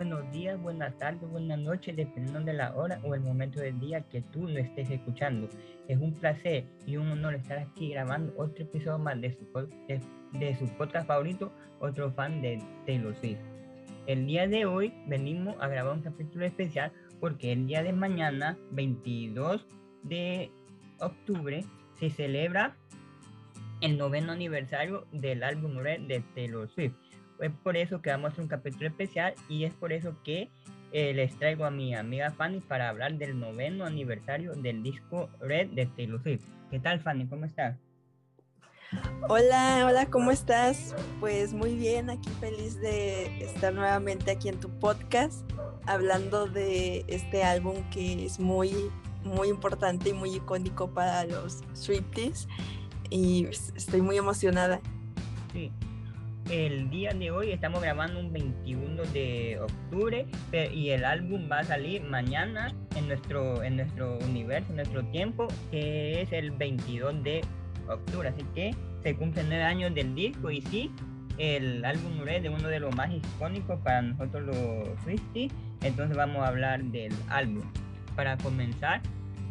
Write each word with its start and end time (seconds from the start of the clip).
buenos 0.00 0.32
días, 0.32 0.58
buenas 0.62 0.96
tardes, 0.96 1.28
buenas 1.28 1.58
noches, 1.58 1.94
dependiendo 1.94 2.40
de 2.40 2.54
la 2.54 2.74
hora 2.74 2.98
o 3.04 3.14
el 3.14 3.20
momento 3.20 3.60
del 3.60 3.78
día 3.78 4.00
que 4.00 4.22
tú 4.22 4.48
no 4.48 4.58
estés 4.58 4.88
escuchando. 4.88 5.46
Es 5.88 5.98
un 5.98 6.14
placer 6.14 6.64
y 6.86 6.96
un 6.96 7.10
honor 7.10 7.34
estar 7.34 7.58
aquí 7.58 7.90
grabando 7.90 8.32
otro 8.38 8.64
episodio 8.64 8.96
más 8.96 9.20
de 9.20 9.34
su, 9.34 9.44
de, 9.86 10.00
de 10.38 10.58
su 10.58 10.66
podcast 10.78 11.06
favorito, 11.06 11.52
otro 11.80 12.10
fan 12.12 12.40
de 12.40 12.62
Taylor 12.86 13.14
Swift. 13.20 13.40
El 14.06 14.26
día 14.26 14.48
de 14.48 14.64
hoy 14.64 14.90
venimos 15.06 15.54
a 15.60 15.68
grabar 15.68 15.92
un 15.92 16.02
capítulo 16.02 16.46
especial 16.46 16.90
porque 17.20 17.52
el 17.52 17.66
día 17.66 17.82
de 17.82 17.92
mañana, 17.92 18.56
22 18.70 19.66
de 20.04 20.50
octubre, 21.00 21.62
se 21.96 22.08
celebra 22.08 22.74
el 23.82 23.98
noveno 23.98 24.32
aniversario 24.32 25.06
del 25.12 25.42
álbum 25.42 25.74
de 25.74 26.24
Taylor 26.34 26.70
Swift. 26.70 26.94
Es 27.40 27.52
por 27.62 27.76
eso 27.76 28.02
que 28.02 28.10
vamos 28.10 28.30
a 28.30 28.32
hacer 28.32 28.42
un 28.42 28.48
capítulo 28.48 28.86
especial 28.86 29.34
y 29.48 29.64
es 29.64 29.72
por 29.72 29.92
eso 29.92 30.14
que 30.24 30.50
eh, 30.92 31.14
les 31.14 31.36
traigo 31.38 31.64
a 31.64 31.70
mi 31.70 31.94
amiga 31.94 32.32
Fanny 32.32 32.60
para 32.60 32.88
hablar 32.88 33.14
del 33.14 33.38
noveno 33.38 33.86
aniversario 33.86 34.54
del 34.54 34.82
disco 34.82 35.30
Red 35.40 35.70
de 35.70 35.86
Taylor 35.86 36.22
Swift. 36.22 36.44
¿Qué 36.70 36.80
tal 36.80 37.00
Fanny? 37.00 37.26
¿Cómo 37.26 37.46
estás? 37.46 37.78
Hola, 39.28 39.84
hola, 39.86 40.06
¿cómo 40.06 40.32
estás? 40.32 40.96
Pues 41.20 41.52
muy 41.52 41.76
bien, 41.76 42.10
aquí 42.10 42.28
feliz 42.40 42.80
de 42.80 43.44
estar 43.44 43.72
nuevamente 43.72 44.32
aquí 44.32 44.48
en 44.48 44.58
tu 44.58 44.68
podcast 44.80 45.48
hablando 45.86 46.46
de 46.46 47.04
este 47.06 47.44
álbum 47.44 47.76
que 47.90 48.26
es 48.26 48.40
muy, 48.40 48.72
muy 49.22 49.48
importante 49.48 50.10
y 50.10 50.12
muy 50.12 50.34
icónico 50.34 50.90
para 50.90 51.24
los 51.24 51.62
Swifties 51.72 52.48
y 53.10 53.46
estoy 53.76 54.02
muy 54.02 54.16
emocionada. 54.16 54.80
Sí, 55.52 55.72
el 56.50 56.90
día 56.90 57.12
de 57.12 57.30
hoy 57.30 57.52
estamos 57.52 57.80
grabando 57.80 58.18
un 58.18 58.32
21 58.32 59.04
de 59.12 59.60
octubre 59.60 60.26
y 60.74 60.90
el 60.90 61.04
álbum 61.04 61.48
va 61.50 61.60
a 61.60 61.64
salir 61.64 62.02
mañana 62.02 62.74
en 62.96 63.06
nuestro, 63.06 63.62
en 63.62 63.76
nuestro 63.76 64.18
universo, 64.18 64.70
en 64.70 64.76
nuestro 64.76 65.04
tiempo, 65.06 65.46
que 65.70 66.22
es 66.22 66.32
el 66.32 66.50
22 66.50 67.22
de 67.22 67.42
octubre. 67.88 68.28
Así 68.28 68.44
que 68.54 68.74
se 69.02 69.14
cumplen 69.14 69.48
nueve 69.48 69.62
años 69.62 69.94
del 69.94 70.14
disco 70.14 70.50
y 70.50 70.60
sí, 70.62 70.90
el 71.38 71.84
álbum 71.84 72.20
Red 72.24 72.44
es 72.44 72.50
uno 72.50 72.68
de 72.68 72.80
los 72.80 72.94
más 72.96 73.10
icónicos 73.12 73.78
para 73.80 74.02
nosotros 74.02 74.42
los 74.42 75.02
Swifties. 75.04 75.52
Entonces 75.82 76.16
vamos 76.16 76.42
a 76.42 76.48
hablar 76.48 76.82
del 76.82 77.12
álbum. 77.28 77.62
Para 78.16 78.36
comenzar, 78.38 79.00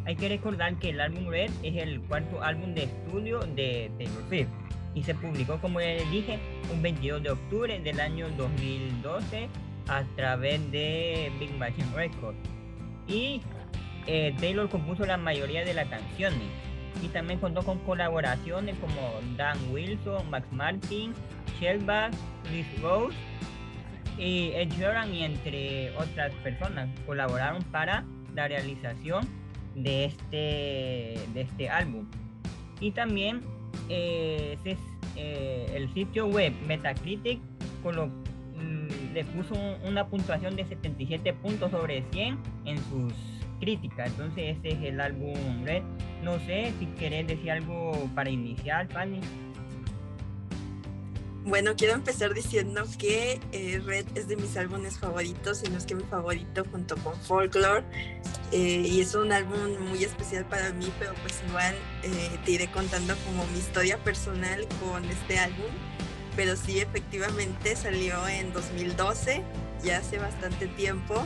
hay 0.04 0.16
que 0.16 0.28
recordar 0.28 0.78
que 0.78 0.90
el 0.90 1.00
álbum 1.00 1.28
Red 1.28 1.50
es 1.62 1.76
el 1.76 2.02
cuarto 2.02 2.42
álbum 2.42 2.74
de 2.74 2.84
estudio 2.84 3.40
de 3.40 3.90
Taylor 3.96 4.28
Swift 4.28 4.48
y 4.94 5.02
se 5.02 5.14
publicó, 5.14 5.58
como 5.60 5.80
ya 5.80 5.88
les 5.88 6.10
dije, 6.10 6.38
un 6.72 6.82
22 6.82 7.22
de 7.22 7.30
octubre 7.30 7.78
del 7.80 8.00
año 8.00 8.28
2012 8.36 9.48
a 9.88 10.02
través 10.16 10.70
de 10.70 11.30
Big 11.38 11.52
Machine 11.56 11.88
Records. 11.94 12.38
Y 13.06 13.40
eh, 14.06 14.34
Taylor 14.40 14.68
compuso 14.68 15.04
la 15.06 15.16
mayoría 15.16 15.64
de 15.64 15.74
las 15.74 15.88
canciones 15.88 16.48
y 17.02 17.08
también 17.08 17.38
contó 17.38 17.62
con 17.62 17.78
colaboraciones 17.80 18.76
como 18.78 19.00
Dan 19.36 19.58
Wilson, 19.70 20.28
Max 20.30 20.46
Martin, 20.52 21.12
Shellback, 21.60 22.12
Chris 22.44 22.66
Rose 22.82 23.16
y 24.18 24.50
Ed 24.54 24.70
Sheeran 24.70 25.14
y 25.14 25.24
entre 25.24 25.96
otras 25.96 26.32
personas 26.42 26.88
colaboraron 27.06 27.62
para 27.64 28.04
la 28.34 28.48
realización 28.48 29.26
de 29.74 30.06
este, 30.06 31.20
de 31.32 31.40
este 31.40 31.68
álbum. 31.68 32.06
Y 32.80 32.92
también 32.92 33.42
eh, 33.90 34.56
eh, 35.16 35.66
el 35.74 35.92
sitio 35.92 36.26
web 36.26 36.52
Metacritic 36.66 37.40
mm, 37.84 39.12
le 39.12 39.24
puso 39.24 39.54
una 39.84 40.06
puntuación 40.06 40.56
de 40.56 40.64
77 40.64 41.32
puntos 41.34 41.70
sobre 41.72 42.04
100 42.12 42.38
en 42.66 42.78
sus 42.78 43.12
críticas. 43.58 44.10
Entonces 44.10 44.56
este 44.56 44.72
es 44.72 44.82
el 44.82 45.00
álbum 45.00 45.34
Red. 45.64 45.82
No 46.22 46.38
sé 46.40 46.72
si 46.78 46.86
querés 46.86 47.26
decir 47.26 47.50
algo 47.50 47.92
para 48.14 48.30
iniciar, 48.30 48.88
Fanny. 48.88 49.20
Bueno, 51.44 51.74
quiero 51.74 51.94
empezar 51.94 52.34
diciendo 52.34 52.84
que 52.98 53.40
eh, 53.52 53.80
Red 53.84 54.06
es 54.14 54.28
de 54.28 54.36
mis 54.36 54.56
álbumes 54.58 54.98
favoritos, 54.98 55.62
y 55.64 55.70
no 55.70 55.78
es 55.78 55.86
que 55.86 55.94
mi 55.94 56.04
favorito 56.04 56.64
junto 56.70 56.96
con 56.98 57.18
Folklore. 57.18 57.82
Eh, 58.52 58.86
y 58.86 59.00
es 59.00 59.14
un 59.14 59.32
álbum 59.32 59.58
muy 59.88 60.04
especial 60.04 60.44
para 60.44 60.70
mí, 60.72 60.92
pero 60.98 61.14
pues 61.22 61.40
igual 61.48 61.74
eh, 62.02 62.38
te 62.44 62.50
iré 62.52 62.70
contando 62.70 63.14
como 63.24 63.46
mi 63.46 63.58
historia 63.58 63.96
personal 63.98 64.66
con 64.80 65.02
este 65.06 65.38
álbum. 65.38 65.70
Pero 66.36 66.56
sí, 66.56 66.78
efectivamente 66.78 67.74
salió 67.74 68.28
en 68.28 68.52
2012, 68.52 69.42
ya 69.82 69.98
hace 69.98 70.18
bastante 70.18 70.66
tiempo. 70.68 71.24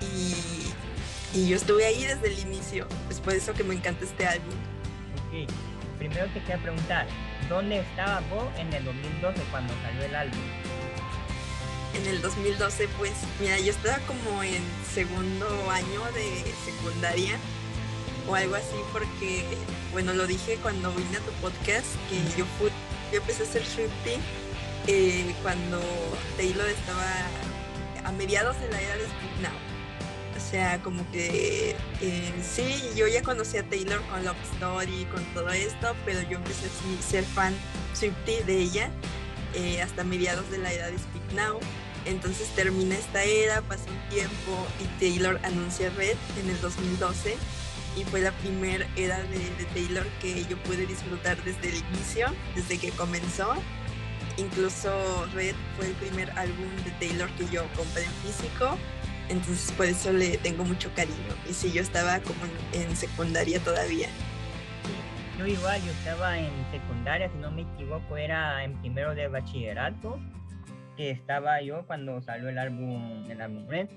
Y, 0.00 1.48
yo 1.48 1.56
estuve 1.56 1.84
ahí 1.84 2.02
desde 2.04 2.28
el 2.28 2.38
inicio, 2.38 2.86
es 3.10 3.20
por 3.20 3.34
eso 3.34 3.52
que 3.52 3.62
me 3.62 3.74
encanta 3.74 4.04
este 4.04 4.26
álbum. 4.26 4.54
Ok, 5.28 5.67
primero 5.98 6.26
te 6.32 6.40
quiero 6.40 6.62
preguntar, 6.62 7.06
¿dónde 7.48 7.80
estaba 7.80 8.20
vos 8.30 8.46
en 8.56 8.72
el 8.72 8.84
2012 8.84 9.42
cuando 9.50 9.74
salió 9.82 10.04
el 10.04 10.14
álbum? 10.14 10.40
En 11.94 12.06
el 12.06 12.22
2012, 12.22 12.88
pues, 12.98 13.12
mira, 13.40 13.58
yo 13.58 13.72
estaba 13.72 13.98
como 14.06 14.42
en 14.42 14.62
segundo 14.94 15.70
año 15.70 16.02
de 16.14 16.44
secundaria 16.64 17.36
o 18.28 18.34
algo 18.34 18.54
así, 18.54 18.76
porque, 18.92 19.44
bueno, 19.92 20.12
lo 20.12 20.26
dije 20.26 20.58
cuando 20.62 20.92
vine 20.92 21.16
a 21.16 21.20
tu 21.20 21.32
podcast, 21.40 21.86
que 22.08 22.38
yo 22.38 22.44
fui, 22.58 22.70
yo 23.12 23.18
empecé 23.18 23.42
a 23.42 23.46
hacer 23.46 23.64
Swifty 23.64 24.20
eh, 24.86 25.34
cuando 25.42 25.80
Taylor 26.36 26.68
estaba 26.68 27.04
a 28.04 28.12
mediados 28.12 28.60
de 28.60 28.68
la 28.68 28.80
era 28.80 28.96
de 28.96 29.04
Speak 29.04 29.40
Now. 29.42 29.67
O 30.38 30.50
sea, 30.50 30.80
como 30.82 31.04
que 31.10 31.74
eh, 32.00 32.32
sí, 32.42 32.62
yo 32.94 33.08
ya 33.08 33.22
conocí 33.22 33.56
a 33.56 33.68
Taylor 33.68 34.00
con 34.02 34.24
Love 34.24 34.36
Story, 34.54 35.04
con 35.12 35.24
todo 35.34 35.50
esto, 35.50 35.96
pero 36.04 36.22
yo 36.22 36.38
empecé 36.38 36.66
a 36.66 37.02
ser 37.02 37.24
fan 37.24 37.54
Swifty 37.92 38.44
de 38.46 38.56
ella 38.56 38.90
eh, 39.54 39.82
hasta 39.82 40.04
mediados 40.04 40.48
de 40.50 40.58
la 40.58 40.72
edad 40.72 40.92
de 40.92 40.98
Speak 40.98 41.32
Now. 41.34 41.58
Entonces 42.04 42.48
termina 42.54 42.94
esta 42.94 43.24
era, 43.24 43.62
pasa 43.62 43.90
un 43.90 44.14
tiempo 44.14 44.66
y 44.80 44.84
Taylor 45.00 45.40
anuncia 45.42 45.90
Red 45.90 46.16
en 46.40 46.50
el 46.50 46.60
2012 46.60 47.36
y 47.96 48.04
fue 48.04 48.20
la 48.20 48.30
primera 48.30 48.86
era 48.94 49.18
de, 49.18 49.38
de, 49.58 49.64
Taylor 49.74 50.06
que 50.20 50.46
yo 50.46 50.56
pude 50.62 50.86
disfrutar 50.86 51.36
desde 51.42 51.70
el 51.70 51.76
inicio, 51.92 52.28
desde 52.54 52.78
que 52.78 52.90
comenzó. 52.90 53.54
Incluso 54.36 55.26
Red 55.34 55.56
fue 55.76 55.88
el 55.88 55.94
primer 55.94 56.30
álbum 56.38 56.68
de 56.84 56.92
Taylor 56.92 57.28
que 57.32 57.48
yo 57.48 57.66
compré 57.74 58.04
en 58.04 58.12
físico 58.24 58.78
entonces 59.28 59.72
por 59.72 59.86
eso 59.86 60.12
le 60.12 60.38
tengo 60.38 60.64
mucho 60.64 60.90
cariño. 60.94 61.16
Y 61.48 61.52
si 61.52 61.72
yo 61.72 61.82
estaba 61.82 62.20
como 62.20 62.40
en, 62.72 62.96
secundaria 62.96 63.60
todavía. 63.60 64.08
Yo 65.38 65.46
igual, 65.46 65.80
yo 65.84 65.92
estaba 65.92 66.38
en 66.38 66.50
secundaria, 66.70 67.30
si 67.30 67.38
no 67.38 67.50
me 67.50 67.62
equivoco, 67.62 68.16
era 68.16 68.64
en 68.64 68.74
primero 68.80 69.14
de 69.14 69.28
bachillerato, 69.28 70.18
que 70.96 71.10
estaba 71.10 71.62
yo 71.62 71.86
cuando 71.86 72.20
salió 72.22 72.48
el 72.48 72.58
álbum, 72.58 73.30
el 73.30 73.40
álbum 73.40 73.68
Red. 73.68 73.88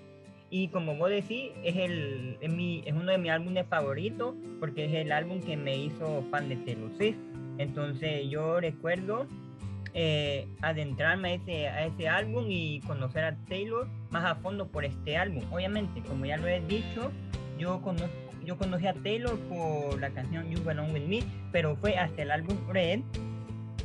Y 0.52 0.68
como 0.68 0.96
vos 0.96 1.10
decís, 1.10 1.52
es, 1.64 1.78
el, 1.78 2.38
es, 2.42 2.52
mi, 2.52 2.84
es 2.86 2.94
uno 2.94 3.12
de 3.12 3.18
mis 3.18 3.32
álbumes 3.32 3.66
favoritos 3.68 4.36
porque 4.60 4.86
es 4.86 4.94
el 4.94 5.12
álbum 5.14 5.42
que 5.42 5.56
me 5.56 5.78
hizo 5.78 6.24
fan 6.30 6.50
de 6.50 6.58
Swift. 6.98 7.18
Entonces 7.58 8.30
yo 8.30 8.60
recuerdo 8.60 9.28
eh, 9.94 10.48
adentrarme 10.62 11.30
a 11.30 11.34
ese, 11.34 11.68
a 11.68 11.86
ese 11.86 12.08
álbum 12.08 12.46
y 12.48 12.80
conocer 12.82 13.24
a 13.24 13.36
Taylor 13.48 13.88
más 14.10 14.26
a 14.26 14.36
fondo 14.36 14.68
por 14.68 14.86
este 14.86 15.18
álbum. 15.18 15.44
Obviamente, 15.52 16.02
como 16.02 16.26
ya 16.26 16.38
lo 16.38 16.48
he 16.48 16.62
dicho, 16.62 17.12
yo, 17.58 17.82
yo 18.46 18.58
conocí 18.58 18.88
a 18.88 18.94
Taylor 18.94 19.38
por 19.50 20.00
la 20.00 20.10
canción 20.12 20.50
You 20.50 20.64
Belong 20.64 20.94
With 20.94 21.08
Me, 21.08 21.20
pero 21.52 21.76
fue 21.76 21.98
hasta 21.98 22.22
el 22.22 22.32
álbum 22.32 22.58
Red 22.70 23.02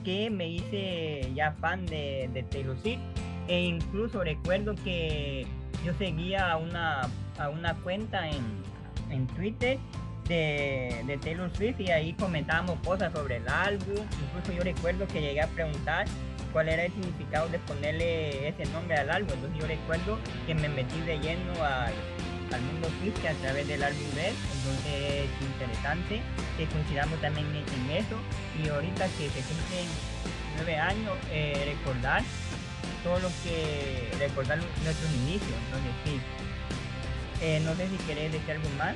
que 0.05 0.31
me 0.31 0.49
hice 0.49 1.33
ya 1.35 1.53
fan 1.53 1.85
de, 1.87 2.31
de 2.33 2.43
Taylor 2.45 2.79
Swift. 2.79 3.01
E 3.49 3.61
incluso 3.61 4.23
recuerdo 4.23 4.75
que 4.77 5.47
yo 5.85 5.93
seguía 5.95 6.53
a 6.53 6.57
una, 6.57 7.03
a 7.39 7.49
una 7.49 7.75
cuenta 7.75 8.29
en, 8.29 8.43
en 9.11 9.27
Twitter 9.29 9.79
de, 10.29 11.19
Taylor 11.23 11.51
Swift 11.55 11.81
y 11.81 11.91
ahí 11.91 12.13
comentábamos 12.15 12.79
cosas 12.85 13.13
sobre 13.13 13.37
el 13.37 13.49
álbum. 13.49 13.97
Incluso 13.97 14.53
yo 14.53 14.63
recuerdo 14.63 15.07
que 15.07 15.21
llegué 15.21 15.41
a 15.41 15.49
preguntar 15.49 16.07
cuál 16.53 16.69
era 16.69 16.85
el 16.85 16.93
significado 16.93 17.49
de 17.49 17.59
ponerle 17.61 18.49
ese 18.49 18.65
nombre 18.73 18.97
al 18.97 19.11
álbum. 19.11 19.33
Entonces 19.35 19.61
yo 19.61 19.67
recuerdo 19.67 20.19
que 20.47 20.55
me 20.55 20.69
metí 20.69 21.01
de 21.01 21.19
lleno 21.19 21.53
al, 21.63 21.93
mundo 22.73 22.89
Swift 23.01 23.19
a 23.27 23.35
través 23.43 23.69
del 23.69 23.83
álbum 23.83 24.07
Red. 24.15 24.33
Entonces 24.57 25.29
es 25.29 25.47
interesante 25.47 26.23
que 26.57 26.67
coincidamos 26.67 27.21
también 27.21 27.47
en, 27.47 27.91
eso. 27.91 28.17
Y 28.63 28.69
ahorita 28.69 29.07
que 29.19 29.29
se 29.29 29.41
cumplen 29.43 29.87
nueve 30.57 30.77
años, 30.77 31.13
eh, 31.31 31.75
recordar 31.77 32.23
todo 33.05 33.19
lo 33.21 33.29
que 33.45 34.09
recordar 34.19 34.59
nuestros 34.59 35.13
inicios. 35.23 35.55
Entonces 35.67 35.93
sí. 36.05 36.21
Eh, 37.43 37.61
no 37.65 37.75
sé 37.75 37.89
si 37.89 37.97
querés 38.07 38.33
decir 38.33 38.53
algo 38.53 38.69
más. 38.79 38.95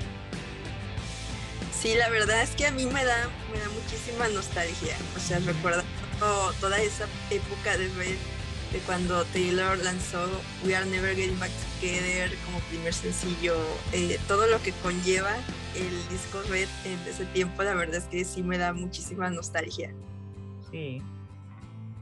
Sí, 1.72 1.94
la 1.94 2.08
verdad 2.10 2.42
es 2.42 2.50
que 2.50 2.66
a 2.66 2.70
mí 2.70 2.86
me 2.86 3.04
da, 3.04 3.28
me 3.52 3.58
da 3.58 3.68
muchísima 3.70 4.28
nostalgia. 4.28 4.96
O 5.16 5.18
sea, 5.18 5.38
recuerdo 5.40 5.82
toda 6.60 6.80
esa 6.80 7.06
época 7.30 7.78
de 7.78 7.88
Red 7.94 8.16
de 8.72 8.78
cuando 8.80 9.24
Taylor 9.26 9.76
lanzó 9.78 10.24
We 10.64 10.76
Are 10.76 10.86
Never 10.86 11.16
Getting 11.16 11.38
Back 11.40 11.50
Together 11.80 12.30
como 12.44 12.60
primer 12.68 12.92
sencillo, 12.92 13.56
eh, 13.92 14.18
todo 14.28 14.46
lo 14.46 14.62
que 14.62 14.72
conlleva 14.82 15.34
el 15.74 16.08
disco 16.08 16.40
Red 16.48 16.68
en 16.84 16.98
ese 17.08 17.24
tiempo, 17.26 17.62
la 17.62 17.74
verdad 17.74 17.96
es 17.96 18.04
que 18.04 18.24
sí 18.24 18.42
me 18.42 18.58
da 18.58 18.72
muchísima 18.72 19.30
nostalgia. 19.30 19.92
Sí. 20.70 21.02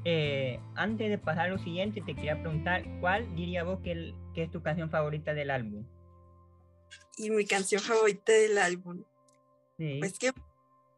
Eh, 0.04 0.60
antes 0.74 1.08
de 1.08 1.18
pasar 1.18 1.46
a 1.46 1.50
lo 1.50 1.58
siguiente, 1.58 2.02
te 2.02 2.14
quería 2.14 2.40
preguntar, 2.40 2.84
¿cuál 3.00 3.34
diría 3.34 3.64
vos 3.64 3.80
que, 3.80 4.14
que 4.34 4.42
es 4.42 4.50
tu 4.50 4.62
canción 4.62 4.90
favorita 4.90 5.34
del 5.34 5.50
álbum? 5.50 5.84
Y 7.16 7.30
mi 7.30 7.46
canción 7.46 7.80
favorita 7.80 8.32
del 8.32 8.58
álbum. 8.58 9.02
Sí. 9.78 9.98
Pues 10.00 10.18
que 10.18 10.32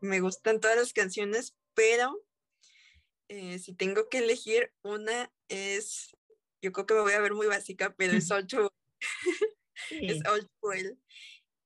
me 0.01 0.21
gustan 0.21 0.61
todas 0.61 0.77
las 0.77 0.93
canciones, 0.93 1.55
pero 1.75 2.25
eh, 3.29 3.59
si 3.59 3.75
tengo 3.75 4.09
que 4.09 4.19
elegir 4.19 4.73
una 4.83 5.33
es, 5.49 6.17
yo 6.63 6.73
creo 6.73 6.87
que 6.87 6.95
me 6.95 7.01
voy 7.01 7.13
a 7.13 7.21
ver 7.21 7.35
muy 7.35 7.47
básica, 7.47 7.95
pero 7.97 8.15
es 8.15 8.31
All 8.33 8.47
Too, 8.47 8.73
es 9.91 10.25
All 10.27 10.49
Well. 10.63 10.99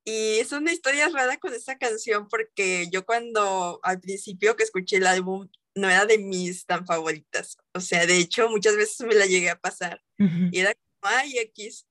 Y 0.06 0.38
es 0.38 0.52
una 0.52 0.72
historia 0.72 1.08
rara 1.08 1.38
con 1.38 1.54
esa 1.54 1.78
canción 1.78 2.28
porque 2.28 2.88
yo 2.92 3.06
cuando 3.06 3.80
al 3.82 4.00
principio 4.00 4.54
que 4.54 4.64
escuché 4.64 4.98
el 4.98 5.06
álbum 5.06 5.48
no 5.74 5.88
era 5.88 6.04
de 6.04 6.18
mis 6.18 6.66
tan 6.66 6.84
favoritas. 6.84 7.56
O 7.72 7.80
sea, 7.80 8.06
de 8.06 8.18
hecho 8.18 8.50
muchas 8.50 8.76
veces 8.76 9.06
me 9.06 9.14
la 9.14 9.24
llegué 9.24 9.48
a 9.48 9.58
pasar 9.58 10.02
y 10.18 10.58
era 10.58 10.74
como, 10.74 11.14
ay, 11.16 11.38
X. 11.38 11.86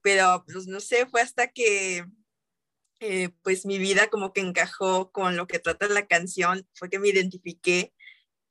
Pero 0.00 0.44
pues 0.46 0.66
no 0.68 0.78
sé, 0.78 1.06
fue 1.06 1.20
hasta 1.20 1.48
que 1.48 2.06
eh, 3.00 3.30
pues 3.42 3.64
mi 3.64 3.78
vida 3.78 4.08
como 4.08 4.34
que 4.34 4.42
encajó 4.42 5.10
con 5.10 5.36
lo 5.36 5.46
que 5.46 5.58
trata 5.58 5.88
la 5.88 6.06
canción, 6.06 6.68
fue 6.74 6.90
que 6.90 6.98
me 6.98 7.08
identifiqué 7.08 7.94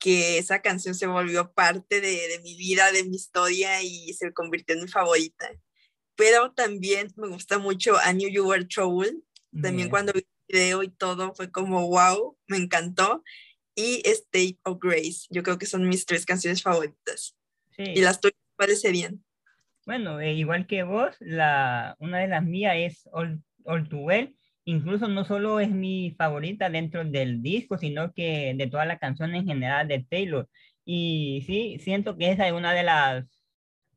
que 0.00 0.38
esa 0.38 0.60
canción 0.60 0.96
se 0.96 1.06
volvió 1.06 1.52
parte 1.52 2.00
de, 2.00 2.26
de, 2.28 2.40
mi 2.42 2.56
vida, 2.56 2.90
de 2.90 3.04
mi 3.04 3.14
historia 3.14 3.82
y 3.82 4.12
se 4.14 4.32
convirtió 4.32 4.74
en 4.74 4.82
mi 4.82 4.88
favorita. 4.88 5.48
Pero 6.16 6.52
también 6.52 7.12
me 7.16 7.28
gusta 7.28 7.58
mucho 7.58 7.94
I 7.96 8.12
Knew 8.14 8.28
You 8.28 8.48
Were 8.48 8.64
Trouble. 8.64 9.12
También 9.62 9.88
cuando 9.88 10.12
vi 10.12 10.20
el 10.20 10.26
video 10.48 10.82
y 10.82 10.88
todo 10.88 11.34
fue 11.34 11.50
como 11.50 11.86
wow, 11.88 12.36
me 12.48 12.56
encantó. 12.56 13.22
Y 13.76 14.02
State 14.04 14.58
of 14.64 14.78
Grace. 14.80 15.26
Yo 15.30 15.42
creo 15.42 15.58
que 15.58 15.66
son 15.66 15.88
mis 15.88 16.06
tres 16.06 16.26
canciones 16.26 16.62
favoritas. 16.62 17.36
Sí. 17.76 17.84
Y 17.94 18.00
las 18.00 18.20
tuyas, 18.20 18.38
¿cuáles 18.56 18.80
serían? 18.80 19.24
Bueno, 19.86 20.20
eh, 20.20 20.32
igual 20.34 20.66
que 20.66 20.82
vos, 20.82 21.14
la, 21.20 21.96
una 22.00 22.18
de 22.18 22.28
las 22.28 22.44
mías 22.44 22.74
es 22.76 23.08
All, 23.12 23.42
All 23.64 23.88
Too 23.88 24.00
Well 24.00 24.36
incluso 24.64 25.08
no 25.08 25.24
solo 25.24 25.60
es 25.60 25.70
mi 25.70 26.14
favorita 26.16 26.70
dentro 26.70 27.04
del 27.04 27.42
disco, 27.42 27.78
sino 27.78 28.12
que 28.12 28.54
de 28.56 28.66
toda 28.68 28.84
la 28.86 28.98
canción 28.98 29.34
en 29.34 29.46
general 29.46 29.88
de 29.88 30.04
Taylor. 30.08 30.48
Y 30.84 31.42
sí, 31.46 31.78
siento 31.80 32.16
que 32.16 32.30
esa 32.32 32.46
es 32.46 32.52
una 32.52 32.72
de 32.72 32.82
las 32.82 33.26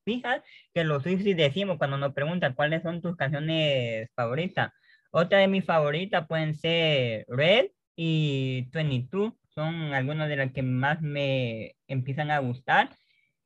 fijas 0.05 0.41
que 0.73 0.83
los 0.83 1.03
Swifties 1.03 1.37
decimos 1.37 1.77
cuando 1.77 1.97
nos 1.97 2.13
preguntan 2.13 2.53
cuáles 2.55 2.83
son 2.83 3.01
tus 3.01 3.15
canciones 3.15 4.09
favoritas. 4.15 4.71
Otra 5.11 5.39
de 5.39 5.47
mis 5.47 5.65
favoritas 5.65 6.27
pueden 6.27 6.55
ser 6.55 7.25
Red 7.27 7.67
y 7.95 8.67
22, 8.71 9.33
son 9.49 9.93
algunas 9.93 10.29
de 10.29 10.37
las 10.37 10.51
que 10.51 10.63
más 10.63 11.01
me 11.01 11.75
empiezan 11.87 12.31
a 12.31 12.39
gustar. 12.39 12.89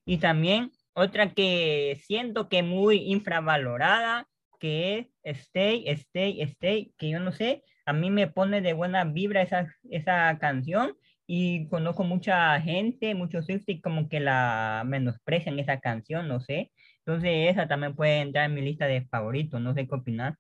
Y 0.06 0.18
también 0.20 0.72
otra 0.94 1.34
que 1.34 2.02
siento 2.06 2.50
que 2.50 2.64
muy 2.64 2.98
infravalorada 3.12 4.28
que 4.60 5.12
es 5.24 5.40
Stay, 5.40 5.88
Stay, 5.90 6.42
Stay, 6.42 6.94
que 6.98 7.10
yo 7.10 7.20
no 7.20 7.32
sé, 7.32 7.64
a 7.86 7.94
mí 7.94 8.10
me 8.10 8.28
pone 8.28 8.62
de 8.62 8.74
buena 8.74 9.06
vibra 9.06 9.42
esa, 9.42 9.74
esa 9.90 10.38
canción 10.40 10.98
y 11.26 11.68
conozco 11.68 12.04
mucha 12.04 12.60
gente, 12.62 13.16
muchos 13.16 13.46
Swifties 13.46 13.82
como 13.82 14.10
que 14.10 14.20
la 14.20 14.84
menosprecian 14.86 15.60
esa 15.60 15.80
canción, 15.80 16.28
no 16.28 16.40
sé. 16.40 16.72
Entonces 17.06 17.52
esa 17.52 17.68
también 17.68 17.96
puede 17.96 18.20
entrar 18.20 18.46
en 18.46 18.56
mi 18.56 18.62
lista 18.62 18.86
de 18.86 19.06
favoritos, 19.08 19.62
no 19.62 19.74
sé 19.74 19.88
qué 19.88 19.96
opinar. 19.96 20.38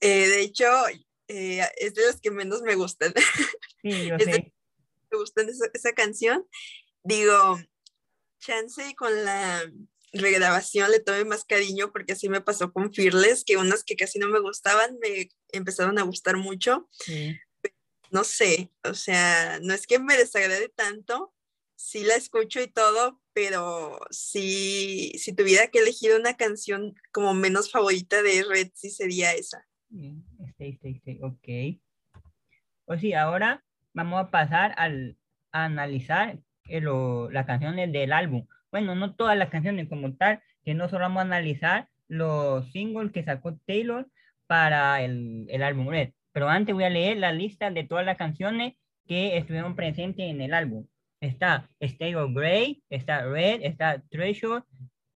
Eh, 0.00 0.28
de 0.28 0.40
hecho, 0.42 0.66
eh, 1.28 1.60
es 1.78 1.94
de 1.94 2.06
las 2.06 2.20
que 2.20 2.30
menos 2.30 2.62
me 2.62 2.74
gustan. 2.74 3.12
Sí, 3.82 4.06
yo 4.08 4.18
sé. 4.18 4.52
me 5.10 5.18
gustan 5.18 5.48
esa, 5.48 5.66
esa 5.72 5.92
canción. 5.92 6.46
Digo, 7.04 7.58
chance 8.38 8.94
con 8.96 9.24
la 9.24 9.62
regrabación 10.12 10.90
le 10.90 11.00
tomé 11.00 11.24
más 11.24 11.44
cariño 11.44 11.90
porque 11.92 12.12
así 12.12 12.28
me 12.28 12.40
pasó 12.40 12.72
con 12.72 12.92
Fearless, 12.92 13.44
que 13.44 13.56
unas 13.56 13.84
que 13.84 13.96
casi 13.96 14.18
no 14.18 14.28
me 14.28 14.40
gustaban 14.40 14.98
me 15.00 15.28
empezaron 15.52 15.98
a 15.98 16.02
gustar 16.02 16.36
mucho. 16.36 16.88
No 18.10 18.24
sé, 18.24 18.70
o 18.84 18.94
sea, 18.94 19.58
no 19.62 19.72
es 19.72 19.86
que 19.86 19.98
me 19.98 20.16
desagrade 20.16 20.68
tanto, 20.68 21.34
sí 21.76 22.04
la 22.04 22.14
escucho 22.14 22.60
y 22.60 22.66
todo, 22.66 23.20
pero 23.32 23.98
si, 24.10 25.12
si 25.18 25.32
tuviera 25.32 25.68
que 25.68 25.78
elegir 25.78 26.14
una 26.14 26.36
canción 26.36 26.94
como 27.10 27.32
menos 27.32 27.70
favorita 27.70 28.22
de 28.22 28.44
Red, 28.44 28.70
sí 28.74 28.90
sería 28.90 29.32
esa. 29.32 29.66
Stay, 30.50 30.72
stay, 30.74 30.94
stay, 30.96 31.18
ok. 31.22 31.80
O 32.84 32.98
sí, 32.98 33.14
ahora 33.14 33.64
vamos 33.94 34.20
a 34.20 34.30
pasar 34.30 34.74
al, 34.76 35.16
a 35.50 35.64
analizar 35.64 36.38
el, 36.64 36.84
las 37.30 37.46
canciones 37.46 37.90
del 37.92 38.12
álbum 38.12 38.46
bueno, 38.72 38.94
no 38.94 39.14
todas 39.14 39.36
las 39.36 39.50
canciones 39.50 39.88
como 39.88 40.14
tal, 40.14 40.40
que 40.64 40.74
no 40.74 40.88
solo 40.88 41.02
vamos 41.02 41.18
a 41.18 41.26
analizar 41.26 41.88
los 42.08 42.66
singles 42.72 43.12
que 43.12 43.22
sacó 43.22 43.56
Taylor 43.66 44.08
para 44.46 45.02
el, 45.02 45.46
el 45.48 45.62
álbum 45.62 45.88
Red. 45.88 46.10
Pero 46.32 46.48
antes 46.48 46.74
voy 46.74 46.84
a 46.84 46.90
leer 46.90 47.18
la 47.18 47.32
lista 47.32 47.70
de 47.70 47.84
todas 47.84 48.06
las 48.06 48.16
canciones 48.16 48.74
que 49.06 49.36
estuvieron 49.36 49.76
presentes 49.76 50.28
en 50.28 50.40
el 50.40 50.54
álbum. 50.54 50.86
Está 51.20 51.70
Stay 51.80 52.14
of 52.14 52.32
Grey, 52.34 52.82
está 52.88 53.26
Red, 53.26 53.60
está 53.62 54.02
Treasure, 54.10 54.62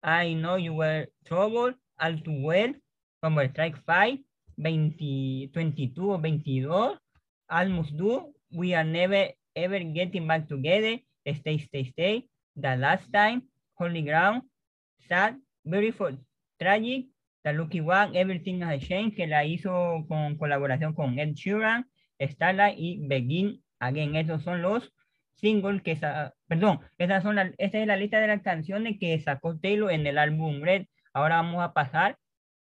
I 0.03 0.35
Know 0.35 0.57
You 0.57 0.73
Were 0.73 1.09
Trouble, 1.23 1.75
All 1.97 2.21
Too 2.21 2.41
Well, 2.41 2.79
como 3.21 3.41
Strike 3.41 3.77
5, 3.85 4.23
20, 4.57 5.49
22 5.53 6.05
o 6.05 6.19
22, 6.19 6.99
Almost 7.47 7.91
Do, 7.93 8.33
We 8.51 8.75
Are 8.75 8.87
Never 8.87 9.35
Ever 9.55 9.93
Getting 9.93 10.27
Back 10.27 10.47
Together, 10.47 11.01
Stay, 11.25 11.59
Stay, 11.59 11.85
Stay, 11.85 12.29
The 12.55 12.77
Last 12.77 13.11
Time, 13.11 13.43
Holy 13.75 14.01
Ground, 14.03 14.43
Sad, 15.07 15.35
Beautiful, 15.63 16.17
Tragic, 16.57 17.07
The 17.43 17.53
Lucky 17.53 17.81
One, 17.81 18.17
Everything 18.17 18.63
Has 18.63 18.81
Changed, 18.81 19.15
que 19.15 19.27
la 19.27 19.45
hizo 19.45 20.05
con 20.07 20.37
colaboración 20.37 20.93
con 20.93 21.19
Ed 21.19 21.33
Sheeran, 21.33 21.87
Starlight 22.19 22.77
y 22.77 23.07
Begin 23.07 23.61
Again. 23.79 24.15
Esos 24.15 24.43
son 24.43 24.61
los 24.61 24.93
singles 25.35 25.81
que, 25.81 25.99
perdón, 26.47 26.79
esas 26.97 27.23
son 27.23 27.35
la, 27.35 27.51
esta 27.57 27.77
es 27.77 27.87
la 27.87 27.97
lista 27.97 28.19
de 28.19 28.27
las 28.27 28.41
canciones 28.41 28.97
que 28.99 29.19
sacó 29.19 29.57
Taylor 29.59 29.91
en 29.91 30.07
el 30.07 30.17
álbum 30.17 30.61
Red. 30.61 30.87
Ahora 31.13 31.37
vamos 31.37 31.63
a 31.63 31.73
pasar 31.73 32.17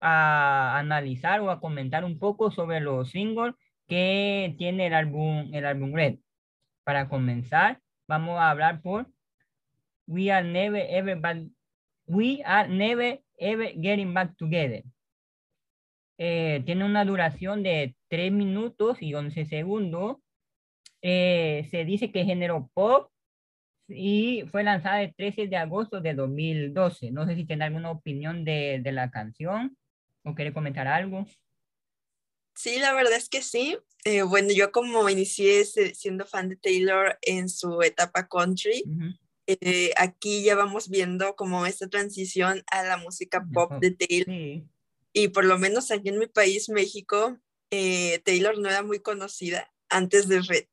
a 0.00 0.78
analizar 0.78 1.40
o 1.40 1.50
a 1.50 1.60
comentar 1.60 2.04
un 2.04 2.18
poco 2.18 2.50
sobre 2.50 2.80
los 2.80 3.10
singles 3.10 3.54
que 3.86 4.54
tiene 4.58 4.86
el 4.88 4.94
álbum, 4.94 5.50
el 5.54 5.64
álbum 5.66 5.94
Red. 5.94 6.16
Para 6.84 7.08
comenzar, 7.08 7.80
vamos 8.08 8.38
a 8.38 8.50
hablar 8.50 8.82
por 8.82 9.06
we 10.06 10.30
are 10.30 10.46
never 10.46 10.80
ever 10.88 11.16
back, 11.16 11.38
we 12.06 12.42
are 12.44 12.68
never 12.68 13.18
ever 13.38 13.72
getting 13.76 14.12
back 14.14 14.36
together. 14.36 14.82
Eh, 16.18 16.62
tiene 16.64 16.84
una 16.84 17.04
duración 17.04 17.62
de 17.62 17.96
3 18.08 18.32
minutos 18.32 19.02
y 19.02 19.14
11 19.14 19.46
segundos. 19.46 20.18
Eh, 21.02 21.66
se 21.70 21.84
dice 21.84 22.10
que 22.12 22.24
género 22.24 22.70
pop 22.72 23.10
y 23.88 24.44
fue 24.50 24.62
lanzada 24.62 25.02
el 25.02 25.14
13 25.14 25.48
de 25.48 25.56
agosto 25.56 26.00
de 26.00 26.14
2012. 26.14 27.10
No 27.10 27.26
sé 27.26 27.34
si 27.34 27.44
tiene 27.44 27.64
alguna 27.64 27.90
opinión 27.90 28.44
de, 28.44 28.80
de 28.82 28.92
la 28.92 29.10
canción 29.10 29.76
o 30.24 30.34
quiere 30.34 30.52
comentar 30.52 30.86
algo. 30.86 31.26
Sí, 32.54 32.78
la 32.78 32.94
verdad 32.94 33.16
es 33.16 33.28
que 33.28 33.42
sí. 33.42 33.76
Eh, 34.04 34.22
bueno, 34.22 34.48
yo 34.54 34.70
como 34.70 35.08
inicié 35.08 35.64
siendo 35.64 36.26
fan 36.26 36.48
de 36.48 36.56
Taylor 36.56 37.18
en 37.22 37.48
su 37.48 37.82
etapa 37.82 38.28
country, 38.28 38.84
eh, 39.46 39.92
aquí 39.96 40.42
ya 40.42 40.54
vamos 40.54 40.88
viendo 40.88 41.36
como 41.36 41.66
esta 41.66 41.88
transición 41.88 42.62
a 42.70 42.82
la 42.82 42.96
música 42.96 43.46
pop 43.52 43.72
de 43.80 43.90
Taylor. 43.90 44.64
Y 45.12 45.28
por 45.28 45.44
lo 45.44 45.58
menos 45.58 45.90
aquí 45.90 46.08
en 46.08 46.18
mi 46.18 46.26
país, 46.26 46.68
México, 46.68 47.38
eh, 47.70 48.20
Taylor 48.24 48.58
no 48.58 48.68
era 48.68 48.82
muy 48.82 49.00
conocida 49.00 49.72
antes 49.88 50.28
de 50.28 50.40
Red. 50.40 50.66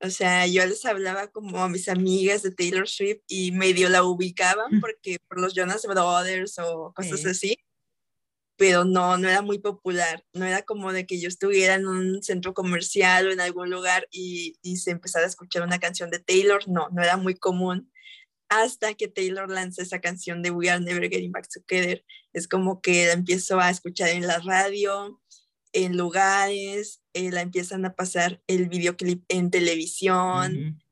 O 0.00 0.10
sea, 0.10 0.46
yo 0.46 0.64
les 0.64 0.84
hablaba 0.84 1.26
como 1.28 1.62
a 1.62 1.68
mis 1.68 1.88
amigas 1.88 2.42
de 2.42 2.52
Taylor 2.52 2.88
Swift 2.88 3.20
y 3.26 3.50
medio 3.50 3.88
la 3.88 4.04
ubicaban 4.04 4.76
mm. 4.76 4.80
porque 4.80 5.18
por 5.26 5.40
los 5.40 5.54
Jonas 5.54 5.82
Brothers 5.86 6.58
o 6.60 6.92
cosas 6.94 7.26
así, 7.26 7.58
pero 8.58 8.84
no, 8.84 9.16
no 9.18 9.28
era 9.28 9.40
muy 9.40 9.58
popular. 9.60 10.24
No 10.34 10.44
era 10.44 10.62
como 10.62 10.92
de 10.92 11.06
que 11.06 11.20
yo 11.20 11.28
estuviera 11.28 11.74
en 11.74 11.86
un 11.86 12.22
centro 12.22 12.54
comercial 12.54 13.28
o 13.28 13.32
en 13.32 13.40
algún 13.40 13.70
lugar 13.70 14.08
y, 14.10 14.56
y 14.62 14.78
se 14.78 14.90
empezara 14.90 15.24
a 15.24 15.28
escuchar 15.28 15.62
una 15.62 15.78
canción 15.78 16.10
de 16.10 16.18
Taylor. 16.18 16.68
No, 16.68 16.88
no 16.90 17.02
era 17.02 17.16
muy 17.16 17.36
común 17.36 17.90
hasta 18.48 18.94
que 18.94 19.08
Taylor 19.08 19.48
lanza 19.48 19.82
esa 19.82 20.00
canción 20.00 20.42
de 20.42 20.50
We 20.50 20.70
Are 20.70 20.82
Never 20.82 21.08
Getting 21.08 21.32
Back 21.32 21.48
Together. 21.48 22.04
Es 22.32 22.48
como 22.48 22.80
que 22.80 23.06
la 23.06 23.12
empiezo 23.12 23.60
a 23.60 23.70
escuchar 23.70 24.08
en 24.08 24.26
la 24.26 24.38
radio, 24.40 25.20
en 25.72 25.96
lugares, 25.96 27.00
eh, 27.12 27.30
la 27.30 27.42
empiezan 27.42 27.84
a 27.84 27.94
pasar 27.94 28.42
el 28.48 28.68
videoclip 28.68 29.24
en 29.28 29.50
televisión. 29.50 30.82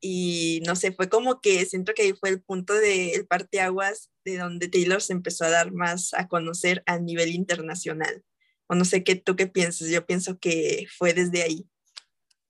y 0.00 0.60
no 0.66 0.74
sé, 0.74 0.90
fue 0.92 1.08
como 1.08 1.40
que 1.40 1.64
siento 1.66 1.94
que 1.94 2.02
ahí 2.02 2.12
fue 2.14 2.30
el 2.30 2.42
punto 2.42 2.74
del 2.74 3.26
parteaguas 3.28 4.11
de 4.24 4.38
donde 4.38 4.68
Taylor 4.68 5.00
se 5.02 5.12
empezó 5.12 5.44
a 5.44 5.50
dar 5.50 5.72
más 5.72 6.14
a 6.14 6.28
conocer 6.28 6.82
a 6.86 6.98
nivel 6.98 7.30
internacional. 7.30 8.22
O 8.66 8.74
no 8.74 8.84
sé 8.84 9.04
qué 9.04 9.16
tú 9.16 9.36
qué 9.36 9.46
piensas, 9.46 9.90
yo 9.90 10.06
pienso 10.06 10.38
que 10.38 10.86
fue 10.96 11.12
desde 11.12 11.42
ahí. 11.42 11.66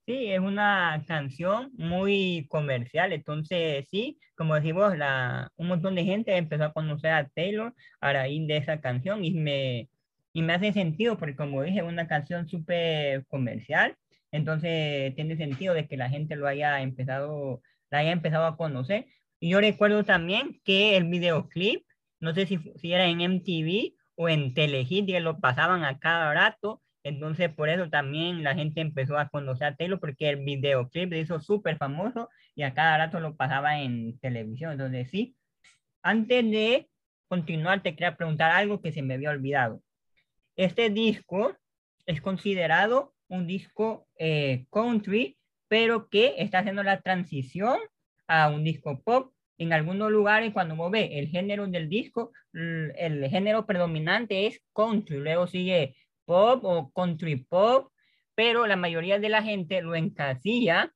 Sí, 0.06 0.32
es 0.32 0.40
una 0.40 1.04
canción 1.06 1.70
muy 1.74 2.46
comercial, 2.48 3.12
entonces 3.12 3.86
sí, 3.88 4.18
como 4.34 4.56
decimos, 4.56 4.98
la, 4.98 5.48
un 5.56 5.68
montón 5.68 5.94
de 5.94 6.04
gente 6.04 6.36
empezó 6.36 6.64
a 6.64 6.72
conocer 6.72 7.12
a 7.12 7.28
Taylor 7.28 7.72
a 8.00 8.12
raíz 8.12 8.46
de 8.48 8.56
esa 8.56 8.80
canción 8.80 9.24
y 9.24 9.30
me, 9.30 9.88
y 10.32 10.42
me 10.42 10.54
hace 10.54 10.72
sentido 10.72 11.18
porque 11.18 11.36
como 11.36 11.62
dije, 11.62 11.78
es 11.78 11.84
una 11.84 12.08
canción 12.08 12.48
súper 12.48 13.24
comercial, 13.26 13.96
entonces 14.32 15.14
tiene 15.14 15.36
sentido 15.36 15.72
de 15.72 15.86
que 15.86 15.96
la 15.96 16.08
gente 16.08 16.34
lo 16.34 16.48
haya 16.48 16.80
empezado, 16.82 17.62
la 17.90 17.98
haya 17.98 18.10
empezado 18.10 18.46
a 18.46 18.56
conocer. 18.56 19.06
Y 19.42 19.48
yo 19.48 19.60
recuerdo 19.60 20.04
también 20.04 20.60
que 20.64 20.96
el 20.96 21.08
videoclip, 21.10 21.84
no 22.20 22.32
sé 22.32 22.46
si, 22.46 22.60
si 22.76 22.92
era 22.92 23.06
en 23.06 23.20
MTV 23.20 23.92
o 24.14 24.28
en 24.28 24.54
Telehit, 24.54 25.04
que 25.04 25.18
lo 25.18 25.40
pasaban 25.40 25.84
a 25.84 25.98
cada 25.98 26.32
rato, 26.32 26.80
entonces, 27.02 27.52
por 27.52 27.68
eso 27.68 27.90
también 27.90 28.44
la 28.44 28.54
gente 28.54 28.80
empezó 28.80 29.18
a 29.18 29.28
conocer 29.28 29.66
a 29.66 29.74
Taylor, 29.74 29.98
porque 29.98 30.28
el 30.28 30.44
videoclip 30.44 31.10
le 31.10 31.18
hizo 31.18 31.40
súper 31.40 31.76
famoso 31.76 32.28
y 32.54 32.62
a 32.62 32.72
cada 32.72 32.96
rato 32.98 33.18
lo 33.18 33.34
pasaba 33.36 33.80
en 33.80 34.16
televisión. 34.20 34.70
Entonces, 34.70 35.10
sí. 35.10 35.34
Antes 36.02 36.48
de 36.48 36.88
continuar, 37.26 37.82
te 37.82 37.96
quería 37.96 38.16
preguntar 38.16 38.52
algo 38.52 38.80
que 38.80 38.92
se 38.92 39.02
me 39.02 39.14
había 39.14 39.30
olvidado. 39.30 39.82
Este 40.54 40.88
disco 40.88 41.56
es 42.06 42.20
considerado 42.20 43.12
un 43.26 43.48
disco 43.48 44.06
eh, 44.20 44.66
country, 44.70 45.36
pero 45.66 46.08
que 46.08 46.36
está 46.38 46.60
haciendo 46.60 46.84
la 46.84 47.00
transición 47.00 47.80
a 48.26 48.48
un 48.48 48.64
disco 48.64 49.00
pop. 49.02 49.32
En 49.58 49.72
algunos 49.72 50.10
lugares, 50.10 50.52
cuando 50.52 50.74
uno 50.74 50.90
ve 50.90 51.18
el 51.18 51.28
género 51.28 51.66
del 51.66 51.88
disco, 51.88 52.32
el 52.52 53.28
género 53.28 53.66
predominante 53.66 54.46
es 54.46 54.60
country. 54.74 55.18
Luego 55.18 55.46
sigue 55.46 55.94
pop 56.24 56.64
o 56.64 56.90
country 56.92 57.36
pop, 57.36 57.92
pero 58.34 58.66
la 58.66 58.76
mayoría 58.76 59.18
de 59.18 59.28
la 59.28 59.42
gente 59.42 59.82
lo 59.82 59.94
encasilla 59.94 60.92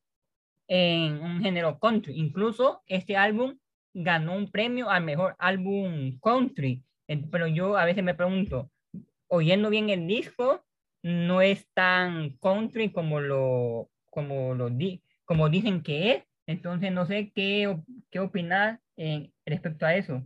en 0.68 1.20
un 1.22 1.42
género 1.42 1.78
country. 1.78 2.14
Incluso 2.16 2.82
este 2.86 3.16
álbum 3.16 3.58
ganó 3.94 4.34
un 4.34 4.50
premio 4.50 4.90
al 4.90 5.04
mejor 5.04 5.36
álbum 5.38 6.18
country. 6.20 6.82
Pero 7.30 7.46
yo 7.46 7.76
a 7.76 7.84
veces 7.84 8.02
me 8.02 8.14
pregunto, 8.14 8.70
oyendo 9.28 9.70
bien 9.70 9.90
el 9.90 10.06
disco, 10.06 10.64
no 11.02 11.40
es 11.40 11.68
tan 11.72 12.36
country 12.38 12.90
como 12.90 13.20
lo, 13.20 13.90
como 14.10 14.54
lo 14.54 14.70
di, 14.70 15.02
como 15.24 15.48
dicen 15.48 15.82
que 15.82 16.12
es. 16.12 16.24
Entonces 16.46 16.92
no 16.92 17.06
sé 17.06 17.32
qué, 17.34 17.76
qué 18.10 18.20
opinar 18.20 18.80
en, 18.96 19.32
respecto 19.44 19.86
a 19.86 19.96
eso. 19.96 20.22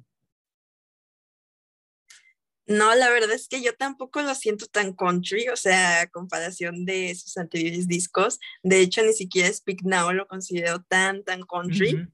No, 2.67 2.95
la 2.95 3.11
verdad 3.11 3.33
es 3.33 3.49
que 3.49 3.63
yo 3.63 3.75
tampoco 3.75 4.23
lo 4.23 4.33
siento 4.37 4.67
tan 4.67 4.93
country, 4.93 5.49
o 5.49 5.57
sea, 5.57 6.03
a 6.03 6.07
comparación 6.07 6.85
de 6.85 7.13
sus 7.17 7.37
anteriores 7.37 7.89
discos. 7.89 8.39
De 8.63 8.81
hecho, 8.81 9.03
ni 9.03 9.13
siquiera 9.13 9.53
Speak 9.53 9.83
Now 9.83 10.13
lo 10.13 10.29
considero 10.29 10.81
tan, 10.83 11.25
tan 11.25 11.43
country. 11.43 12.07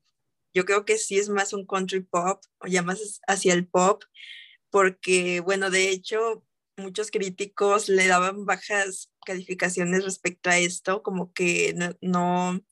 Yo 0.55 0.65
creo 0.65 0.87
que 0.87 0.97
sí 0.97 1.19
es 1.19 1.29
más 1.29 1.53
un 1.53 1.67
country 1.67 2.01
pop, 2.01 2.43
o 2.61 2.69
ya 2.69 2.81
más 2.81 3.21
hacia 3.27 3.53
el 3.53 3.67
pop, 3.67 4.03
porque, 4.71 5.41
bueno, 5.41 5.69
de 5.69 5.91
hecho, 5.91 6.43
muchos 6.79 7.11
críticos 7.11 7.91
le 7.91 8.07
daban 8.07 8.47
bajas 8.47 9.13
calificaciones 9.27 10.05
respecto 10.05 10.49
a 10.49 10.57
esto, 10.57 11.03
como 11.03 11.35
que 11.35 11.75
no, 11.75 11.97
no, 12.01 12.65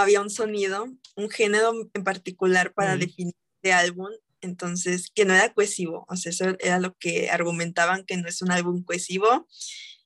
había 0.00 0.20
un 0.20 0.30
sonido, 0.30 0.86
un 1.16 1.30
género 1.30 1.72
en 1.94 2.04
particular 2.04 2.72
para 2.72 2.96
definir 2.96 3.34
este 3.56 3.72
álbum 3.72 4.08
entonces 4.42 5.10
que 5.14 5.24
no 5.24 5.34
era 5.34 5.54
cohesivo, 5.54 6.04
o 6.08 6.16
sea, 6.16 6.30
eso 6.30 6.56
era 6.58 6.78
lo 6.80 6.96
que 6.98 7.30
argumentaban 7.30 8.04
que 8.04 8.16
no 8.16 8.28
es 8.28 8.42
un 8.42 8.50
álbum 8.50 8.82
cohesivo, 8.82 9.46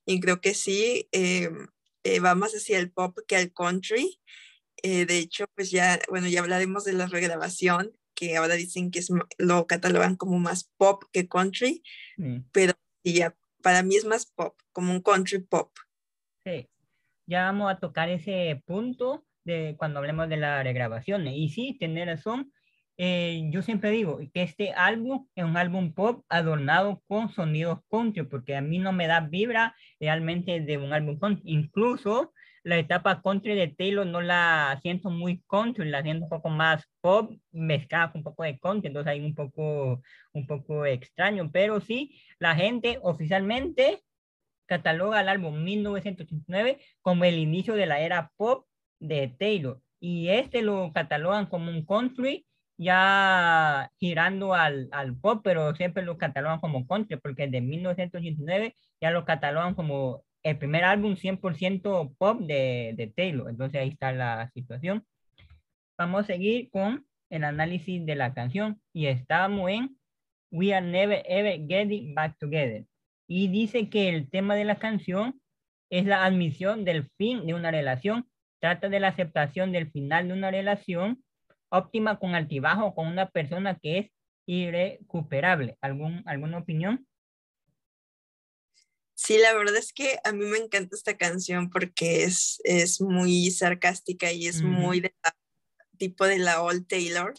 y 0.05 0.21
creo 0.21 0.41
que 0.41 0.55
sí, 0.55 1.09
eh, 1.11 1.51
eh, 2.05 2.21
va 2.21 2.35
más 2.37 2.53
hacia 2.53 2.79
el 2.79 2.93
pop 2.93 3.19
que 3.27 3.37
al 3.37 3.53
country. 3.53 4.21
Eh, 4.83 5.05
de 5.07 5.19
hecho, 5.19 5.47
pues 5.57 5.71
ya, 5.71 5.99
bueno, 6.09 6.29
ya 6.29 6.41
hablaremos 6.41 6.85
de 6.85 6.93
la 6.93 7.07
regrabación, 7.07 7.93
que 8.15 8.37
ahora 8.37 8.55
dicen 8.55 8.91
que 8.91 9.01
es, 9.01 9.09
lo 9.39 9.67
catalogan 9.67 10.17
como 10.17 10.39
más 10.39 10.71
pop 10.77 11.03
que 11.13 11.29
country, 11.29 11.83
mm. 12.19 12.39
pero 12.53 12.75
ya, 13.03 13.37
para 13.63 13.83
mí 13.83 13.97
es 13.97 14.05
más 14.05 14.27
pop, 14.27 14.57
como 14.73 14.93
un 14.93 15.03
country 15.03 15.41
pop. 15.41 15.73
Sí, 16.45 16.69
ya 17.27 17.47
vamos 17.47 17.73
a 17.73 17.81
tocar 17.81 18.09
ese 18.09 18.63
punto 18.65 19.26
de 19.47 19.77
cuando 19.79 20.01
hablemos 20.01 20.29
de 20.29 20.37
la 20.37 20.63
regrabación. 20.63 21.27
Y 21.29 21.49
sí, 21.49 21.77
tener 21.79 22.09
razón, 22.09 22.53
eh, 22.99 23.49
yo 23.51 23.63
siempre 23.63 23.91
digo 23.91 24.19
que 24.35 24.43
este 24.43 24.73
álbum 24.73 25.27
es 25.35 25.45
un 25.45 25.57
álbum 25.57 25.93
pop 25.95 26.25
adornado 26.29 27.03
con 27.07 27.31
sonidos 27.31 27.81
country, 27.91 28.25
porque 28.25 28.57
a 28.57 28.61
mí 28.61 28.79
no 28.79 28.93
me 28.93 29.07
da 29.07 29.21
vibra 29.21 29.75
realmente 30.01 30.61
de 30.61 30.79
un 30.79 30.93
álbum 30.93 31.19
country. 31.19 31.43
Incluso 31.47 32.33
la 32.65 32.79
etapa 32.79 33.23
country 33.23 33.55
de 33.55 33.69
Taylor 33.69 34.07
no 34.07 34.21
la 34.21 34.79
siento 34.83 35.11
muy 35.11 35.43
country, 35.49 35.89
la 35.89 36.03
siento 36.03 36.25
un 36.25 36.31
poco 36.31 36.49
más 36.49 36.85
pop, 37.01 37.33
mezclada 37.53 38.11
con 38.11 38.21
un 38.21 38.25
poco 38.25 38.43
de 38.43 38.59
country, 38.59 38.89
entonces 38.89 39.13
hay 39.13 39.21
un 39.21 39.35
poco, 39.35 40.03
un 40.33 40.47
poco 40.47 40.85
extraño, 40.85 41.51
pero 41.53 41.81
sí, 41.81 42.21
la 42.41 42.57
gente 42.57 42.99
oficialmente 43.03 44.03
cataloga 44.67 45.21
el 45.21 45.29
álbum 45.29 45.63
1989 45.63 46.81
como 47.03 47.25
el 47.25 47.39
inicio 47.39 47.75
de 47.75 47.87
la 47.87 48.01
era 48.01 48.33
pop 48.37 48.67
de 49.01 49.29
Taylor. 49.39 49.81
Y 50.01 50.29
este 50.29 50.63
lo 50.63 50.93
catalogan 50.93 51.47
como 51.47 51.71
un 51.71 51.85
country 51.85 52.47
ya 52.79 53.91
girando 53.99 54.55
al, 54.55 54.89
al, 54.93 55.17
pop, 55.17 55.41
pero 55.43 55.75
siempre 55.75 56.05
lo 56.05 56.19
catalogan 56.19 56.61
como 56.61 56.87
country, 56.87 57.17
porque 57.17 57.49
de 57.49 57.61
1989 57.61 58.75
ya 59.01 59.11
lo 59.11 59.25
catalogan 59.25 59.75
como 59.75 60.25
el 60.43 60.59
primer 60.59 60.85
álbum 60.85 61.15
100% 61.15 62.17
pop 62.19 62.41
de, 62.41 62.95
de, 62.97 63.07
Taylor. 63.09 63.51
Entonces 63.51 63.81
ahí 63.81 63.89
está 63.89 64.13
la 64.13 64.51
situación. 64.53 65.05
Vamos 65.99 66.25
a 66.25 66.27
seguir 66.27 66.71
con 66.71 67.07
el 67.31 67.45
análisis 67.45 68.05
de 68.05 68.15
la 68.15 68.35
canción 68.35 68.81
y 68.93 69.07
estamos 69.07 69.71
en 69.71 69.99
We 70.51 70.75
Are 70.75 70.87
Never 70.87 71.23
Ever 71.27 71.67
Getting 71.67 72.15
Back 72.15 72.37
Together. 72.39 72.85
Y 73.27 73.49
dice 73.49 73.89
que 73.89 74.09
el 74.09 74.31
tema 74.31 74.55
de 74.55 74.65
la 74.65 74.77
canción 74.77 75.41
es 75.91 76.05
la 76.07 76.25
admisión 76.25 76.85
del 76.85 77.11
fin 77.17 77.47
de 77.47 77.55
una 77.55 77.71
relación. 77.71 78.29
Trata 78.61 78.89
de 78.89 79.01
la 79.01 79.09
aceptación 79.09 79.73
del 79.73 79.91
final 79.91 80.29
de 80.29 80.35
una 80.35 80.51
relación 80.51 81.23
óptima 81.69 82.19
con 82.19 82.35
altibajo 82.35 82.95
con 82.95 83.07
una 83.07 83.29
persona 83.31 83.79
que 83.79 83.99
es 83.99 84.11
irrecuperable. 84.47 85.77
¿Algún, 85.81 86.23
¿Alguna 86.27 86.59
opinión? 86.59 87.07
Sí, 89.15 89.39
la 89.39 89.55
verdad 89.55 89.77
es 89.77 89.93
que 89.93 90.19
a 90.25 90.33
mí 90.33 90.45
me 90.45 90.59
encanta 90.59 90.95
esta 90.95 91.17
canción 91.17 91.71
porque 91.71 92.25
es, 92.25 92.61
es 92.65 93.01
muy 93.01 93.51
sarcástica 93.51 94.31
y 94.31 94.47
es 94.47 94.63
muy 94.63 95.01
de 95.01 95.15
tipo 95.97 96.27
de 96.27 96.39
la 96.39 96.63
Old 96.63 96.87
Taylor. 96.87 97.35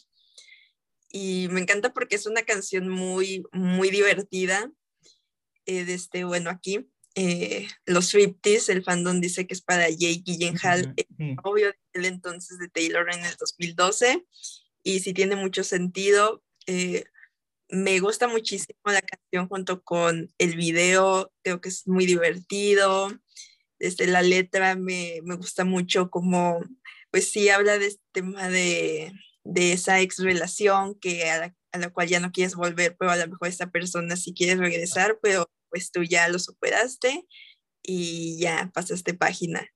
Y 1.12 1.48
me 1.52 1.62
encanta 1.62 1.94
porque 1.94 2.16
es 2.16 2.26
una 2.26 2.42
canción 2.44 2.90
muy, 2.90 3.44
muy 3.54 3.90
divertida. 3.92 4.72
Eh, 5.66 5.86
este, 5.88 6.24
bueno, 6.24 6.50
aquí 6.50 6.90
eh, 7.20 7.68
los 7.88 8.06
striptease, 8.06 8.72
el 8.72 8.84
fandom 8.84 9.20
dice 9.20 9.48
que 9.48 9.56
es 9.56 9.62
para 9.64 9.90
Jake 9.90 10.22
Gyllenhaal, 10.24 10.94
obvio 11.44 11.74
el 11.94 12.06
entonces 12.06 12.60
de 12.60 12.70
Taylor 12.70 13.12
en 13.12 13.26
el 13.26 13.36
2012, 13.40 14.24
y 14.84 15.00
sí 15.00 15.14
tiene 15.16 15.36
mucho 15.36 15.64
sentido. 15.64 16.44
Eh, 16.68 17.06
me 17.70 18.00
gusta 18.02 18.28
muchísimo 18.28 18.78
la 18.84 19.02
canción 19.02 19.48
junto 19.48 19.82
con 19.82 20.32
el 20.38 20.56
video, 20.56 21.34
creo 21.42 21.60
que 21.60 21.70
es 21.70 21.88
muy 21.88 22.06
divertido. 22.06 23.10
Desde 23.80 24.06
la 24.06 24.22
letra 24.22 24.76
me, 24.76 25.22
me 25.24 25.38
gusta 25.38 25.66
mucho 25.66 26.12
como, 26.12 26.64
pues 27.10 27.32
sí, 27.32 27.50
habla 27.50 27.80
de 27.80 27.88
este 27.88 28.04
tema 28.12 28.48
de, 28.48 29.12
de 29.44 29.74
esa 29.74 30.02
ex 30.02 30.20
relación 30.20 30.94
que 31.00 31.28
a 31.32 31.40
la, 31.40 31.56
a 31.72 31.80
la, 31.80 31.90
cual 31.90 32.10
ya 32.10 32.20
no 32.20 32.32
quieres 32.32 32.54
volver, 32.54 32.96
pero 32.96 33.10
a 33.10 33.18
lo 33.18 33.28
mejor 33.28 33.48
esta 33.48 33.72
persona 33.72 34.16
sí 34.16 34.36
quiere 34.36 34.56
regresar, 34.56 35.18
pero 35.20 35.50
pues 35.70 35.92
tú 35.92 36.04
ya 36.04 36.28
lo 36.30 36.40
superaste 36.40 37.26
y 37.84 38.38
ya 38.40 38.72
pasaste 38.74 39.14
página. 39.14 39.68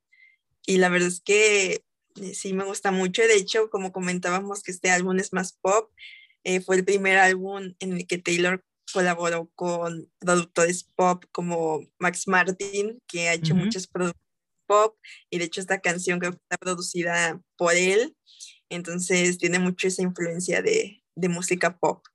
Y 0.65 0.77
la 0.77 0.89
verdad 0.89 1.07
es 1.07 1.21
que 1.21 1.83
eh, 2.15 2.33
sí 2.33 2.53
me 2.53 2.65
gusta 2.65 2.91
mucho. 2.91 3.21
De 3.24 3.36
hecho, 3.36 3.69
como 3.69 3.91
comentábamos 3.91 4.63
que 4.63 4.71
este 4.71 4.91
álbum 4.91 5.17
es 5.19 5.33
más 5.33 5.53
pop, 5.53 5.91
eh, 6.43 6.62
fue 6.62 6.75
el 6.75 6.86
primer 6.86 7.17
álbum 7.17 7.74
en 7.79 7.93
el 7.93 8.07
que 8.07 8.17
Taylor 8.17 8.63
colaboró 8.93 9.50
con 9.55 10.12
productores 10.19 10.83
pop 10.83 11.24
como 11.31 11.88
Max 12.00 12.27
Martin, 12.27 13.00
que 13.07 13.29
ha 13.29 13.33
hecho 13.33 13.55
muchos 13.55 13.88
productos 13.88 14.21
pop, 14.67 14.98
y 15.29 15.38
de 15.38 15.45
hecho 15.45 15.62
esta 15.62 15.79
canción 15.79 16.19
creo 16.19 16.31
que 16.31 16.39
está 16.41 16.57
producida 16.57 17.41
por 17.57 17.75
él, 17.75 18.15
entonces 18.69 19.38
tiene 19.38 19.60
mucho 19.60 19.88
esa 19.88 20.01
influencia 20.01 20.62
de, 20.62 21.03
de 21.15 21.29
música 21.29 21.77
pop. 21.77 22.05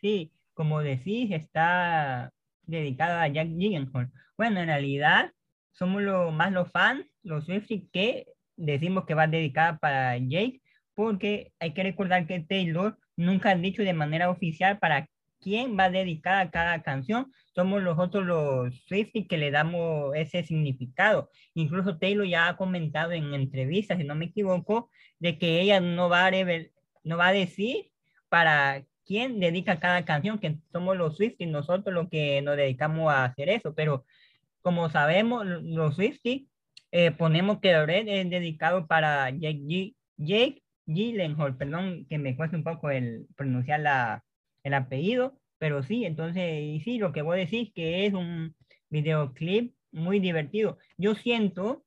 Sí, 0.00 0.32
como 0.54 0.80
decís, 0.82 1.30
está 1.32 2.33
dedicada 2.66 3.22
a 3.22 3.28
Jack 3.28 3.48
Gyllenhaal. 3.48 4.10
Bueno, 4.36 4.60
en 4.60 4.66
realidad 4.66 5.32
somos 5.72 6.02
lo, 6.02 6.30
más 6.30 6.52
los 6.52 6.70
fans, 6.70 7.06
los 7.22 7.44
Swifties, 7.44 7.84
que 7.92 8.26
decimos 8.56 9.04
que 9.04 9.14
va 9.14 9.26
dedicada 9.26 9.78
para 9.78 10.16
Jake, 10.18 10.62
porque 10.94 11.52
hay 11.58 11.74
que 11.74 11.82
recordar 11.82 12.26
que 12.26 12.40
Taylor 12.40 12.98
nunca 13.16 13.50
ha 13.50 13.56
dicho 13.56 13.82
de 13.82 13.92
manera 13.92 14.30
oficial 14.30 14.78
para 14.78 15.08
quién 15.40 15.78
va 15.78 15.90
dedicada 15.90 16.50
cada 16.50 16.82
canción. 16.82 17.32
Somos 17.54 17.82
nosotros 17.82 18.24
los 18.24 18.74
Swifties 18.86 19.28
que 19.28 19.38
le 19.38 19.50
damos 19.50 20.14
ese 20.16 20.42
significado. 20.44 21.30
Incluso 21.54 21.98
Taylor 21.98 22.26
ya 22.26 22.48
ha 22.48 22.56
comentado 22.56 23.12
en 23.12 23.34
entrevistas, 23.34 23.98
si 23.98 24.04
no 24.04 24.14
me 24.14 24.26
equivoco, 24.26 24.90
de 25.18 25.38
que 25.38 25.60
ella 25.60 25.80
no 25.80 26.08
va 26.08 26.26
a, 26.26 26.30
no 27.04 27.16
va 27.16 27.28
a 27.28 27.32
decir 27.32 27.90
para 28.28 28.84
quién 29.04 29.40
dedica 29.40 29.80
cada 29.80 30.04
canción, 30.04 30.38
que 30.38 30.58
somos 30.72 30.96
los 30.96 31.16
Swifties, 31.16 31.50
nosotros 31.50 31.94
los 31.94 32.08
que 32.08 32.42
nos 32.42 32.56
dedicamos 32.56 33.12
a 33.12 33.24
hacer 33.24 33.48
eso, 33.48 33.74
pero 33.74 34.04
como 34.62 34.90
sabemos, 34.90 35.46
los 35.46 35.96
Swifties 35.96 36.48
eh, 36.92 37.10
ponemos 37.10 37.60
que 37.60 37.84
Red 37.84 38.08
es 38.08 38.30
dedicado 38.30 38.86
para 38.86 39.30
Jake, 39.30 39.60
G 39.60 39.94
Jake 40.16 40.62
Gyllenhaal, 40.86 41.56
perdón 41.56 42.06
que 42.08 42.18
me 42.18 42.36
cuesta 42.36 42.56
un 42.56 42.64
poco 42.64 42.90
el 42.90 43.26
pronunciar 43.36 43.80
la, 43.80 44.24
el 44.62 44.74
apellido, 44.74 45.38
pero 45.58 45.82
sí, 45.82 46.04
entonces, 46.04 46.62
y 46.62 46.80
sí, 46.80 46.98
lo 46.98 47.12
que 47.12 47.22
voy 47.22 47.38
a 47.38 47.44
decir 47.44 47.72
que 47.74 48.06
es 48.06 48.14
un 48.14 48.54
videoclip 48.90 49.74
muy 49.92 50.20
divertido. 50.20 50.78
Yo 50.96 51.14
siento 51.14 51.84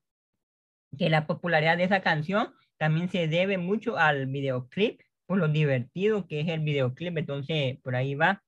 que 0.97 1.09
la 1.09 1.27
popularidad 1.27 1.77
de 1.77 1.83
esa 1.83 2.01
canción 2.01 2.53
también 2.77 3.09
se 3.09 3.27
debe 3.27 3.57
mucho 3.57 3.97
al 3.97 4.27
videoclip, 4.27 5.01
por 5.27 5.37
lo 5.37 5.47
divertido 5.47 6.25
que 6.27 6.39
es 6.39 6.47
el 6.47 6.61
videoclip, 6.61 7.17
entonces 7.17 7.77
por 7.83 7.95
ahí 7.95 8.15
va. 8.15 8.43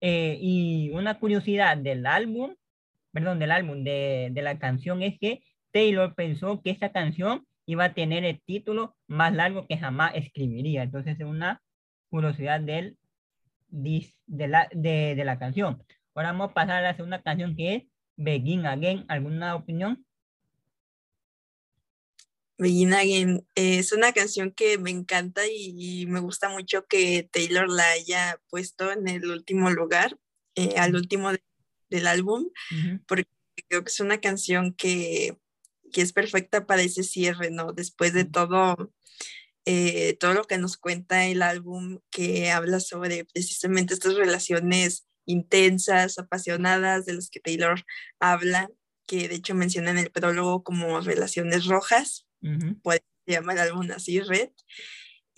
Eh, 0.00 0.36
y 0.40 0.90
una 0.90 1.18
curiosidad 1.18 1.78
del 1.78 2.04
álbum, 2.04 2.54
perdón, 3.12 3.38
del 3.38 3.52
álbum, 3.52 3.84
de, 3.84 4.28
de 4.32 4.42
la 4.42 4.58
canción 4.58 5.02
es 5.02 5.18
que 5.18 5.42
Taylor 5.72 6.14
pensó 6.14 6.60
que 6.62 6.70
esta 6.70 6.92
canción 6.92 7.46
iba 7.66 7.84
a 7.84 7.94
tener 7.94 8.24
el 8.24 8.40
título 8.42 8.96
más 9.06 9.32
largo 9.32 9.66
que 9.66 9.78
jamás 9.78 10.12
escribiría. 10.14 10.82
Entonces 10.82 11.18
es 11.18 11.26
una 11.26 11.62
curiosidad 12.10 12.60
del, 12.60 12.98
de, 13.68 14.48
la, 14.48 14.68
de, 14.72 15.14
de 15.14 15.24
la 15.24 15.38
canción. 15.38 15.82
Ahora 16.14 16.32
vamos 16.32 16.50
a 16.50 16.54
pasar 16.54 16.76
a 16.76 16.82
la 16.82 16.96
segunda 16.96 17.22
canción 17.22 17.56
que 17.56 17.74
es 17.74 17.82
Begin 18.16 18.66
Again. 18.66 19.04
¿Alguna 19.08 19.54
opinión? 19.54 20.04
Begin 22.56 22.94
Again 22.94 23.46
es 23.56 23.92
una 23.92 24.12
canción 24.12 24.52
que 24.52 24.78
me 24.78 24.90
encanta 24.90 25.42
y, 25.46 26.06
me 26.06 26.20
gusta 26.20 26.48
mucho 26.48 26.86
que 26.86 27.28
Taylor 27.32 27.68
la 27.68 27.88
haya 27.90 28.40
puesto 28.48 28.92
en 28.92 29.08
el 29.08 29.28
último 29.28 29.70
lugar, 29.70 30.18
eh, 30.54 30.74
al 30.76 30.94
último 30.94 31.32
del 31.90 32.06
álbum, 32.06 32.50
porque 33.06 33.28
creo 33.68 33.82
que 33.82 33.90
es 33.90 34.00
una 34.00 34.20
canción 34.20 34.72
que, 34.72 35.36
que, 35.92 36.02
es 36.02 36.12
perfecta 36.12 36.66
para 36.66 36.82
ese 36.82 37.02
cierre, 37.02 37.50
¿no? 37.50 37.72
Después 37.72 38.12
de 38.12 38.24
todo, 38.24 38.92
eh, 39.64 40.16
todo 40.20 40.34
lo 40.34 40.44
que 40.44 40.58
nos 40.58 40.76
cuenta 40.76 41.26
el 41.26 41.42
álbum, 41.42 42.00
que 42.10 42.52
habla 42.52 42.78
sobre 42.78 43.24
precisamente 43.24 43.94
estas 43.94 44.14
relaciones 44.14 45.06
intensas, 45.26 46.18
apasionadas, 46.18 47.04
de 47.04 47.14
las 47.14 47.30
que 47.30 47.40
Taylor 47.40 47.84
habla, 48.20 48.70
que 49.06 49.28
de 49.28 49.34
hecho 49.36 49.54
menciona 49.56 49.90
en 49.90 49.98
el 49.98 50.10
prólogo 50.10 50.62
como 50.62 51.00
relaciones 51.00 51.66
rojas 51.66 52.23
puede 52.82 53.04
llamar 53.26 53.58
alguna 53.58 53.96
así, 53.96 54.20
Red. 54.20 54.50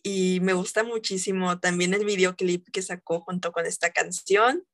Y 0.02 0.40
me 0.40 0.52
gusta 0.52 0.84
muchísimo 0.84 1.58
también 1.58 1.94
el 1.94 2.04
videoclip 2.04 2.68
que 2.72 2.82
sacó 2.82 3.20
junto 3.20 3.52
con 3.52 3.66
esta 3.66 3.90
canción, 3.92 4.64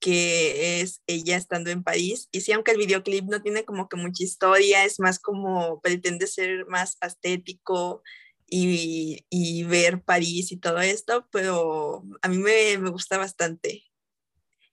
que 0.00 0.80
es 0.80 1.02
ella 1.06 1.36
estando 1.36 1.70
en 1.70 1.82
París. 1.82 2.28
Y 2.32 2.40
sí, 2.40 2.52
aunque 2.52 2.70
el 2.72 2.78
videoclip 2.78 3.24
no 3.24 3.42
tiene 3.42 3.64
como 3.64 3.88
que 3.88 3.96
mucha 3.96 4.24
historia, 4.24 4.84
es 4.84 4.98
más 4.98 5.18
como 5.18 5.80
pretende 5.82 6.26
ser 6.26 6.66
más 6.66 6.96
estético 7.02 8.02
y, 8.46 9.24
y 9.28 9.64
ver 9.64 10.02
París 10.02 10.50
y 10.50 10.56
todo 10.56 10.80
esto, 10.80 11.28
pero 11.30 12.02
a 12.22 12.28
mí 12.28 12.38
me, 12.38 12.78
me 12.78 12.90
gusta 12.90 13.18
bastante. 13.18 13.84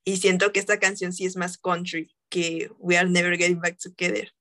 Y 0.06 0.18
siento 0.18 0.54
que 0.54 0.62
esta 0.62 0.80
canción 0.80 1.12
sí 1.12 1.26
es 1.26 1.36
más 1.36 1.58
country 1.58 2.16
que 2.30 2.72
We 2.80 2.98
Are 2.98 3.10
Never 3.10 3.38
Getting 3.38 3.60
Back 3.60 3.78
Together. 3.78 4.32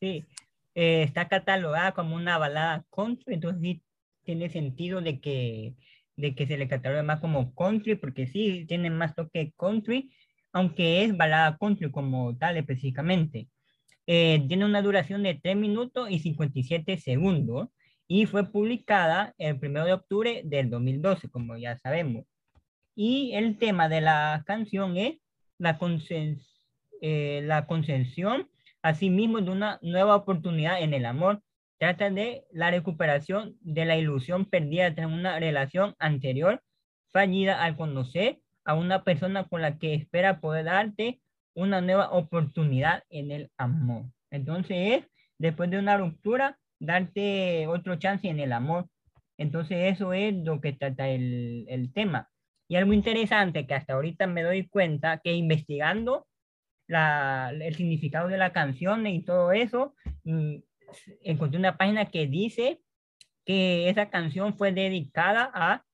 Sí, 0.00 0.26
eh, 0.74 1.02
está 1.02 1.28
catalogada 1.28 1.92
como 1.92 2.16
una 2.16 2.38
balada 2.38 2.84
country, 2.90 3.34
entonces 3.34 3.60
sí 3.62 3.82
tiene 4.24 4.48
sentido 4.50 5.00
de 5.00 5.20
que, 5.20 5.74
de 6.16 6.34
que 6.34 6.46
se 6.46 6.56
le 6.56 6.68
catalogue 6.68 7.02
más 7.02 7.20
como 7.20 7.54
country, 7.54 7.96
porque 7.96 8.26
sí 8.26 8.64
tiene 8.66 8.90
más 8.90 9.14
toque 9.14 9.52
country, 9.56 10.10
aunque 10.52 11.04
es 11.04 11.16
balada 11.16 11.56
country 11.58 11.90
como 11.90 12.36
tal 12.36 12.56
específicamente. 12.56 13.48
Eh, 14.06 14.44
tiene 14.48 14.64
una 14.64 14.82
duración 14.82 15.22
de 15.22 15.34
3 15.34 15.56
minutos 15.56 16.10
y 16.10 16.18
57 16.18 16.98
segundos 16.98 17.68
y 18.08 18.26
fue 18.26 18.50
publicada 18.50 19.34
el 19.38 19.58
1 19.62 19.84
de 19.84 19.92
octubre 19.92 20.42
del 20.44 20.70
2012, 20.70 21.30
como 21.30 21.56
ya 21.56 21.78
sabemos. 21.78 22.24
Y 22.94 23.32
el 23.34 23.58
tema 23.58 23.88
de 23.88 24.00
la 24.00 24.42
canción 24.46 24.96
es 24.96 25.18
la, 25.58 25.78
eh, 27.00 27.40
la 27.44 27.66
concesión 27.66 28.48
asimismo 28.82 29.40
de 29.40 29.50
una 29.50 29.78
nueva 29.82 30.16
oportunidad 30.16 30.82
en 30.82 30.94
el 30.94 31.06
amor. 31.06 31.42
Trata 31.78 32.10
de 32.10 32.44
la 32.52 32.70
recuperación 32.70 33.56
de 33.60 33.84
la 33.84 33.96
ilusión 33.96 34.44
perdida 34.44 34.94
tras 34.94 35.06
una 35.06 35.38
relación 35.38 35.94
anterior 35.98 36.62
fallida 37.12 37.62
al 37.62 37.76
conocer 37.76 38.40
a 38.64 38.74
una 38.74 39.02
persona 39.02 39.44
con 39.44 39.62
la 39.62 39.78
que 39.78 39.94
espera 39.94 40.40
poder 40.40 40.66
darte 40.66 41.20
una 41.54 41.80
nueva 41.80 42.10
oportunidad 42.12 43.02
en 43.10 43.30
el 43.32 43.50
amor. 43.56 44.04
Entonces 44.30 45.04
después 45.42 45.68
de 45.70 45.78
una 45.78 45.98
ruptura, 45.98 46.58
darte 46.78 47.66
otro 47.66 47.96
chance 47.96 48.28
en 48.28 48.38
el 48.38 48.52
amor. 48.52 48.86
Entonces 49.36 49.92
eso 49.92 50.12
es 50.12 50.32
lo 50.34 50.60
que 50.60 50.72
trata 50.72 51.08
el, 51.08 51.66
el 51.68 51.92
tema. 51.92 52.30
Y 52.68 52.76
algo 52.76 52.92
interesante 52.92 53.66
que 53.66 53.74
hasta 53.74 53.94
ahorita 53.94 54.26
me 54.28 54.42
doy 54.44 54.68
cuenta 54.68 55.18
que 55.18 55.32
investigando 55.34 56.26
el 56.92 57.74
significado 57.74 58.28
de 58.28 58.38
la 58.38 58.52
canción 58.52 59.06
y 59.06 59.22
todo 59.24 59.52
eso, 59.52 59.94
mm, 60.24 60.56
encontré 61.22 61.58
una 61.58 61.76
página 61.76 62.06
que 62.06 62.26
dice 62.26 62.80
que 63.44 63.88
esa 63.88 64.10
canción 64.10 64.56
fue 64.56 64.72
dedicada 64.72 65.50
a 65.54 65.84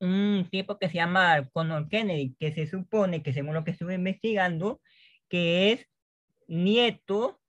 un 0.00 0.46
tipo 0.50 0.78
que 0.78 0.88
se 0.88 0.94
llama 0.94 1.48
Conor 1.52 1.88
Kennedy, 1.88 2.36
que 2.38 2.52
se 2.52 2.66
supone 2.66 3.22
que 3.22 3.32
según 3.32 3.54
lo 3.54 3.64
que 3.64 3.72
estuve 3.72 3.94
investigando, 3.94 4.80
que 5.28 5.72
es 5.72 5.86
nieto 6.46 7.40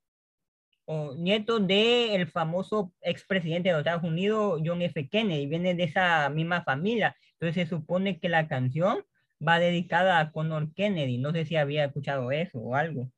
o 0.84 1.14
nieto 1.14 1.60
del 1.60 2.26
famoso 2.26 2.92
expresidente 3.00 3.68
de 3.68 3.74
los 3.74 3.80
Estados 3.80 4.02
Unidos, 4.02 4.60
John 4.64 4.82
F. 4.82 5.08
Kennedy, 5.08 5.46
viene 5.46 5.74
de 5.74 5.84
esa 5.84 6.28
misma 6.30 6.64
familia. 6.64 7.16
Entonces 7.34 7.68
se 7.68 7.70
supone 7.70 8.18
que 8.18 8.28
la 8.28 8.48
canción 8.48 9.04
va 9.46 9.58
dedicada 9.58 10.20
a 10.20 10.32
Conor 10.32 10.72
Kennedy. 10.74 11.18
No 11.18 11.32
sé 11.32 11.44
si 11.46 11.56
había 11.56 11.86
escuchado 11.86 12.30
eso 12.32 12.58
o 12.58 12.74
algo. 12.74 13.10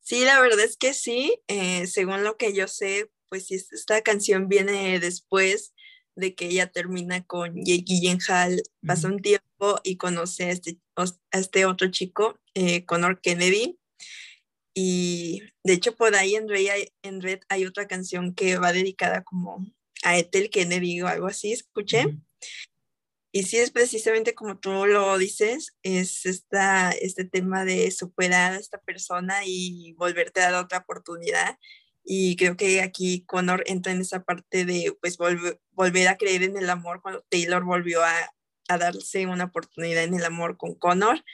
Sí, 0.00 0.24
la 0.24 0.40
verdad 0.40 0.60
es 0.60 0.76
que 0.76 0.94
sí. 0.94 1.40
Eh, 1.48 1.86
según 1.86 2.24
lo 2.24 2.36
que 2.36 2.54
yo 2.54 2.66
sé, 2.66 3.10
pues 3.28 3.50
esta 3.50 4.00
canción 4.02 4.48
viene 4.48 4.98
después 5.00 5.74
de 6.16 6.34
que 6.34 6.46
ella 6.46 6.66
termina 6.72 7.24
con 7.24 7.54
Jake 7.64 7.84
Gyllenhaal, 7.86 8.62
pasa 8.84 9.06
un 9.08 9.20
tiempo 9.20 9.80
y 9.84 9.96
conoce 9.96 10.44
a 10.44 10.50
este, 10.50 10.78
a 10.96 11.38
este 11.38 11.64
otro 11.64 11.90
chico, 11.90 12.38
eh, 12.54 12.84
Conor 12.86 13.20
Kennedy. 13.20 13.78
Y 14.74 15.42
de 15.62 15.74
hecho 15.74 15.94
por 15.94 16.14
ahí 16.14 16.34
en 16.34 16.48
Red, 16.48 16.68
hay, 16.68 16.88
en 17.02 17.20
Red 17.20 17.40
hay 17.48 17.66
otra 17.66 17.86
canción 17.86 18.34
que 18.34 18.58
va 18.58 18.72
dedicada 18.72 19.22
como 19.22 19.66
a 20.04 20.18
Ethel 20.18 20.50
Kennedy 20.50 21.02
o 21.02 21.08
algo 21.08 21.26
así, 21.26 21.52
escuché. 21.52 22.18
Y 23.38 23.44
sí 23.44 23.58
es 23.58 23.70
precisamente 23.70 24.34
como 24.34 24.58
tú 24.58 24.84
lo 24.86 25.16
dices, 25.16 25.76
es 25.84 26.26
esta, 26.26 26.90
este 26.90 27.24
tema 27.24 27.64
de 27.64 27.88
superar 27.92 28.54
a 28.54 28.56
esta 28.56 28.78
persona 28.78 29.42
y 29.46 29.92
volverte 29.92 30.40
a 30.40 30.50
dar 30.50 30.64
otra 30.64 30.78
oportunidad. 30.78 31.56
Y 32.02 32.34
creo 32.34 32.56
que 32.56 32.80
aquí 32.80 33.24
Connor 33.26 33.62
entra 33.66 33.92
en 33.92 34.00
esa 34.00 34.24
parte 34.24 34.64
de 34.64 34.92
pues 35.00 35.18
volver 35.18 36.08
a 36.08 36.16
creer 36.16 36.42
en 36.42 36.56
el 36.56 36.68
amor 36.68 37.00
cuando 37.00 37.24
Taylor 37.28 37.62
volvió 37.62 38.02
a, 38.02 38.12
a, 38.68 38.76
darse 38.76 39.28
una 39.28 39.44
oportunidad 39.44 40.02
en 40.02 40.14
el 40.14 40.24
amor 40.24 40.56
con 40.56 40.74
Connor. 40.74 41.24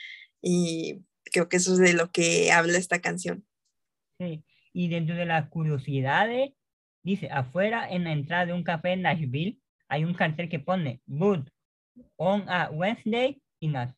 Y 0.43 1.01
creo 1.31 1.49
que 1.49 1.57
eso 1.57 1.73
es 1.73 1.79
de 1.79 1.93
lo 1.93 2.11
que 2.11 2.51
habla 2.51 2.77
esta 2.77 3.01
canción. 3.01 3.47
Sí, 4.19 4.43
y 4.73 4.89
dentro 4.89 5.15
de 5.15 5.25
las 5.25 5.49
curiosidades, 5.49 6.51
dice, 7.01 7.29
afuera 7.31 7.89
en 7.89 8.03
la 8.03 8.11
entrada 8.11 8.45
de 8.45 8.53
un 8.53 8.63
café 8.63 8.91
en 8.91 9.01
Nashville 9.01 9.59
hay 9.87 10.03
un 10.03 10.13
cartel 10.13 10.49
que 10.49 10.59
pone 10.59 11.01
Good 11.07 11.47
on 12.17 12.47
a 12.49 12.69
Wednesday 12.71 13.41
in 13.59 13.75
a 13.75 13.95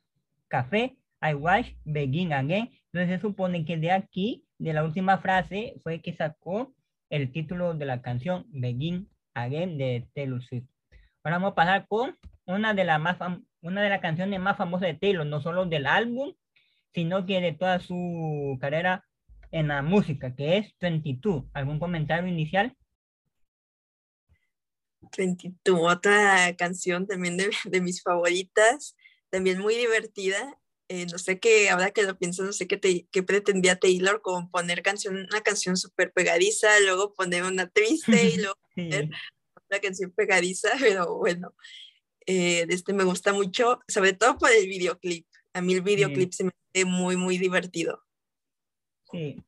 café, 0.50 0.98
I 1.22 1.34
watch 1.34 1.68
begin 1.84 2.34
again. 2.34 2.70
Entonces 2.92 3.16
se 3.16 3.22
supone 3.22 3.66
que 3.66 3.78
de 3.78 3.92
aquí, 3.92 4.46
de 4.58 4.74
la 4.74 4.84
última 4.84 5.18
frase, 5.18 5.76
fue 5.84 6.02
que 6.02 6.14
sacó 6.14 6.74
el 7.10 7.32
título 7.32 7.74
de 7.74 7.86
la 7.86 8.02
canción 8.02 8.46
Begin 8.50 9.10
Again 9.34 9.78
de 9.78 10.08
Taylor 10.14 10.44
Swift. 10.44 10.68
Ahora 11.24 11.38
vamos 11.38 11.52
a 11.52 11.56
pasar 11.56 11.88
con 11.88 12.18
una 12.46 12.74
de, 12.74 12.86
las 12.86 13.00
más 13.00 13.18
una 13.62 13.82
de 13.82 13.90
las 13.90 14.00
canciones 14.00 14.40
más 14.40 14.58
famosas 14.58 14.88
de 14.88 14.94
Taylor, 14.94 15.26
no 15.26 15.42
solo 15.42 15.66
del 15.66 15.86
álbum, 15.86 16.34
sino 16.94 17.26
que 17.26 17.42
de 17.42 17.54
toda 17.54 17.80
su 17.80 18.58
carrera 18.60 19.04
en 19.52 19.68
la 19.68 19.82
música, 19.82 20.36
que 20.36 20.58
es 20.58 20.74
22. 20.80 21.46
¿Algún 21.54 21.80
comentario 21.80 22.28
inicial? 22.28 22.76
22, 25.18 25.80
otra 25.82 26.56
canción 26.56 27.08
también 27.08 27.38
de, 27.38 27.50
de 27.66 27.82
mis 27.82 28.02
favoritas, 28.02 28.96
también 29.30 29.60
muy 29.60 29.76
divertida. 29.76 30.60
Eh, 30.90 31.06
no 31.12 31.18
sé 31.18 31.38
qué, 31.40 31.70
ahora 31.70 31.92
que 31.92 32.04
lo 32.04 32.18
pienso, 32.18 32.44
no 32.44 32.54
sé 32.54 32.66
qué, 32.66 32.78
te, 32.78 33.08
qué 33.12 33.22
pretendía 33.22 33.78
Taylor 33.78 34.22
con 34.22 34.50
poner 34.50 34.82
canción, 34.82 35.18
una 35.30 35.42
canción 35.42 35.76
súper 35.76 36.14
pegadiza, 36.14 36.80
luego 36.80 37.14
poner 37.14 37.44
una 37.44 37.68
triste 37.68 38.30
y 38.30 38.38
luego 38.38 38.56
poner 38.74 39.10
una 39.70 39.80
canción 39.82 40.12
pegadiza, 40.12 40.70
pero 40.80 41.18
bueno, 41.18 41.54
eh, 42.26 42.66
este 42.70 42.94
me 42.94 43.04
gusta 43.04 43.34
mucho, 43.34 43.80
sobre 43.88 44.14
todo 44.14 44.38
por 44.38 44.50
el 44.50 44.68
videoclip. 44.68 45.28
A 45.54 45.62
mí 45.62 45.74
el 45.74 45.82
videoclip 45.82 46.32
se 46.32 46.46
me 46.46 46.52
hace 46.74 46.86
muy, 46.86 47.18
muy 47.18 47.38
divertido. 47.38 48.04
Sí. 49.12 49.44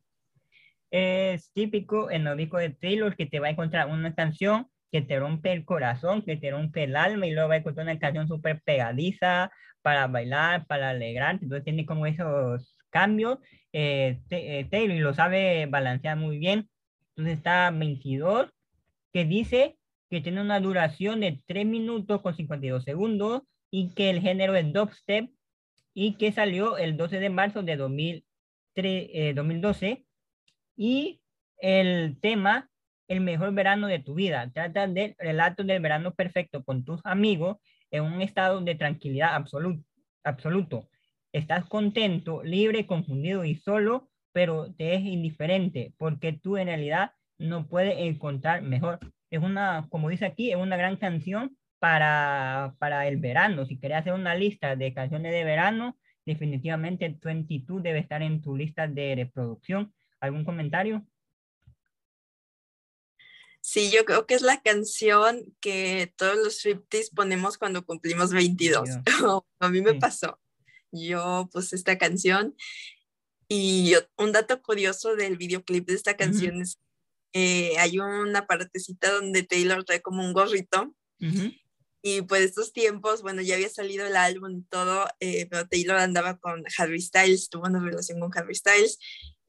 Es 0.92 1.52
típico 1.52 2.10
en 2.10 2.28
el 2.28 2.36
disco 2.36 2.58
de 2.58 2.72
Taylor 2.72 3.16
que 3.16 3.28
te 3.28 3.40
va 3.40 3.48
a 3.48 3.52
encontrar 3.52 3.88
una 3.88 4.14
canción 4.16 4.70
que 4.92 5.02
te 5.02 5.20
rompe 5.20 5.52
el 5.52 5.66
corazón, 5.66 6.24
que 6.24 6.38
te 6.38 6.52
rompe 6.52 6.84
el 6.84 6.96
alma 6.96 7.28
y 7.28 7.32
luego 7.32 7.54
encontrar 7.54 7.86
una 7.86 8.00
canción 8.00 8.28
súper 8.28 8.62
pegadiza 8.62 9.52
para 9.82 10.08
bailar, 10.08 10.66
para 10.66 10.90
alegrar. 10.90 11.40
Entonces 11.42 11.64
tiene 11.64 11.86
como 11.86 12.06
esos 12.06 12.76
cambios. 12.90 13.40
Eh, 13.74 14.20
eh, 14.30 14.68
Taylor 14.70 14.98
lo 14.98 15.14
sabe 15.14 15.66
balancear 15.68 16.18
muy 16.18 16.40
bien. 16.40 16.70
Entonces 17.16 17.38
está 17.38 17.72
22, 17.72 18.50
que 19.14 19.26
dice 19.26 19.78
que 20.10 20.22
tiene 20.22 20.42
una 20.42 20.60
duración 20.60 21.20
de 21.20 21.42
3 21.46 21.66
minutos 21.66 22.22
con 22.22 22.36
52 22.36 22.84
segundos 22.84 23.44
y 23.70 23.90
que 23.94 24.10
el 24.10 24.22
género 24.22 24.56
es 24.56 24.72
dubstep 24.74 25.30
y 25.94 26.14
que 26.16 26.32
salió 26.32 26.78
el 26.78 26.98
12 26.98 27.20
de 27.20 27.30
marzo 27.30 27.62
de 27.62 27.76
2003, 27.76 29.36
2012 29.36 29.88
eh, 29.88 30.06
y 30.78 31.22
el 31.60 32.18
tema 32.22 32.70
el 33.10 33.22
mejor 33.22 33.54
verano 33.54 33.88
de 33.88 34.00
tu 34.00 34.14
vida. 34.14 34.50
Trata 34.54 34.88
del 34.88 35.16
relato 35.20 35.64
del 35.64 35.82
verano 35.82 36.14
perfecto 36.14 36.64
con 36.64 36.86
tus 36.86 37.02
amigos 37.04 37.58
en 37.92 38.04
un 38.04 38.22
estado 38.22 38.62
de 38.62 38.76
tranquilidad 38.76 39.36
absoluto. 40.24 40.88
Estás 41.34 41.66
contento, 41.66 42.44
libre, 42.44 42.86
confundido 42.86 43.44
y 43.44 43.56
solo, 43.56 44.10
pero 44.32 44.72
te 44.74 44.94
es 44.94 45.02
indiferente 45.02 45.94
porque 45.98 46.34
tú 46.34 46.58
en 46.58 46.68
realidad 46.68 47.12
no 47.40 47.68
puedes 47.68 47.98
encontrar 47.98 48.62
mejor. 48.62 49.00
Es 49.32 49.40
una, 49.42 49.88
como 49.90 50.10
dice 50.10 50.26
aquí, 50.26 50.52
es 50.52 50.58
una 50.58 50.78
gran 50.78 50.96
canción 50.98 51.58
para, 51.80 52.76
para 52.78 53.08
el 53.08 53.18
verano. 53.18 53.66
Si 53.66 53.80
quieres 53.80 54.00
hacer 54.00 54.14
una 54.14 54.36
lista 54.36 54.76
de 54.76 54.94
canciones 54.94 55.32
de 55.32 55.44
verano, 55.44 55.98
definitivamente 56.26 57.18
22 57.24 57.82
debe 57.82 58.00
estar 58.00 58.22
en 58.22 58.42
tu 58.42 58.56
lista 58.56 58.88
de 58.88 59.16
reproducción. 59.16 59.94
¿Algún 60.20 60.44
comentario? 60.44 61.06
Sí, 63.62 63.92
yo 63.92 64.06
creo 64.06 64.26
que 64.26 64.36
es 64.36 64.42
la 64.42 64.62
canción 64.62 65.56
que 65.60 66.14
todos 66.16 66.38
los 66.38 66.58
Swifties 66.60 67.10
ponemos 67.12 67.58
cuando 67.58 67.86
cumplimos 67.86 68.32
22. 68.32 68.90
a 69.60 69.70
mí 69.70 69.82
me 69.82 69.96
pasó. 69.96 70.40
Yo 70.92 71.50
puse 71.52 71.76
esta 71.76 71.98
canción 71.98 72.56
y 73.48 73.94
un 74.18 74.32
dato 74.32 74.62
curioso 74.62 75.16
del 75.16 75.38
videoclip 75.38 75.88
de 75.88 75.96
esta 75.96 76.16
canción 76.16 76.62
es 76.62 76.80
eh, 77.34 77.78
hay 77.78 78.00
una 78.00 78.48
partecita 78.48 79.12
donde 79.12 79.44
Taylor 79.44 79.84
trae 79.84 80.02
como 80.02 80.24
un 80.24 80.34
gorrito. 80.34 80.96
Y 82.02 82.22
por 82.22 82.38
estos 82.38 82.72
tiempos, 82.72 83.22
bueno, 83.22 83.42
ya 83.42 83.56
había 83.56 83.68
salido 83.68 84.08
el 84.08 84.16
álbum 84.16 84.60
y 84.60 84.64
todo, 84.64 85.06
eh, 85.20 85.48
pero 85.48 85.68
Taylor 85.68 85.98
andaba 85.98 86.38
con 86.38 86.64
Harry 86.78 87.02
Styles, 87.02 87.50
tuvo 87.50 87.66
una 87.66 87.84
relación 87.84 88.22
con 88.22 88.32
Harry 88.38 88.56
Styles 88.56 89.00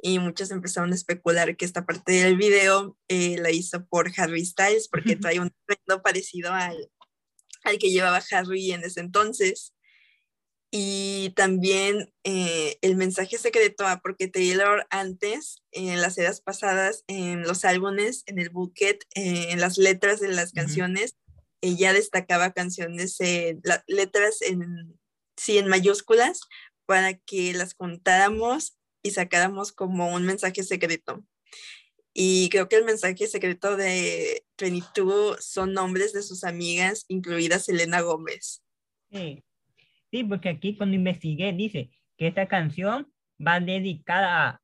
y 0.02 0.18
muchos 0.18 0.50
empezaron 0.50 0.92
a 0.92 0.94
especular 0.94 1.56
que 1.56 1.64
esta 1.64 1.84
parte 1.84 2.12
del 2.12 2.36
video 2.36 2.96
eh, 3.08 3.36
la 3.38 3.50
hizo 3.50 3.84
por 3.86 4.10
Harry 4.16 4.44
Styles 4.44 4.88
porque 4.88 5.16
trae 5.16 5.40
un 5.40 5.52
atuendo 5.68 6.02
parecido 6.02 6.52
al, 6.52 6.90
al 7.64 7.78
que 7.78 7.90
llevaba 7.90 8.22
Harry 8.30 8.72
en 8.72 8.84
ese 8.84 9.00
entonces. 9.00 9.74
Y 10.72 11.32
también 11.34 12.12
eh, 12.22 12.78
el 12.80 12.94
mensaje 12.96 13.38
secreto, 13.38 13.86
ah, 13.86 14.00
porque 14.02 14.28
Taylor 14.28 14.86
antes, 14.90 15.64
en 15.72 16.00
las 16.00 16.16
eras 16.16 16.40
pasadas, 16.40 17.02
en 17.08 17.42
los 17.42 17.64
álbumes, 17.64 18.22
en 18.26 18.38
el 18.38 18.50
bucket, 18.50 19.02
eh, 19.16 19.48
en 19.50 19.60
las 19.60 19.78
letras 19.78 20.20
de 20.20 20.28
las 20.28 20.52
canciones, 20.52 21.16
ella 21.60 21.92
destacaba 21.92 22.52
canciones, 22.52 23.18
letras 23.86 24.40
en, 24.42 24.98
sí, 25.36 25.58
en 25.58 25.68
mayúsculas, 25.68 26.40
para 26.86 27.14
que 27.14 27.52
las 27.52 27.74
contáramos 27.74 28.79
y 29.02 29.10
sacáramos 29.10 29.72
como 29.72 30.14
un 30.14 30.24
mensaje 30.24 30.62
secreto. 30.62 31.24
Y 32.12 32.48
creo 32.50 32.68
que 32.68 32.76
el 32.76 32.84
mensaje 32.84 33.26
secreto 33.26 33.76
de 33.76 34.44
22 34.58 35.44
son 35.44 35.72
nombres 35.72 36.12
de 36.12 36.22
sus 36.22 36.44
amigas, 36.44 37.04
incluida 37.08 37.58
Selena 37.58 38.00
Gómez. 38.00 38.64
Sí. 39.10 39.42
sí, 40.10 40.24
porque 40.24 40.48
aquí 40.48 40.76
cuando 40.76 40.94
investigué 40.96 41.52
dice 41.52 41.90
que 42.16 42.28
esta 42.28 42.46
canción 42.46 43.12
va 43.44 43.60
dedicada 43.60 44.60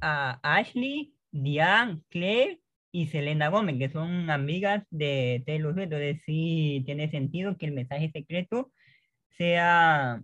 a, 0.00 0.40
Ashley, 0.42 1.14
Diane, 1.30 2.00
Claire 2.08 2.60
y 2.92 3.08
Selena 3.08 3.48
Gómez, 3.48 3.78
que 3.78 3.90
son 3.90 4.30
amigas 4.30 4.84
de 4.90 5.42
Taylor 5.46 5.74
Swift. 5.74 5.84
Entonces 5.84 6.22
sí 6.24 6.82
tiene 6.86 7.10
sentido 7.10 7.56
que 7.58 7.66
el 7.66 7.72
mensaje 7.72 8.10
secreto 8.10 8.72
sea 9.36 10.22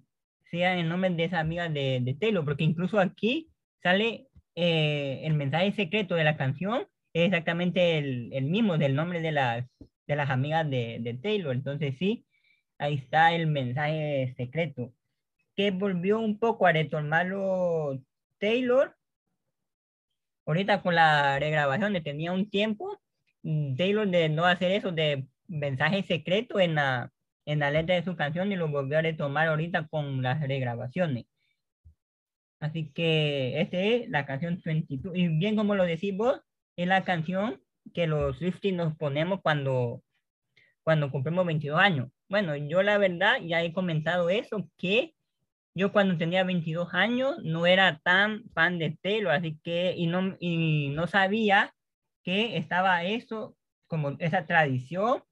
sea 0.52 0.78
el 0.78 0.88
nombre 0.88 1.10
de 1.10 1.24
esa 1.24 1.40
amiga 1.40 1.68
de, 1.68 2.00
de 2.02 2.14
Taylor, 2.14 2.44
porque 2.44 2.62
incluso 2.62 3.00
aquí 3.00 3.50
sale 3.82 4.28
eh, 4.54 5.22
el 5.24 5.34
mensaje 5.34 5.72
secreto 5.72 6.14
de 6.14 6.24
la 6.24 6.36
canción, 6.36 6.86
es 7.14 7.26
exactamente 7.26 7.98
el, 7.98 8.30
el, 8.34 8.44
mismo 8.44 8.76
del 8.76 8.94
nombre 8.94 9.20
de 9.22 9.32
las, 9.32 9.66
de 10.06 10.16
las 10.16 10.30
amigas 10.30 10.68
de, 10.68 10.98
de 11.00 11.14
Taylor. 11.14 11.54
Entonces 11.54 11.96
sí, 11.98 12.26
ahí 12.78 12.94
está 12.96 13.34
el 13.34 13.46
mensaje 13.46 14.34
secreto, 14.36 14.92
que 15.56 15.70
volvió 15.70 16.20
un 16.20 16.38
poco 16.38 16.66
a 16.66 16.72
retomarlo 16.72 17.98
Taylor. 18.38 18.94
Ahorita 20.44 20.82
con 20.82 20.94
la 20.94 21.38
regrabación 21.38 21.94
de 21.94 22.02
tenía 22.02 22.32
un 22.32 22.50
tiempo, 22.50 23.00
Taylor 23.42 24.06
de 24.08 24.28
no 24.28 24.44
hacer 24.44 24.72
eso 24.72 24.92
de 24.92 25.26
mensaje 25.48 26.02
secreto 26.02 26.60
en 26.60 26.74
la, 26.74 27.12
en 27.46 27.59
la 27.59 27.70
letra 27.70 27.94
de 27.94 28.05
su 28.05 28.16
canción 28.16 28.52
y 28.52 28.57
lo 28.57 28.68
volvió 28.68 28.98
a 28.98 29.02
retomar 29.02 29.48
ahorita 29.48 29.88
con 29.88 30.22
las 30.22 30.40
regrabaciones. 30.40 31.26
Así 32.61 32.92
que 32.92 33.61
esta 33.61 33.78
es 33.78 34.09
la 34.09 34.24
canción 34.24 34.61
22. 34.64 35.16
Y 35.16 35.28
bien 35.28 35.57
como 35.57 35.74
lo 35.74 35.85
decís 35.85 36.16
vos, 36.16 36.40
es 36.76 36.87
la 36.87 37.05
canción 37.05 37.61
que 37.92 38.07
los 38.07 38.38
Swifties 38.38 38.74
nos 38.74 38.96
ponemos 38.96 39.40
cuando, 39.42 40.02
cuando 40.85 41.11
cumplimos 41.11 41.44
22 41.46 41.81
años. 41.81 42.09
Bueno, 42.28 42.57
yo 42.57 42.83
la 42.83 42.98
verdad 42.98 43.38
ya 43.42 43.62
he 43.62 43.72
comentado 43.72 44.31
eso, 44.31 44.68
que 44.78 45.14
yo 45.74 45.92
cuando 45.92 46.16
tenía 46.18 46.44
22 46.44 46.94
años 46.94 47.37
no 47.42 47.66
era 47.66 47.98
tan 48.05 48.44
fan 48.55 48.78
de 48.78 48.96
Taylor, 49.02 49.33
así 49.33 49.59
que, 49.64 49.94
y 49.96 50.07
no, 50.07 50.37
y 50.38 50.90
no 50.90 51.07
sabía 51.07 51.74
que 52.22 52.57
estaba 52.57 53.05
eso, 53.05 53.57
como 53.87 54.16
esa 54.20 54.46
tradición 54.46 55.22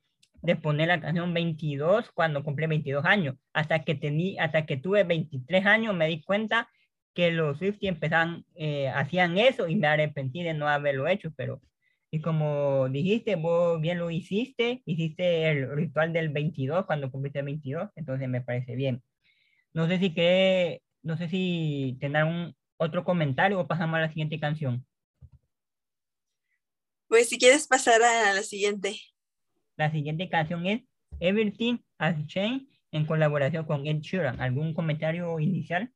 de 0.42 0.56
poner 0.56 0.88
la 0.88 1.00
canción 1.00 1.34
22 1.34 2.10
cuando 2.12 2.42
cumplí 2.44 2.66
22 2.66 3.04
años. 3.04 3.36
Hasta 3.52 3.84
que, 3.84 3.94
tení, 3.94 4.38
hasta 4.38 4.66
que 4.66 4.76
tuve 4.76 5.04
23 5.04 5.66
años 5.66 5.94
me 5.94 6.08
di 6.08 6.22
cuenta 6.22 6.68
que 7.14 7.30
los 7.30 7.58
Swifty 7.58 7.88
empezaban, 7.88 8.44
eh, 8.54 8.88
hacían 8.88 9.38
eso 9.38 9.68
y 9.68 9.76
me 9.76 9.88
arrepentí 9.88 10.42
de 10.42 10.54
no 10.54 10.68
haberlo 10.68 11.08
hecho, 11.08 11.32
pero 11.36 11.60
y 12.12 12.20
como 12.20 12.88
dijiste, 12.88 13.36
vos 13.36 13.80
bien 13.80 13.98
lo 13.98 14.10
hiciste, 14.10 14.82
hiciste 14.84 15.48
el 15.50 15.70
ritual 15.76 16.12
del 16.12 16.30
22 16.30 16.84
cuando 16.84 17.10
cumpliste 17.10 17.42
22, 17.42 17.90
entonces 17.94 18.28
me 18.28 18.40
parece 18.40 18.74
bien. 18.74 19.02
No 19.72 19.86
sé 19.86 19.98
si 19.98 20.12
que, 20.12 20.82
no 21.02 21.16
sé 21.16 21.28
si 21.28 21.96
tendrán 22.00 22.26
un 22.28 22.56
otro 22.78 23.04
comentario 23.04 23.60
o 23.60 23.68
pasamos 23.68 23.96
a 23.98 24.00
la 24.00 24.08
siguiente 24.08 24.40
canción. 24.40 24.84
Pues 27.06 27.28
si 27.28 27.38
quieres 27.38 27.68
pasar 27.68 28.02
a 28.02 28.34
la 28.34 28.42
siguiente. 28.42 28.96
La 29.80 29.90
siguiente 29.90 30.28
canción 30.28 30.66
es 30.66 30.82
Everything 31.20 31.78
Has 31.96 32.26
Changed 32.26 32.66
en 32.92 33.06
colaboración 33.06 33.64
con 33.64 33.86
Ed 33.86 34.00
Sheeran. 34.00 34.38
¿Algún 34.38 34.74
comentario 34.74 35.40
inicial? 35.40 35.90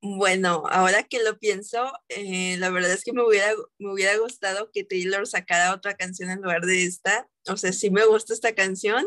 Bueno, 0.00 0.62
ahora 0.70 1.02
que 1.02 1.20
lo 1.24 1.40
pienso, 1.40 1.92
eh, 2.08 2.56
la 2.58 2.70
verdad 2.70 2.92
es 2.92 3.02
que 3.02 3.12
me 3.12 3.26
hubiera, 3.26 3.52
me 3.80 3.92
hubiera 3.92 4.16
gustado 4.16 4.70
que 4.72 4.84
Taylor 4.84 5.26
sacara 5.26 5.74
otra 5.74 5.94
canción 5.94 6.30
en 6.30 6.42
lugar 6.42 6.60
de 6.60 6.84
esta. 6.84 7.28
O 7.48 7.56
sea, 7.56 7.72
sí 7.72 7.90
me 7.90 8.06
gusta 8.06 8.32
esta 8.32 8.54
canción, 8.54 9.04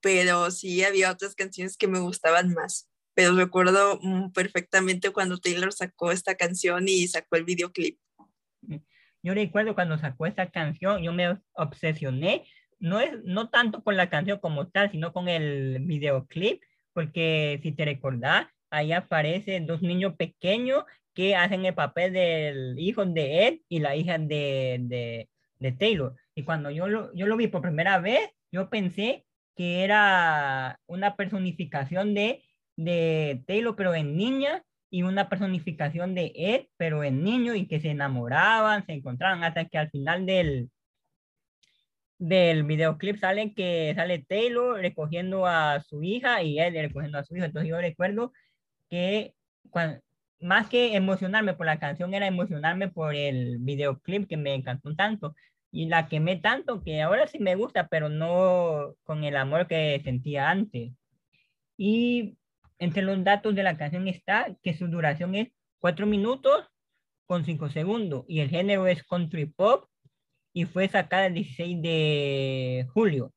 pero 0.00 0.50
sí 0.50 0.82
había 0.82 1.12
otras 1.12 1.36
canciones 1.36 1.76
que 1.76 1.86
me 1.86 2.00
gustaban 2.00 2.54
más. 2.54 2.88
Pero 3.14 3.36
recuerdo 3.36 4.00
mm, 4.02 4.32
perfectamente 4.32 5.10
cuando 5.12 5.38
Taylor 5.38 5.72
sacó 5.72 6.10
esta 6.10 6.34
canción 6.34 6.88
y 6.88 7.06
sacó 7.06 7.36
el 7.36 7.44
videoclip. 7.44 8.00
Yo 9.28 9.34
recuerdo 9.34 9.74
cuando 9.74 9.98
sacó 9.98 10.24
esta 10.24 10.48
canción, 10.48 11.02
yo 11.02 11.12
me 11.12 11.36
obsesioné, 11.52 12.46
no, 12.78 12.98
es, 12.98 13.10
no 13.24 13.50
tanto 13.50 13.84
con 13.84 13.94
la 13.94 14.08
canción 14.08 14.38
como 14.38 14.68
tal, 14.68 14.90
sino 14.90 15.12
con 15.12 15.28
el 15.28 15.80
videoclip, 15.80 16.62
porque 16.94 17.60
si 17.62 17.72
te 17.72 17.84
recordás, 17.84 18.46
ahí 18.70 18.90
aparecen 18.92 19.66
dos 19.66 19.82
niños 19.82 20.14
pequeños 20.16 20.84
que 21.12 21.36
hacen 21.36 21.66
el 21.66 21.74
papel 21.74 22.14
del 22.14 22.78
hijo 22.78 23.04
de 23.04 23.48
Ed 23.48 23.58
y 23.68 23.80
la 23.80 23.96
hija 23.96 24.16
de, 24.16 24.78
de, 24.80 25.28
de 25.58 25.72
Taylor. 25.72 26.14
Y 26.34 26.44
cuando 26.44 26.70
yo 26.70 26.88
lo, 26.88 27.14
yo 27.14 27.26
lo 27.26 27.36
vi 27.36 27.48
por 27.48 27.60
primera 27.60 27.98
vez, 27.98 28.30
yo 28.50 28.70
pensé 28.70 29.26
que 29.54 29.84
era 29.84 30.80
una 30.86 31.16
personificación 31.16 32.14
de, 32.14 32.42
de 32.76 33.42
Taylor, 33.46 33.76
pero 33.76 33.94
en 33.94 34.16
niña, 34.16 34.64
y 34.90 35.02
una 35.02 35.28
personificación 35.28 36.14
de 36.14 36.32
Ed, 36.34 36.66
pero 36.76 37.04
en 37.04 37.22
niño, 37.22 37.54
y 37.54 37.66
que 37.66 37.80
se 37.80 37.90
enamoraban, 37.90 38.86
se 38.86 38.92
encontraban, 38.92 39.44
hasta 39.44 39.66
que 39.66 39.78
al 39.78 39.90
final 39.90 40.26
del, 40.26 40.70
del 42.18 42.64
videoclip 42.64 43.18
sale 43.18 43.54
que 43.54 43.92
sale 43.94 44.24
Taylor 44.28 44.80
recogiendo 44.80 45.46
a 45.46 45.80
su 45.80 46.02
hija 46.02 46.42
y 46.42 46.60
Ed 46.60 46.74
recogiendo 46.74 47.18
a 47.18 47.24
su 47.24 47.36
hijo. 47.36 47.44
Entonces 47.44 47.68
yo 47.68 47.78
recuerdo 47.80 48.32
que 48.90 49.34
más 50.40 50.68
que 50.68 50.94
emocionarme 50.96 51.54
por 51.54 51.66
la 51.66 51.78
canción, 51.78 52.14
era 52.14 52.26
emocionarme 52.26 52.88
por 52.88 53.14
el 53.14 53.58
videoclip 53.58 54.28
que 54.28 54.36
me 54.36 54.54
encantó 54.54 54.94
tanto 54.94 55.34
y 55.70 55.86
la 55.86 56.08
quemé 56.08 56.36
tanto 56.36 56.82
que 56.82 57.02
ahora 57.02 57.26
sí 57.26 57.38
me 57.38 57.54
gusta, 57.54 57.88
pero 57.88 58.08
no 58.08 58.94
con 59.04 59.24
el 59.24 59.36
amor 59.36 59.66
que 59.66 60.00
sentía 60.04 60.50
antes. 60.50 60.92
Y 61.76 62.38
entre 62.78 63.02
los 63.02 63.22
datos 63.24 63.54
de 63.54 63.62
la 63.62 63.76
canción 63.76 64.08
está 64.08 64.56
que 64.62 64.74
su 64.74 64.88
duración 64.88 65.34
es 65.34 65.48
4 65.80 66.06
minutos 66.06 66.68
con 67.26 67.44
5 67.44 67.70
segundos 67.70 68.24
y 68.28 68.40
el 68.40 68.48
género 68.48 68.86
es 68.86 69.02
country 69.04 69.46
pop 69.46 69.88
y 70.52 70.64
fue 70.64 70.88
sacada 70.88 71.26
el 71.26 71.34
16 71.34 71.82
de 71.82 72.86
julio 72.92 73.32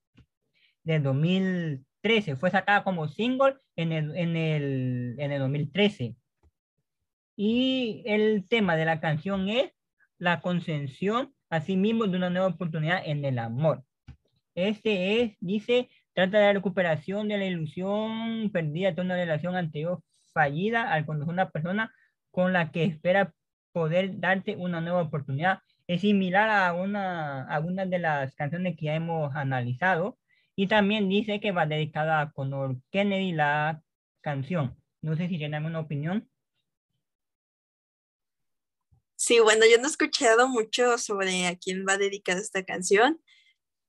de 0.84 1.00
2013. 1.00 2.36
Fue 2.36 2.50
sacada 2.50 2.84
como 2.84 3.08
single 3.08 3.58
en 3.76 3.92
el, 3.92 4.16
en 4.16 4.36
el, 4.36 5.16
en 5.20 5.32
el 5.32 5.40
2013. 5.40 6.16
Y 7.36 8.04
el 8.06 8.48
tema 8.48 8.76
de 8.76 8.86
la 8.86 9.00
canción 9.00 9.50
es 9.50 9.72
la 10.18 10.42
concesión 10.42 11.34
asimismo 11.50 12.08
de 12.08 12.18
una 12.18 12.30
nueva 12.30 12.48
oportunidad 12.48 13.02
en 13.06 13.26
el 13.26 13.40
amor. 13.40 13.84
Este 14.56 15.22
es, 15.22 15.38
dice, 15.40 15.90
trata 16.14 16.40
de 16.40 16.46
la 16.46 16.54
recuperación 16.54 17.28
de 17.28 17.38
la 17.38 17.46
ilusión 17.46 18.50
perdida 18.52 18.92
de 18.92 19.02
una 19.02 19.16
relación 19.16 19.56
anterior 19.56 20.02
fallida 20.34 20.92
al 20.92 21.06
conocer 21.06 21.34
una 21.34 21.50
persona 21.50 21.94
con 22.32 22.54
la 22.54 22.72
que 22.72 22.86
espera 22.86 23.34
poder 23.72 24.20
darte 24.20 24.56
una 24.56 24.82
nueva 24.82 25.02
oportunidad. 25.02 25.60
Es 25.88 26.02
similar 26.02 26.50
a 26.50 26.74
una, 26.74 27.44
a 27.44 27.60
una 27.60 27.86
de 27.86 28.00
las 28.00 28.36
canciones 28.36 28.78
que 28.78 28.86
ya 28.86 28.96
hemos 28.96 29.36
analizado 29.36 30.18
y 30.56 30.68
también 30.68 31.10
dice 31.10 31.40
que 31.40 31.52
va 31.52 31.66
dedicada 31.66 32.22
a 32.22 32.32
Conor 32.32 32.78
Kennedy 32.92 33.32
la 33.34 33.82
canción. 34.22 34.78
No 35.02 35.16
sé 35.16 35.28
si 35.28 35.38
tienen 35.38 35.56
alguna 35.56 35.80
opinión. 35.80 36.30
Sí, 39.16 39.40
bueno, 39.40 39.66
yo 39.72 39.78
no 39.78 39.84
he 39.84 39.92
escuchado 39.92 40.48
mucho 40.48 40.98
sobre 40.98 41.48
a 41.48 41.56
quién 41.56 41.86
va 41.88 41.98
dedicada 41.98 42.40
esta 42.40 42.64
canción, 42.64 43.20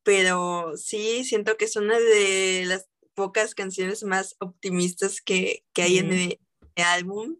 pero 0.02 0.76
sí 0.76 1.24
siento 1.24 1.56
que 1.56 1.66
es 1.66 1.76
una 1.76 1.98
de 1.98 2.64
las 2.66 2.88
pocas 3.14 3.54
canciones 3.54 4.02
más 4.02 4.36
optimistas 4.40 5.20
que, 5.20 5.64
hay 5.76 5.98
en 5.98 6.12
el, 6.12 6.38
álbum. 6.76 7.36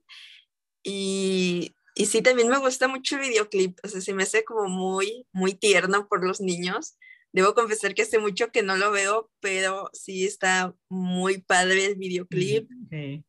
Y, 0.83 1.75
y, 1.95 2.07
sí, 2.07 2.23
también 2.23 2.49
me 2.49 2.59
gusta 2.59 2.89
mucho 2.89 3.17
el 3.17 3.23
videoclip, 3.23 3.79
o 3.83 3.89
sea, 3.89 4.01
se 4.01 4.13
me 4.13 4.25
hace 4.25 4.45
como 4.45 4.69
muy, 4.69 5.27
muy 5.33 5.55
tierno 5.55 6.09
por 6.09 6.25
los 6.25 6.41
niños. 6.41 6.97
Debo 7.33 7.55
confesar 7.55 7.95
que 7.95 8.03
hace 8.03 8.19
mucho 8.19 8.53
que 8.53 8.63
no 8.63 8.77
lo 8.77 8.91
veo, 8.91 9.31
pero 9.41 9.89
sí 9.95 10.27
está 10.27 10.75
muy 10.91 11.39
padre 11.39 11.87
el 11.87 11.95
videoclip. 11.95 12.69
Eh, 12.91 13.23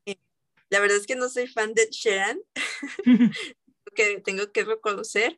la 0.69 0.79
verdad 0.79 0.97
es 0.97 1.07
que 1.07 1.15
no 1.15 1.29
soy 1.29 1.47
fan 1.47 1.73
de 1.73 1.87
Sharon, 1.89 2.41
que 3.95 4.19
tengo 4.21 4.51
que 4.51 4.65
reconocer, 4.65 5.37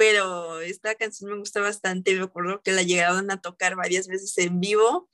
pero 0.00 0.62
esta 0.62 0.94
canción 0.94 1.30
me 1.30 1.36
gusta 1.36 1.60
bastante. 1.60 2.18
Recuerdo 2.18 2.62
que 2.62 2.72
la 2.72 2.82
llegaron 2.82 3.30
a 3.30 3.42
tocar 3.42 3.76
varias 3.76 4.08
veces 4.08 4.38
en 4.38 4.58
vivo. 4.58 5.10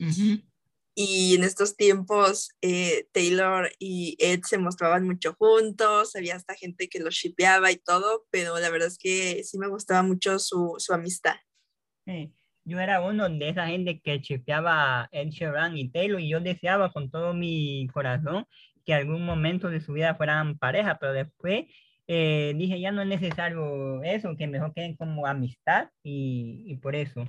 Y 0.95 1.35
en 1.35 1.43
estos 1.43 1.77
tiempos 1.77 2.51
eh, 2.63 3.09
Taylor 3.13 3.69
y 3.81 4.17
Ed 4.21 4.43
se 4.45 4.59
mostraban 4.59 5.05
mucho 5.05 5.35
juntos, 5.35 6.15
había 6.15 6.37
hasta 6.37 6.55
gente 6.55 6.89
que 6.89 7.01
los 7.01 7.15
shipeaba 7.15 7.73
y 7.73 7.79
todo, 7.79 8.27
pero 8.31 8.61
la 8.61 8.71
verdad 8.71 8.87
es 8.87 8.97
que 8.97 9.43
sí 9.43 9.59
me 9.59 9.67
gustaba 9.67 10.05
mucho 10.05 10.39
su, 10.39 10.77
su 10.79 10.95
amistad. 10.95 11.35
Yo 12.65 12.79
era 12.79 13.01
uno 13.01 13.29
de 13.29 13.49
esa 13.49 13.67
gente 13.67 14.01
que 14.01 14.21
shipeaba 14.21 15.09
Ed 15.11 15.31
Sheeran 15.31 15.77
y 15.77 15.91
Taylor 15.91 16.21
y 16.21 16.29
yo 16.29 16.39
deseaba 16.39 16.93
con 16.93 17.11
todo 17.11 17.35
mi 17.35 17.89
corazón 17.93 18.47
que 18.85 18.95
algún 18.95 19.27
momento 19.27 19.69
de 19.69 19.81
su 19.81 19.95
vida 19.95 20.15
fueran 20.15 20.59
pareja, 20.59 20.97
pero 21.01 21.13
después 21.13 21.67
eh, 22.09 22.55
dije, 22.57 22.81
ya 22.81 22.93
no 22.93 23.03
es 23.03 23.09
necesario 23.09 24.03
eso, 24.03 24.37
que 24.37 24.47
mejor 24.47 24.73
queden 24.75 24.97
como 24.97 25.27
amistad 25.27 25.89
y, 26.03 26.65
y 26.67 26.77
por 26.77 26.95
eso. 26.95 27.25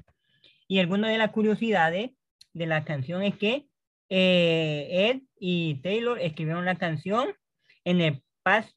Y 0.67 0.79
alguna 0.79 1.09
de 1.09 1.17
las 1.17 1.31
curiosidades 1.31 2.11
de 2.53 2.65
la 2.65 2.83
canción 2.83 3.23
es 3.23 3.35
que 3.37 3.65
eh, 4.09 4.87
Ed 4.89 5.21
y 5.39 5.75
Taylor 5.81 6.19
escribieron 6.19 6.65
la 6.65 6.75
canción 6.75 7.29
en 7.83 8.01
el, 8.01 8.21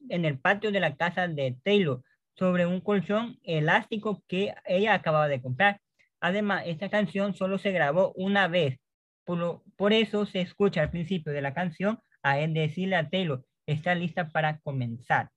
en 0.08 0.24
el 0.24 0.38
patio 0.38 0.72
de 0.72 0.80
la 0.80 0.96
casa 0.96 1.28
de 1.28 1.56
Taylor 1.64 2.02
sobre 2.34 2.66
un 2.66 2.80
colchón 2.80 3.38
elástico 3.42 4.22
que 4.26 4.54
ella 4.64 4.94
acababa 4.94 5.28
de 5.28 5.42
comprar. 5.42 5.80
Además, 6.20 6.64
esta 6.66 6.88
canción 6.88 7.34
solo 7.34 7.58
se 7.58 7.72
grabó 7.72 8.12
una 8.14 8.48
vez. 8.48 8.78
Por, 9.24 9.62
por 9.76 9.92
eso 9.92 10.26
se 10.26 10.40
escucha 10.40 10.82
al 10.82 10.90
principio 10.90 11.32
de 11.32 11.42
la 11.42 11.54
canción 11.54 11.98
a 12.22 12.40
Ed 12.40 12.50
decirle 12.50 12.96
a 12.96 13.08
Taylor, 13.08 13.44
está 13.66 13.94
lista 13.94 14.28
para 14.28 14.58
comenzar. 14.60 15.30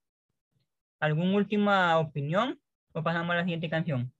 ¿Alguna 1.00 1.36
última 1.36 1.98
opinión 2.00 2.60
o 2.94 3.04
pasamos 3.04 3.32
a 3.32 3.38
la 3.38 3.44
siguiente 3.44 3.70
canción? 3.70 4.14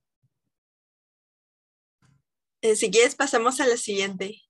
Eh, 2.60 2.76
si 2.76 2.90
quieres, 2.90 3.14
pasamos 3.14 3.60
a 3.60 3.66
la 3.66 3.76
siguiente. 3.76 4.40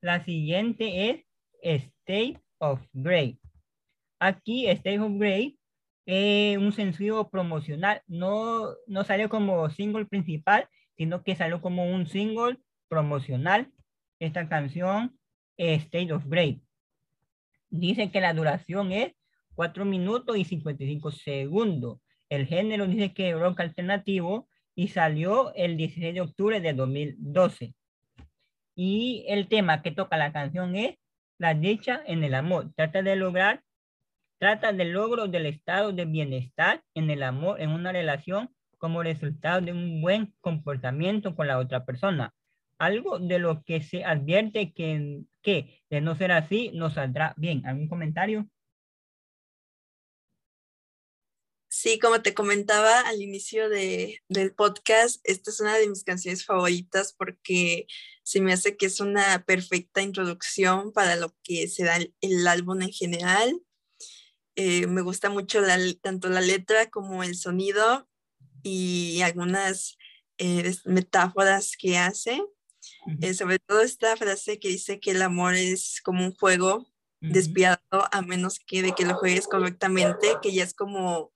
La 0.00 0.24
siguiente 0.24 1.10
es 1.10 1.24
State 1.62 2.40
of 2.58 2.80
Grey. 2.92 3.40
Aquí, 4.20 4.68
State 4.68 5.00
of 5.00 5.18
Grey 5.18 5.58
es 6.06 6.58
un 6.58 6.72
sencillo 6.72 7.28
promocional. 7.28 8.02
No, 8.06 8.68
no 8.86 9.04
salió 9.04 9.28
como 9.28 9.68
single 9.70 10.06
principal, 10.06 10.68
sino 10.96 11.22
que 11.22 11.36
salió 11.36 11.60
como 11.60 11.90
un 11.92 12.06
single 12.06 12.58
promocional. 12.88 13.72
Esta 14.18 14.48
canción, 14.48 15.18
State 15.56 16.12
of 16.12 16.24
Grey. 16.26 16.62
Dice 17.68 18.10
que 18.10 18.20
la 18.20 18.34
duración 18.34 18.92
es 18.92 19.12
4 19.60 19.84
minutos 19.84 20.38
y 20.38 20.44
55 20.46 21.10
segundos. 21.10 21.98
El 22.30 22.46
género 22.46 22.86
dice 22.86 23.12
que 23.12 23.34
rock 23.34 23.60
alternativo 23.60 24.48
y 24.74 24.88
salió 24.88 25.52
el 25.54 25.76
16 25.76 26.14
de 26.14 26.22
octubre 26.22 26.62
de 26.62 26.72
2012. 26.72 27.74
Y 28.74 29.26
el 29.28 29.48
tema 29.48 29.82
que 29.82 29.90
toca 29.90 30.16
la 30.16 30.32
canción 30.32 30.76
es 30.76 30.96
la 31.36 31.52
dicha 31.52 32.00
en 32.06 32.24
el 32.24 32.36
amor. 32.36 32.72
Trata 32.74 33.02
de 33.02 33.16
lograr, 33.16 33.62
trata 34.38 34.72
del 34.72 34.92
logro 34.92 35.28
del 35.28 35.44
estado 35.44 35.92
de 35.92 36.06
bienestar 36.06 36.82
en 36.94 37.10
el 37.10 37.22
amor, 37.22 37.60
en 37.60 37.68
una 37.68 37.92
relación 37.92 38.48
como 38.78 39.02
resultado 39.02 39.60
de 39.60 39.72
un 39.72 40.00
buen 40.00 40.32
comportamiento 40.40 41.36
con 41.36 41.48
la 41.48 41.58
otra 41.58 41.84
persona. 41.84 42.32
Algo 42.78 43.18
de 43.18 43.38
lo 43.38 43.62
que 43.62 43.82
se 43.82 44.06
advierte 44.06 44.72
que, 44.72 45.20
que 45.42 45.82
de 45.90 46.00
no 46.00 46.14
ser 46.14 46.32
así 46.32 46.70
no 46.72 46.88
saldrá 46.88 47.34
bien. 47.36 47.66
¿Algún 47.66 47.88
comentario? 47.88 48.48
Sí, 51.82 51.98
como 51.98 52.20
te 52.20 52.34
comentaba 52.34 53.00
al 53.00 53.22
inicio 53.22 53.70
de, 53.70 54.22
del 54.28 54.52
podcast, 54.52 55.18
esta 55.24 55.50
es 55.50 55.60
una 55.60 55.78
de 55.78 55.88
mis 55.88 56.04
canciones 56.04 56.44
favoritas 56.44 57.14
porque 57.14 57.86
se 58.22 58.42
me 58.42 58.52
hace 58.52 58.76
que 58.76 58.84
es 58.84 59.00
una 59.00 59.46
perfecta 59.46 60.02
introducción 60.02 60.92
para 60.92 61.16
lo 61.16 61.34
que 61.42 61.68
será 61.68 61.96
el, 61.96 62.14
el 62.20 62.46
álbum 62.46 62.82
en 62.82 62.92
general. 62.92 63.62
Eh, 64.56 64.88
me 64.88 65.00
gusta 65.00 65.30
mucho 65.30 65.62
tanto 66.02 66.28
la 66.28 66.42
letra 66.42 66.90
como 66.90 67.22
el 67.22 67.34
sonido 67.34 68.06
y 68.62 69.22
algunas 69.22 69.96
eh, 70.36 70.74
metáforas 70.84 71.78
que 71.78 71.96
hace. 71.96 72.42
Eh, 73.22 73.32
sobre 73.32 73.58
todo 73.58 73.80
esta 73.80 74.18
frase 74.18 74.58
que 74.58 74.68
dice 74.68 75.00
que 75.00 75.12
el 75.12 75.22
amor 75.22 75.54
es 75.54 76.02
como 76.04 76.26
un 76.26 76.34
juego 76.34 76.86
despiadado 77.22 78.06
a 78.12 78.20
menos 78.20 78.58
que 78.58 78.82
de 78.82 78.92
que 78.92 79.06
lo 79.06 79.14
juegues 79.14 79.48
correctamente, 79.48 80.28
que 80.42 80.52
ya 80.52 80.64
es 80.64 80.74
como 80.74 81.32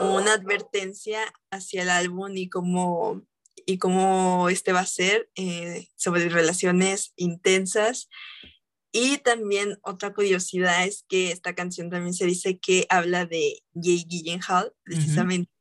una 0.00 0.34
advertencia 0.34 1.20
hacia 1.50 1.82
el 1.82 1.90
álbum 1.90 2.36
y 2.36 2.48
cómo, 2.48 3.22
y 3.66 3.78
cómo 3.78 4.48
este 4.48 4.72
va 4.72 4.80
a 4.80 4.86
ser 4.86 5.30
eh, 5.34 5.88
sobre 5.96 6.28
relaciones 6.28 7.12
intensas. 7.16 8.08
Y 8.92 9.18
también 9.18 9.78
otra 9.82 10.14
curiosidad 10.14 10.86
es 10.86 11.04
que 11.08 11.30
esta 11.30 11.54
canción 11.54 11.90
también 11.90 12.14
se 12.14 12.26
dice 12.26 12.58
que 12.58 12.86
habla 12.88 13.26
de 13.26 13.62
Jay 13.74 14.04
Gyllenhaal, 14.08 14.72
precisamente, 14.82 15.52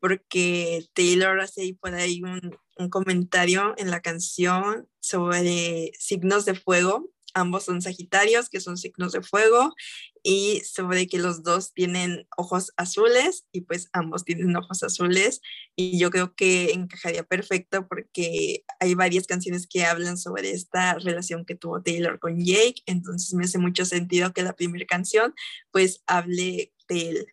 porque 0.00 0.86
Taylor 0.92 1.40
hace 1.40 1.62
ahí 1.62 1.72
por 1.72 1.94
ahí 1.94 2.22
un, 2.22 2.56
un 2.76 2.90
comentario 2.90 3.74
en 3.78 3.90
la 3.90 4.00
canción 4.00 4.88
sobre 5.00 5.92
signos 5.98 6.44
de 6.44 6.54
fuego 6.54 7.12
ambos 7.34 7.64
son 7.64 7.82
Sagitarios, 7.82 8.48
que 8.48 8.60
son 8.60 8.76
signos 8.76 9.12
de 9.12 9.22
fuego, 9.22 9.74
y 10.22 10.60
sobre 10.60 11.08
que 11.08 11.18
los 11.18 11.42
dos 11.42 11.72
tienen 11.72 12.26
ojos 12.36 12.72
azules 12.76 13.46
y 13.52 13.62
pues 13.62 13.88
ambos 13.92 14.24
tienen 14.24 14.54
ojos 14.56 14.82
azules 14.82 15.40
y 15.74 15.98
yo 15.98 16.10
creo 16.10 16.34
que 16.34 16.72
encajaría 16.72 17.24
perfecto 17.24 17.88
porque 17.88 18.64
hay 18.78 18.94
varias 18.94 19.26
canciones 19.26 19.66
que 19.66 19.84
hablan 19.84 20.16
sobre 20.16 20.50
esta 20.50 20.94
relación 20.94 21.44
que 21.44 21.56
tuvo 21.56 21.82
Taylor 21.82 22.18
con 22.20 22.38
Jake, 22.38 22.82
entonces 22.86 23.34
me 23.34 23.44
hace 23.44 23.58
mucho 23.58 23.84
sentido 23.84 24.32
que 24.32 24.42
la 24.42 24.54
primera 24.54 24.86
canción 24.86 25.34
pues 25.72 26.02
hable 26.06 26.72
de 26.88 27.08
él. 27.08 27.26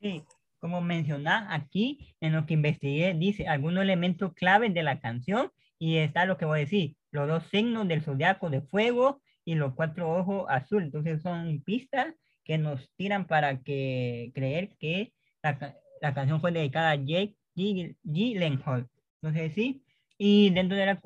Sí, 0.00 0.24
como 0.58 0.80
mencionar 0.80 1.46
aquí 1.50 2.14
en 2.20 2.32
lo 2.32 2.46
que 2.46 2.54
investigué, 2.54 3.14
dice 3.14 3.46
algunos 3.46 3.82
elementos 3.82 4.32
claves 4.34 4.74
de 4.74 4.82
la 4.82 5.00
canción 5.00 5.52
y 5.78 5.98
está 5.98 6.26
lo 6.26 6.36
que 6.36 6.44
voy 6.44 6.58
a 6.58 6.64
decir, 6.64 6.96
los 7.12 7.28
dos 7.28 7.44
signos 7.50 7.86
del 7.86 8.02
zodiaco 8.02 8.50
de 8.50 8.62
fuego 8.62 9.21
y 9.44 9.54
los 9.54 9.74
cuatro 9.74 10.10
ojos 10.10 10.46
azul. 10.48 10.84
Entonces 10.84 11.22
son 11.22 11.62
pistas 11.62 12.14
que 12.44 12.58
nos 12.58 12.90
tiran 12.96 13.26
para 13.26 13.60
que 13.62 14.32
creer 14.34 14.70
que 14.78 15.12
la, 15.42 15.76
la 16.00 16.14
canción 16.14 16.40
fue 16.40 16.52
dedicada 16.52 16.90
a 16.90 16.96
Jake 16.96 17.36
Gyllenhaal. 17.54 18.88
Entonces 19.20 19.52
sí, 19.54 19.84
y 20.18 20.50
dentro 20.50 20.76
de 20.76 20.86
las 20.86 21.00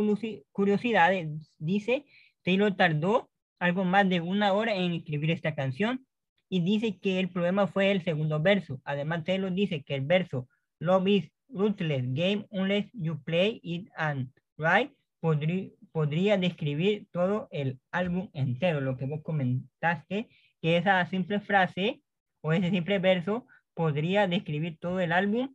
curiosidades 0.53 1.29
dice, 1.59 2.05
Taylor 2.43 2.77
tardó 2.77 3.31
algo 3.59 3.85
más 3.85 4.09
de 4.09 4.21
una 4.21 4.53
hora 4.53 4.75
en 4.75 4.93
escribir 4.93 5.31
esta 5.31 5.55
canción 5.55 6.07
y 6.49 6.61
dice 6.61 6.99
que 6.99 7.19
el 7.19 7.31
problema 7.31 7.67
fue 7.67 7.91
el 7.91 8.05
segundo 8.05 8.41
verso. 8.41 8.81
Además, 8.85 9.25
Taylor 9.25 9.53
dice 9.53 9.83
que 9.83 9.95
el 9.95 10.03
verso 10.03 10.49
Love 10.79 11.09
is 11.09 11.31
ruthless 11.49 12.05
game 12.13 12.47
unless 12.51 12.87
you 12.93 13.19
play 13.25 13.61
it 13.63 13.89
and 13.97 14.31
right 14.59 14.93
podría, 15.21 15.71
podría 15.97 16.37
describir 16.37 17.07
todo 17.11 17.49
el 17.51 17.81
álbum 17.91 18.29
entero. 18.35 18.83
Lo 18.83 18.99
que 18.99 19.07
vos 19.07 19.23
comentaste, 19.23 20.29
que 20.61 20.77
esa 20.77 21.09
simple 21.09 21.41
frase 21.41 22.03
o 22.43 22.53
ese 22.53 22.69
simple 22.69 22.99
verso 22.99 23.47
podría 23.73 24.27
describir 24.27 24.77
todo 24.79 25.01
el 25.01 25.11
álbum 25.11 25.55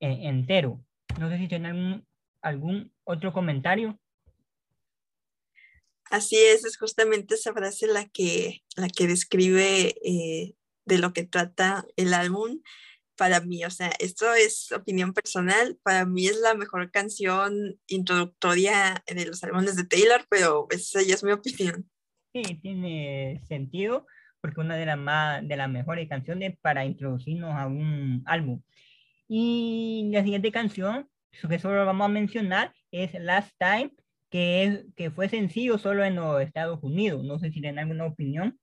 eh, 0.00 0.22
entero. 0.22 0.84
No 1.20 1.30
sé 1.30 1.38
si 1.38 1.46
tienen 1.46 1.76
algún, 1.76 2.06
algún 2.42 2.92
otro 3.04 3.32
comentario. 3.32 3.96
Así 6.06 6.34
es, 6.34 6.64
es 6.64 6.76
justamente 6.76 7.36
esa 7.36 7.52
frase 7.52 7.86
la 7.86 8.08
que, 8.08 8.64
la 8.74 8.88
que 8.88 9.06
describe 9.06 9.94
eh, 10.04 10.54
de 10.84 10.98
lo 10.98 11.12
que 11.12 11.22
trata 11.22 11.86
el 11.94 12.12
álbum 12.12 12.60
para 13.20 13.40
mí. 13.40 13.62
O 13.66 13.70
sea, 13.70 13.92
esto 13.98 14.32
es 14.32 14.72
opinión 14.72 15.12
personal. 15.12 15.78
Para 15.82 16.06
mí 16.06 16.26
es 16.26 16.40
la 16.40 16.54
mejor 16.54 16.90
canción 16.90 17.78
introductoria 17.86 19.04
de 19.06 19.26
los 19.26 19.44
álbumes 19.44 19.76
de 19.76 19.84
Taylor, 19.84 20.24
pero 20.30 20.66
esa 20.70 21.02
ya 21.02 21.16
es 21.16 21.22
mi 21.22 21.32
opinión. 21.32 21.86
Sí, 22.32 22.42
tiene 22.62 23.42
sentido 23.46 24.06
porque 24.40 24.60
una 24.60 24.76
de 24.76 24.86
las 24.86 24.96
más 24.96 25.46
de 25.46 25.56
las 25.56 25.68
mejores 25.68 26.08
canciones 26.08 26.56
para 26.62 26.86
introducirnos 26.86 27.54
a 27.54 27.66
un 27.66 28.22
álbum. 28.24 28.62
Y 29.28 30.08
la 30.12 30.22
siguiente 30.22 30.50
canción, 30.50 31.08
que 31.30 31.58
solo 31.58 31.84
vamos 31.84 32.06
a 32.06 32.08
mencionar, 32.08 32.72
es 32.90 33.12
Last 33.20 33.52
Time 33.58 33.92
que, 34.30 34.64
es, 34.64 34.84
que 34.94 35.10
fue 35.10 35.28
sencillo 35.28 35.76
solo 35.76 36.04
en 36.04 36.14
los 36.14 36.40
Estados 36.40 36.78
Unidos. 36.82 37.24
No 37.24 37.40
sé 37.40 37.50
si 37.50 37.60
tienen 37.60 37.80
alguna 37.80 38.06
opinión. 38.06 38.59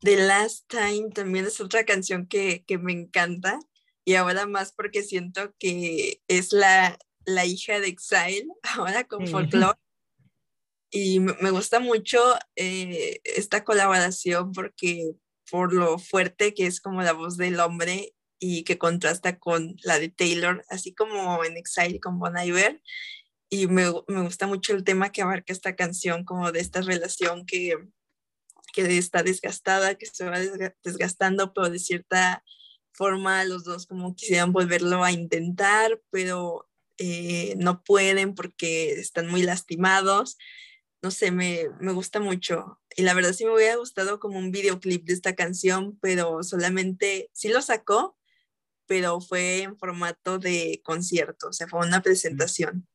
The 0.00 0.16
Last 0.16 0.68
Time 0.68 1.10
también 1.14 1.46
es 1.46 1.60
otra 1.60 1.84
canción 1.84 2.26
que, 2.26 2.64
que 2.66 2.78
me 2.78 2.92
encanta 2.92 3.58
y 4.04 4.14
ahora 4.14 4.46
más 4.46 4.72
porque 4.72 5.02
siento 5.02 5.54
que 5.58 6.22
es 6.26 6.52
la, 6.52 6.98
la 7.24 7.44
hija 7.44 7.80
de 7.80 7.88
Exile, 7.88 8.48
ahora 8.76 9.04
con 9.04 9.26
Folklore. 9.26 9.78
Y 10.92 11.20
me 11.20 11.50
gusta 11.52 11.78
mucho 11.78 12.18
eh, 12.56 13.20
esta 13.22 13.62
colaboración 13.62 14.52
porque 14.52 15.12
por 15.48 15.72
lo 15.72 15.98
fuerte 15.98 16.52
que 16.52 16.66
es 16.66 16.80
como 16.80 17.02
la 17.02 17.12
voz 17.12 17.36
del 17.36 17.60
hombre 17.60 18.14
y 18.40 18.64
que 18.64 18.78
contrasta 18.78 19.38
con 19.38 19.76
la 19.84 20.00
de 20.00 20.08
Taylor, 20.08 20.64
así 20.68 20.92
como 20.92 21.44
en 21.44 21.56
Exile 21.56 22.00
con 22.00 22.18
Bon 22.18 22.36
Iver. 22.36 22.82
Y 23.50 23.66
me, 23.66 23.84
me, 24.08 24.22
gusta 24.22 24.46
mucho 24.46 24.74
el 24.74 24.82
tema 24.82 25.12
que 25.12 25.22
abarca 25.22 25.52
esta 25.52 25.76
canción, 25.76 26.24
como 26.24 26.50
de 26.50 26.60
esta 26.60 26.80
relación 26.80 27.46
que, 27.46 27.76
que 28.72 28.98
está 28.98 29.22
desgastada, 29.22 29.94
que 29.94 30.06
se 30.06 30.24
va 30.24 30.38
desgastando, 30.82 31.52
pero 31.52 31.70
de 31.70 31.78
cierta 31.78 32.44
forma 32.92 33.44
los 33.44 33.64
dos 33.64 33.86
como 33.86 34.14
quisieran 34.14 34.52
volverlo 34.52 35.04
a 35.04 35.12
intentar, 35.12 36.00
pero 36.10 36.68
eh, 36.98 37.54
no 37.56 37.82
pueden 37.82 38.34
porque 38.34 38.92
están 38.92 39.28
muy 39.28 39.42
lastimados. 39.42 40.36
No 41.02 41.10
sé, 41.10 41.30
me, 41.30 41.68
me 41.80 41.92
gusta 41.92 42.20
mucho. 42.20 42.80
Y 42.94 43.02
la 43.02 43.14
verdad 43.14 43.32
sí 43.32 43.44
me 43.44 43.54
hubiera 43.54 43.76
gustado 43.76 44.20
como 44.20 44.38
un 44.38 44.50
videoclip 44.50 45.06
de 45.06 45.14
esta 45.14 45.34
canción, 45.34 45.98
pero 46.02 46.42
solamente 46.42 47.30
sí 47.32 47.48
lo 47.48 47.62
sacó, 47.62 48.18
pero 48.86 49.20
fue 49.20 49.62
en 49.62 49.78
formato 49.78 50.38
de 50.38 50.82
concierto, 50.84 51.48
o 51.48 51.52
sea, 51.52 51.68
fue 51.68 51.86
una 51.86 52.02
presentación. 52.02 52.88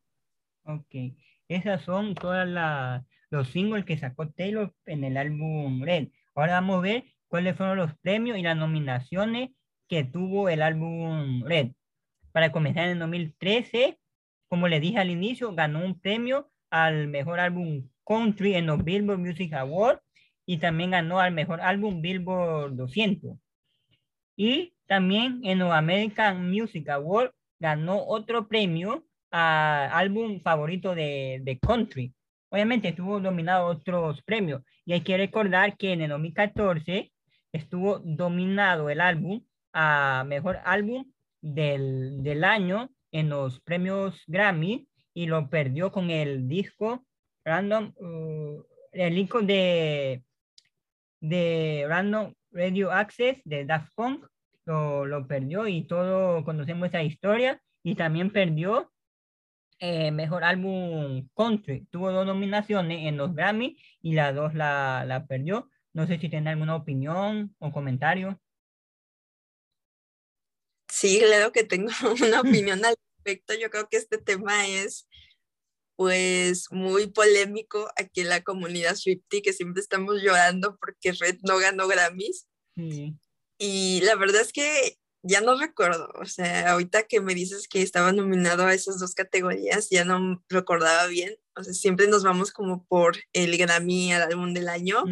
Ok, 0.65 1.15
esas 1.47 1.85
son 1.85 2.15
todas 2.15 2.47
los 3.35 3.49
singles 3.49 3.85
que 3.85 3.97
sacó 3.97 4.29
Taylor 4.29 4.73
en 4.85 5.03
el 5.03 5.17
álbum 5.17 5.83
Red. 5.83 6.07
Ahora 6.33 6.53
vamos 6.53 6.77
a 6.77 6.81
ver 6.81 7.03
cuáles 7.27 7.55
fueron 7.55 7.77
los 7.77 7.93
premios 7.99 8.37
y 8.37 8.41
las 8.41 8.55
nominaciones 8.55 9.49
que 9.87 10.03
tuvo 10.03 10.49
el 10.49 10.61
álbum 10.61 11.43
Red. 11.43 11.71
Para 12.31 12.51
comenzar 12.51 12.87
en 12.87 12.99
2013, 12.99 13.99
como 14.47 14.67
le 14.67 14.79
dije 14.79 14.99
al 14.99 15.09
inicio, 15.09 15.53
ganó 15.53 15.83
un 15.83 15.99
premio 15.99 16.49
al 16.69 17.07
mejor 17.07 17.39
álbum 17.39 17.89
country 18.05 18.55
en 18.55 18.67
los 18.67 18.83
Billboard 18.83 19.19
Music 19.19 19.53
Awards 19.53 20.01
y 20.45 20.57
también 20.57 20.91
ganó 20.91 21.19
al 21.19 21.33
mejor 21.33 21.59
álbum 21.61 22.01
Billboard 22.01 22.75
200. 22.75 23.37
Y 24.37 24.73
también 24.85 25.41
en 25.43 25.59
los 25.59 25.71
American 25.73 26.49
Music 26.49 26.87
Awards 26.89 27.33
ganó 27.59 28.05
otro 28.05 28.47
premio 28.47 29.05
a 29.31 29.89
álbum 29.97 30.39
favorito 30.41 30.95
de, 30.95 31.41
de 31.43 31.59
country. 31.59 32.13
Obviamente 32.49 32.89
estuvo 32.89 33.19
dominado 33.19 33.67
otros 33.67 34.21
premios. 34.23 34.61
Y 34.85 34.93
hay 34.93 35.01
que 35.01 35.17
recordar 35.17 35.77
que 35.77 35.93
en 35.93 36.01
el 36.01 36.09
2014 36.09 37.11
estuvo 37.51 37.99
dominado 37.99 38.89
el 38.89 39.01
álbum 39.01 39.41
a 39.73 40.23
mejor 40.27 40.59
álbum 40.65 41.11
del, 41.41 42.23
del 42.23 42.43
año 42.43 42.89
en 43.11 43.29
los 43.29 43.59
premios 43.61 44.23
Grammy 44.27 44.87
y 45.13 45.27
lo 45.27 45.49
perdió 45.49 45.91
con 45.91 46.09
el 46.09 46.47
disco 46.47 47.05
Random, 47.45 47.93
uh, 47.97 48.63
el 48.91 49.15
disco 49.15 49.41
de, 49.41 50.23
de 51.21 51.85
Random 51.87 52.33
Radio 52.51 52.91
Access 52.91 53.41
de 53.45 53.65
Daft 53.65 53.93
Punk 53.95 54.25
lo, 54.65 55.05
lo 55.05 55.27
perdió 55.27 55.67
y 55.67 55.83
todos 55.83 56.43
conocemos 56.43 56.87
esa 56.87 57.03
historia 57.03 57.61
y 57.83 57.95
también 57.95 58.31
perdió 58.31 58.91
eh, 59.79 60.11
mejor 60.11 60.43
álbum 60.43 61.27
country. 61.35 61.85
Tuvo 61.91 62.11
dos 62.11 62.25
nominaciones 62.25 63.07
en 63.07 63.17
los 63.17 63.33
Grammy 63.33 63.77
y 64.01 64.13
las 64.13 64.33
dos 64.33 64.53
la, 64.53 65.03
la 65.05 65.25
perdió. 65.25 65.69
No 65.93 66.07
sé 66.07 66.19
si 66.19 66.29
tiene 66.29 66.49
alguna 66.49 66.75
opinión 66.75 67.55
o 67.59 67.71
comentario. 67.71 68.39
Sí, 70.89 71.19
claro 71.19 71.51
que 71.51 71.63
tengo 71.63 71.89
una 72.25 72.41
opinión 72.41 72.83
al 72.85 72.95
respecto. 73.17 73.53
Yo 73.53 73.69
creo 73.69 73.87
que 73.89 73.97
este 73.97 74.17
tema 74.17 74.67
es 74.67 75.07
pues 75.95 76.71
muy 76.71 77.07
polémico 77.07 77.89
aquí 77.95 78.21
en 78.21 78.29
la 78.29 78.43
comunidad 78.43 78.95
Swifty, 78.95 79.41
que 79.41 79.53
siempre 79.53 79.81
estamos 79.81 80.21
llorando 80.21 80.77
porque 80.77 81.13
Red 81.13 81.39
no 81.43 81.57
ganó 81.57 81.87
Grammys. 81.87 82.47
Y 83.57 84.01
la 84.03 84.15
verdad 84.15 84.41
es 84.41 84.51
que 84.51 84.97
ya 85.27 85.41
no 85.41 85.57
recuerdo, 85.57 86.09
o 86.19 86.25
sea, 86.25 86.71
ahorita 86.71 87.03
que 87.03 87.19
me 87.19 87.33
dices 87.33 87.67
que 87.67 87.81
estaba 87.81 88.11
nominado 88.11 88.65
a 88.65 88.73
esas 88.73 88.99
dos 88.99 89.13
categorías, 89.13 89.89
ya 89.89 90.05
no 90.05 90.43
recordaba 90.49 91.07
bien, 91.07 91.35
o 91.55 91.63
sea, 91.63 91.73
siempre 91.73 92.07
nos 92.07 92.23
vamos 92.23 92.51
como 92.51 92.85
por 92.85 93.17
el 93.33 93.57
Grammy 93.57 94.13
al 94.13 94.21
álbum 94.21 94.53
del 94.53 94.69
año. 94.69 95.03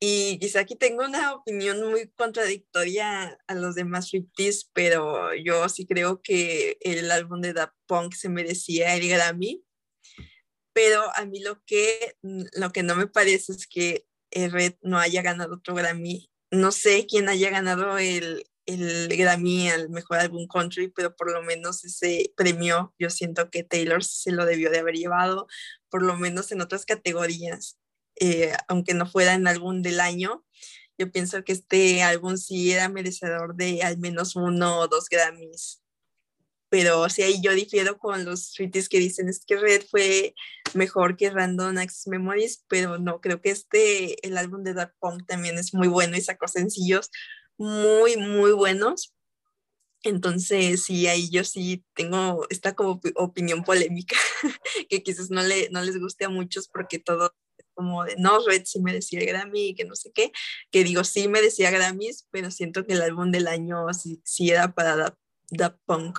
Y 0.00 0.38
quizá 0.38 0.60
aquí 0.60 0.76
tengo 0.76 1.04
una 1.04 1.32
opinión 1.32 1.88
muy 1.88 2.08
contradictoria 2.10 3.36
a 3.48 3.54
los 3.54 3.74
demás 3.74 4.08
Swifties, 4.08 4.70
pero 4.72 5.34
yo 5.34 5.68
sí 5.68 5.86
creo 5.86 6.22
que 6.22 6.78
el 6.80 7.10
álbum 7.10 7.40
de 7.40 7.52
Da 7.52 7.74
Punk 7.86 8.14
se 8.14 8.28
merecía 8.28 8.94
el 8.94 9.08
Grammy. 9.08 9.64
Pero 10.72 11.02
a 11.16 11.24
mí 11.24 11.40
lo 11.40 11.60
que, 11.64 12.16
lo 12.22 12.70
que 12.70 12.84
no 12.84 12.94
me 12.94 13.08
parece 13.08 13.52
es 13.52 13.66
que 13.66 14.06
Red 14.30 14.74
no 14.82 14.98
haya 14.98 15.22
ganado 15.22 15.56
otro 15.56 15.74
Grammy 15.74 16.30
no 16.50 16.72
sé 16.72 17.06
quién 17.06 17.28
haya 17.28 17.50
ganado 17.50 17.98
el, 17.98 18.46
el 18.68 19.08
Grammy 19.08 19.70
al 19.70 19.88
mejor 19.88 20.18
álbum 20.18 20.46
country, 20.46 20.88
pero 20.88 21.16
por 21.16 21.32
lo 21.32 21.42
menos 21.42 21.84
ese 21.84 22.32
premio 22.36 22.94
yo 22.98 23.08
siento 23.08 23.50
que 23.50 23.64
Taylor 23.64 24.04
se 24.04 24.30
lo 24.30 24.44
debió 24.44 24.70
de 24.70 24.80
haber 24.80 24.94
llevado, 24.94 25.46
por 25.88 26.02
lo 26.02 26.16
menos 26.18 26.52
en 26.52 26.60
otras 26.60 26.84
categorías, 26.84 27.78
eh, 28.20 28.52
aunque 28.68 28.92
no 28.92 29.06
fuera 29.06 29.32
en 29.32 29.48
álbum 29.48 29.80
del 29.80 30.00
año. 30.00 30.44
Yo 30.98 31.10
pienso 31.10 31.42
que 31.44 31.52
este 31.52 32.02
álbum 32.02 32.36
sí 32.36 32.72
era 32.72 32.90
merecedor 32.90 33.56
de 33.56 33.82
al 33.82 33.98
menos 33.98 34.36
uno 34.36 34.80
o 34.80 34.88
dos 34.88 35.08
Grammys. 35.08 35.80
pero 36.68 37.04
ahí 37.04 37.40
yo 37.42 37.52
difiero 37.54 37.96
con 37.98 38.26
los 38.26 38.52
tweets 38.52 38.90
que 38.90 38.98
dicen 38.98 39.28
es 39.30 39.42
que 39.46 39.56
Red 39.56 39.84
fue 39.90 40.34
mejor 40.74 41.16
que 41.16 41.30
Random 41.30 41.78
Access 41.78 42.08
Memories, 42.08 42.64
pero 42.68 42.98
no, 42.98 43.22
creo 43.22 43.40
que 43.40 43.50
este, 43.50 44.26
el 44.26 44.36
álbum 44.36 44.62
de 44.62 44.74
Dark 44.74 44.94
Punk 45.00 45.26
también 45.26 45.56
es 45.56 45.72
muy 45.72 45.88
bueno 45.88 46.18
y 46.18 46.20
sacó 46.20 46.48
sencillos 46.48 47.10
muy, 47.58 48.16
muy 48.16 48.52
buenos. 48.52 49.14
Entonces, 50.04 50.84
sí, 50.84 51.08
ahí 51.08 51.28
yo 51.30 51.44
sí 51.44 51.84
tengo 51.94 52.46
esta 52.50 52.74
como 52.74 53.00
opinión 53.16 53.64
polémica, 53.64 54.16
que 54.88 55.02
quizás 55.02 55.30
no, 55.30 55.42
le, 55.42 55.68
no 55.70 55.82
les 55.82 55.98
guste 55.98 56.24
a 56.24 56.28
muchos 56.28 56.68
porque 56.68 56.98
todo 56.98 57.34
como 57.74 58.04
de, 58.04 58.16
no, 58.16 58.44
Red 58.44 58.62
sí 58.64 58.80
merecía 58.80 59.24
Grammy 59.24 59.68
y 59.68 59.74
que 59.74 59.84
no 59.84 59.94
sé 59.94 60.10
qué, 60.12 60.32
que 60.72 60.82
digo, 60.82 61.04
sí 61.04 61.28
merecía 61.28 61.70
Grammys, 61.70 62.26
pero 62.30 62.50
siento 62.50 62.84
que 62.84 62.94
el 62.94 63.02
álbum 63.02 63.30
del 63.30 63.46
año 63.46 63.86
sí, 63.92 64.20
sí 64.24 64.50
era 64.50 64.72
para 64.72 65.16
Daft 65.50 65.78
Punk. 65.84 66.18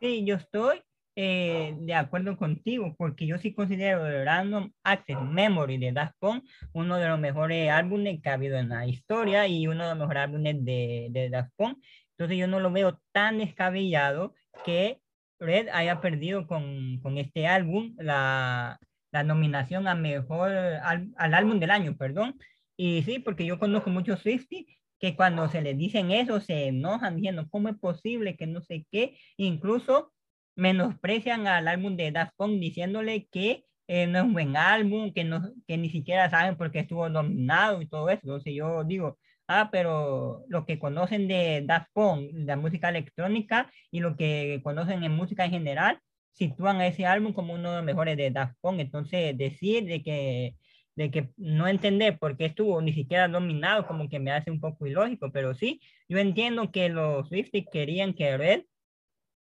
Sí, 0.00 0.24
yo 0.24 0.36
estoy 0.36 0.82
eh, 1.18 1.74
de 1.78 1.94
acuerdo 1.94 2.36
contigo, 2.36 2.94
porque 2.98 3.26
yo 3.26 3.38
sí 3.38 3.54
considero 3.54 4.04
Random 4.24 4.70
Access 4.84 5.22
Memory 5.22 5.78
de 5.78 5.92
Daft 5.92 6.14
Punk 6.18 6.44
uno 6.74 6.98
de 6.98 7.08
los 7.08 7.18
mejores 7.18 7.70
álbumes 7.70 8.20
que 8.22 8.28
ha 8.28 8.34
habido 8.34 8.58
en 8.58 8.68
la 8.68 8.86
historia 8.86 9.46
y 9.46 9.66
uno 9.66 9.84
de 9.84 9.90
los 9.90 9.98
mejores 9.98 10.22
álbumes 10.24 10.62
de, 10.62 11.08
de 11.10 11.30
Daft 11.30 11.52
Punk. 11.56 11.78
Entonces 12.10 12.36
yo 12.36 12.46
no 12.48 12.60
lo 12.60 12.70
veo 12.70 13.00
tan 13.12 13.38
descabellado 13.38 14.34
que 14.64 15.00
Red 15.38 15.68
haya 15.72 16.02
perdido 16.02 16.46
con, 16.46 17.00
con 17.00 17.16
este 17.16 17.46
álbum 17.46 17.94
la, 17.98 18.78
la 19.10 19.22
nominación 19.22 19.88
a 19.88 19.94
mejor 19.94 20.50
al, 20.50 21.12
al, 21.16 21.34
álbum 21.34 21.58
del 21.60 21.70
año, 21.70 21.96
perdón. 21.96 22.38
Y 22.76 23.02
sí, 23.04 23.20
porque 23.20 23.46
yo 23.46 23.58
conozco 23.58 23.88
muchos 23.88 24.20
Swifties 24.20 24.66
que 24.98 25.16
cuando 25.16 25.48
se 25.48 25.62
les 25.62 25.76
dicen 25.78 26.10
eso 26.10 26.40
se 26.40 26.66
enojan 26.68 27.16
diciendo, 27.16 27.46
¿cómo 27.50 27.68
es 27.70 27.78
posible 27.78 28.36
que 28.36 28.46
no 28.46 28.60
sé 28.60 28.86
qué? 28.90 29.18
Incluso 29.36 30.12
menosprecian 30.56 31.46
al 31.46 31.68
álbum 31.68 31.96
de 31.96 32.12
Daft 32.12 32.32
Punk 32.36 32.60
diciéndole 32.60 33.28
que 33.30 33.64
eh, 33.88 34.06
no 34.06 34.18
es 34.18 34.24
un 34.24 34.32
buen 34.32 34.56
álbum, 34.56 35.12
que, 35.12 35.24
no, 35.24 35.42
que 35.68 35.76
ni 35.78 35.90
siquiera 35.90 36.28
saben 36.30 36.56
por 36.56 36.72
qué 36.72 36.80
estuvo 36.80 37.08
nominado 37.08 37.80
y 37.82 37.88
todo 37.88 38.10
eso. 38.10 38.20
Entonces 38.24 38.54
yo 38.54 38.84
digo, 38.84 39.18
ah, 39.48 39.68
pero 39.70 40.44
lo 40.48 40.66
que 40.66 40.78
conocen 40.78 41.28
de 41.28 41.62
Daft 41.64 41.90
Punk, 41.92 42.30
la 42.34 42.56
música 42.56 42.88
electrónica 42.88 43.70
y 43.90 44.00
lo 44.00 44.16
que 44.16 44.60
conocen 44.64 45.04
en 45.04 45.12
música 45.12 45.44
en 45.44 45.52
general, 45.52 46.00
sitúan 46.32 46.80
a 46.80 46.86
ese 46.88 47.06
álbum 47.06 47.32
como 47.32 47.54
uno 47.54 47.70
de 47.70 47.76
los 47.76 47.84
mejores 47.84 48.16
de 48.16 48.30
Daft 48.30 48.56
Punk. 48.60 48.80
Entonces 48.80 49.36
decir 49.38 49.84
de 49.86 50.02
que 50.02 50.54
de 50.96 51.10
que 51.10 51.30
no 51.36 51.68
entender 51.68 52.18
por 52.18 52.36
qué 52.36 52.46
estuvo 52.46 52.80
ni 52.80 52.92
siquiera 52.92 53.28
nominado, 53.28 53.86
como 53.86 54.08
que 54.08 54.18
me 54.18 54.32
hace 54.32 54.50
un 54.50 54.60
poco 54.60 54.86
ilógico, 54.86 55.30
pero 55.30 55.54
sí, 55.54 55.80
yo 56.08 56.18
entiendo 56.18 56.72
que 56.72 56.88
los 56.88 57.28
Swifties 57.28 57.66
querían 57.70 58.14
que 58.14 58.36
Red 58.36 58.62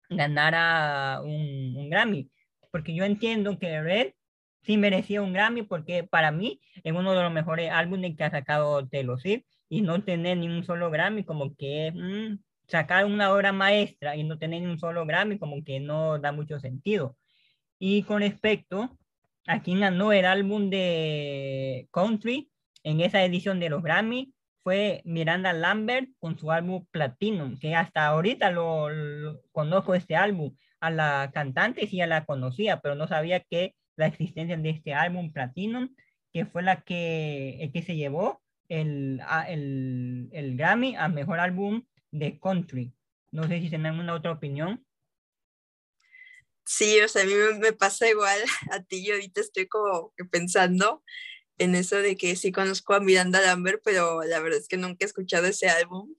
ganara 0.09 1.21
un, 1.23 1.77
un, 1.77 1.91
Grammy, 1.91 2.31
porque 2.71 2.95
yo 2.95 3.05
entiendo 3.05 3.59
que 3.59 3.81
Red 3.83 4.13
sí 4.63 4.77
merecía 4.77 5.23
un 5.23 5.33
Grammy, 5.33 5.63
porque 5.63 6.05
para 6.05 6.31
mí 6.33 6.61
es 6.83 6.93
uno 6.93 7.15
de 7.15 7.23
los 7.23 7.33
mejores 7.33 7.71
álbumes 7.71 8.17
que 8.17 8.25
ha 8.25 8.31
sacado 8.31 8.87
Taylor 8.89 9.21
Swift, 9.21 9.45
y 9.69 9.83
no 9.83 10.03
tener 10.03 10.39
ni 10.39 10.49
un 10.49 10.65
solo 10.65 10.91
Grammy, 10.91 11.25
como 11.25 11.55
que 11.57 11.93
mm, 11.93 12.39
sacar 12.69 13.05
una 13.05 13.33
obra 13.33 13.53
maestra 13.53 14.17
y 14.17 14.25
no 14.25 14.39
tener 14.39 14.63
ni 14.63 14.69
un 14.69 14.79
solo 14.79 15.07
Grammy, 15.07 15.39
como 15.39 15.63
que 15.65 15.81
no 15.81 16.19
da 16.19 16.33
mucho 16.33 16.61
sentido. 16.61 17.17
Y 17.79 18.03
con 18.05 18.21
respecto 18.21 18.97
a 19.47 19.63
quien 19.63 19.81
ganó 19.81 20.13
el 20.13 20.25
álbum 20.25 20.71
de 20.71 21.89
country 21.93 22.51
en 22.83 23.01
esa 23.01 23.25
edición 23.25 23.61
de 23.61 23.71
los 23.71 23.83
Grammy 23.83 24.33
fue 24.67 25.01
Miranda 25.05 25.53
Lambert 25.53 26.09
con 26.19 26.41
su 26.41 26.51
álbum 26.51 26.85
Platinum, 26.91 27.57
que 27.57 27.77
hasta 27.77 28.05
ahorita 28.09 28.51
lo, 28.51 29.41
conozco 29.53 29.95
este 29.95 30.17
álbum. 30.17 30.57
A 30.81 30.91
la 30.91 31.31
cantante 31.33 31.87
sí 31.87 31.99
ya 31.99 32.09
la 32.09 32.25
conocía, 32.25 32.81
pero 32.81 32.97
no 32.97 33.07
sabía 33.07 33.39
que 33.39 33.77
la 33.95 34.09
existencia 34.09 34.57
de 34.57 34.71
este 34.71 34.93
álbum 34.93 35.33
Platinum, 35.33 35.95
que 36.33 36.47
fue 36.47 36.65
la 36.65 36.81
que, 36.81 37.59
el 37.61 37.71
que 37.71 37.83
se 37.83 37.95
llevó 37.95 38.43
el, 38.69 39.21
el, 39.47 40.31
el 40.33 40.57
Grammy 40.57 40.97
a 40.97 41.07
mejor 41.07 41.39
álbum 41.39 41.85
de 42.11 42.41
country. 42.41 42.93
No 43.31 43.47
sé 43.47 43.61
si 43.61 43.69
tienen 43.69 44.01
una 44.01 44.15
otra 44.15 44.33
opinión. 44.33 44.85
Sí, 46.65 46.99
o 47.03 47.07
sea, 47.07 47.23
a 47.23 47.25
mí 47.25 47.35
me, 47.61 47.73
pasa 47.73 48.09
igual 48.09 48.41
a 48.73 48.83
ti. 48.83 49.07
Yo 49.07 49.15
ahorita 49.15 49.43
estoy 49.43 49.69
como 49.69 50.13
pensando 50.33 51.05
en 51.59 51.75
eso 51.75 51.97
de 51.97 52.17
que 52.17 52.37
sí 52.37 52.53
conozco 52.53 52.95
a 52.95 53.01
Miranda 53.01 53.41
Lambert, 53.41 53.81
pero 53.85 54.23
la 54.23 54.41
verdad 54.41 54.59
es 54.59 54.69
que 54.69 54.77
nunca 54.77 55.05
he 55.05 55.07
escuchado 55.07 55.47
ese 55.47 55.69
álbum. 55.69 56.15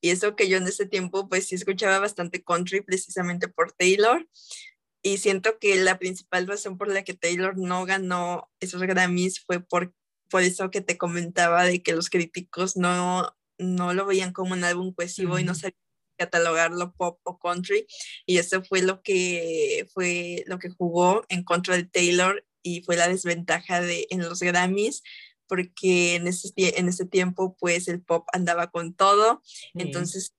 Y 0.00 0.10
eso 0.10 0.36
que 0.36 0.48
yo 0.48 0.58
en 0.58 0.66
ese 0.66 0.86
tiempo, 0.86 1.28
pues 1.28 1.48
sí 1.48 1.54
escuchaba 1.54 1.98
bastante 1.98 2.42
country 2.42 2.82
precisamente 2.82 3.48
por 3.48 3.72
Taylor. 3.72 4.28
Y 5.02 5.18
siento 5.18 5.58
que 5.58 5.76
la 5.76 5.98
principal 5.98 6.46
razón 6.46 6.78
por 6.78 6.88
la 6.92 7.04
que 7.04 7.14
Taylor 7.14 7.56
no 7.56 7.84
ganó 7.86 8.50
esos 8.60 8.82
Grammys 8.82 9.40
fue 9.44 9.60
por, 9.60 9.94
por 10.28 10.42
eso 10.42 10.70
que 10.70 10.80
te 10.80 10.98
comentaba 10.98 11.64
de 11.64 11.82
que 11.82 11.92
los 11.92 12.10
críticos 12.10 12.76
no, 12.76 13.36
no 13.58 13.94
lo 13.94 14.06
veían 14.06 14.32
como 14.32 14.52
un 14.52 14.64
álbum 14.64 14.92
cohesivo 14.92 15.38
y 15.38 15.44
no 15.44 15.54
sabían 15.54 15.78
catalogarlo 16.18 16.94
pop 16.94 17.20
o 17.24 17.38
country 17.38 17.86
y 18.24 18.38
eso 18.38 18.64
fue 18.64 18.80
lo 18.80 19.02
que 19.02 19.86
fue 19.92 20.44
lo 20.46 20.58
que 20.58 20.70
jugó 20.70 21.24
en 21.28 21.44
contra 21.44 21.76
de 21.76 21.84
Taylor 21.84 22.44
y 22.66 22.82
fue 22.82 22.96
la 22.96 23.08
desventaja 23.08 23.80
de 23.80 24.08
en 24.10 24.20
los 24.20 24.40
Grammys 24.40 25.02
porque 25.48 26.16
en 26.16 26.26
ese, 26.26 26.50
en 26.56 26.88
ese 26.88 27.06
tiempo 27.06 27.56
pues 27.60 27.86
el 27.86 28.02
pop 28.02 28.26
andaba 28.32 28.72
con 28.72 28.94
todo, 28.94 29.42
entonces 29.74 30.34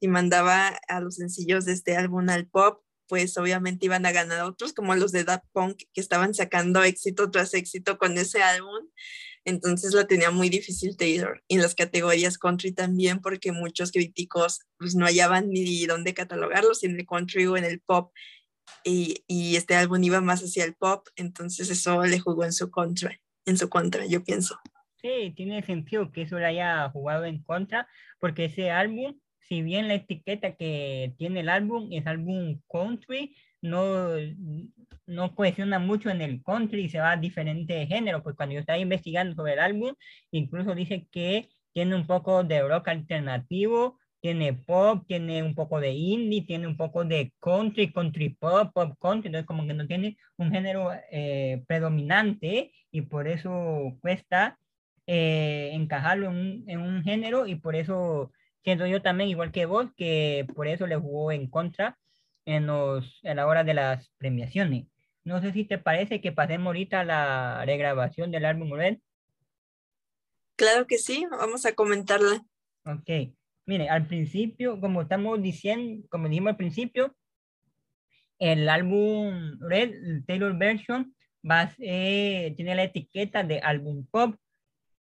si 0.00 0.08
mandaba 0.08 0.76
a 0.88 1.00
los 1.00 1.14
sencillos 1.14 1.64
de 1.64 1.72
este 1.74 1.96
álbum 1.96 2.28
al 2.28 2.48
pop, 2.48 2.82
pues 3.06 3.38
obviamente 3.38 3.86
iban 3.86 4.04
a 4.04 4.12
ganar 4.12 4.42
otros 4.42 4.72
como 4.72 4.96
los 4.96 5.12
de 5.12 5.22
Daft 5.22 5.44
Punk 5.52 5.82
que 5.94 6.00
estaban 6.00 6.34
sacando 6.34 6.82
éxito 6.82 7.30
tras 7.30 7.54
éxito 7.54 7.98
con 7.98 8.18
ese 8.18 8.42
álbum 8.42 8.88
entonces 9.48 9.94
la 9.94 10.06
tenía 10.06 10.30
muy 10.30 10.50
difícil 10.50 10.96
Taylor. 10.96 11.42
Y 11.48 11.54
en 11.54 11.62
las 11.62 11.74
categorías 11.74 12.36
country 12.36 12.72
también, 12.72 13.20
porque 13.20 13.50
muchos 13.50 13.92
críticos 13.92 14.60
pues, 14.78 14.94
no 14.94 15.06
hallaban 15.06 15.48
ni 15.48 15.86
dónde 15.86 16.12
catalogarlo, 16.12 16.74
si 16.74 16.86
en 16.86 16.98
el 16.98 17.06
country 17.06 17.46
o 17.46 17.56
en 17.56 17.64
el 17.64 17.80
pop. 17.80 18.12
Y, 18.84 19.56
este 19.56 19.74
álbum 19.74 20.02
iba 20.02 20.20
más 20.20 20.42
hacia 20.42 20.64
el 20.64 20.74
pop, 20.74 21.06
entonces 21.16 21.70
eso 21.70 22.04
le 22.04 22.18
jugó 22.18 22.44
en 22.44 22.52
su 22.52 22.70
contra, 22.70 23.18
en 23.44 23.56
su 23.56 23.68
contra, 23.68 24.06
yo 24.06 24.22
pienso. 24.24 24.58
Sí, 25.00 25.32
tiene 25.36 25.62
sentido 25.62 26.10
que 26.10 26.22
eso 26.22 26.38
le 26.38 26.46
haya 26.46 26.88
jugado 26.90 27.24
en 27.24 27.42
contra, 27.42 27.88
porque 28.18 28.46
ese 28.46 28.70
álbum, 28.70 29.18
si 29.40 29.62
bien 29.62 29.88
la 29.88 29.94
etiqueta 29.94 30.56
que 30.56 31.14
tiene 31.18 31.40
el 31.40 31.48
álbum 31.48 31.88
es 31.92 32.06
álbum 32.06 32.60
country, 32.68 33.36
no, 33.60 34.08
no 35.06 35.34
cohesiona 35.34 35.78
mucho 35.78 36.10
en 36.10 36.20
el 36.20 36.42
country 36.42 36.84
y 36.84 36.88
se 36.88 37.00
va 37.00 37.12
a 37.12 37.16
diferentes 37.16 37.88
géneros, 37.88 38.22
pues 38.22 38.36
cuando 38.36 38.54
yo 38.54 38.60
estaba 38.60 38.78
investigando 38.78 39.34
sobre 39.34 39.54
el 39.54 39.60
álbum, 39.60 39.94
incluso 40.30 40.74
dice 40.74 41.06
que 41.10 41.48
tiene 41.72 41.94
un 41.94 42.06
poco 42.06 42.44
de 42.44 42.62
rock 42.62 42.88
alternativo, 42.88 43.98
tiene 44.20 44.52
pop, 44.52 45.04
tiene 45.06 45.42
un 45.42 45.54
poco 45.54 45.80
de 45.80 45.92
indie, 45.92 46.44
tiene 46.46 46.66
un 46.66 46.76
poco 46.76 47.04
de 47.04 47.32
country, 47.40 47.92
country 47.92 48.30
pop, 48.30 48.72
pop 48.72 48.94
country, 49.00 49.28
entonces 49.28 49.46
como 49.46 49.66
que 49.66 49.74
no 49.74 49.86
tiene 49.86 50.16
un 50.36 50.50
género 50.50 50.90
eh, 51.10 51.62
predominante 51.66 52.72
y 52.90 53.02
por 53.02 53.28
eso 53.28 53.96
cuesta 54.00 54.58
eh, 55.06 55.70
encajarlo 55.72 56.30
en 56.30 56.36
un, 56.36 56.64
en 56.66 56.80
un 56.80 57.02
género 57.02 57.46
y 57.46 57.54
por 57.54 57.76
eso 57.76 58.32
siento 58.62 58.86
yo 58.86 59.02
también, 59.02 59.30
igual 59.30 59.52
que 59.52 59.66
vos, 59.66 59.86
que 59.96 60.46
por 60.54 60.68
eso 60.68 60.86
le 60.86 60.96
jugó 60.96 61.32
en 61.32 61.48
contra 61.48 61.98
en, 62.44 62.66
los, 62.66 63.20
en 63.22 63.36
la 63.36 63.46
hora 63.46 63.64
de 63.64 63.74
las 63.74 64.10
premiaciones. 64.18 64.86
No 65.24 65.40
sé 65.40 65.52
si 65.52 65.64
te 65.64 65.78
parece 65.78 66.20
que 66.20 66.32
pasemos 66.32 66.66
ahorita 66.66 67.00
a 67.00 67.04
la 67.04 67.64
regrabación 67.64 68.30
del 68.30 68.46
álbum 68.46 68.72
Red. 68.72 68.98
Claro 70.56 70.86
que 70.86 70.98
sí, 70.98 71.26
vamos 71.30 71.66
a 71.66 71.74
comentarla. 71.74 72.42
Ok, 72.84 73.32
mire, 73.68 73.90
al 73.90 74.06
principio, 74.06 74.80
como 74.80 75.02
estamos 75.02 75.42
diciendo, 75.42 76.06
como 76.08 76.26
dijimos 76.26 76.52
al 76.52 76.56
principio, 76.56 77.14
el 78.38 78.66
álbum 78.68 79.58
Red, 79.60 80.24
Taylor 80.26 80.56
Version, 80.56 81.14
va 81.48 81.70
tiene 81.76 82.74
la 82.74 82.84
etiqueta 82.84 83.44
de 83.44 83.60
álbum 83.60 84.06
pop 84.10 84.34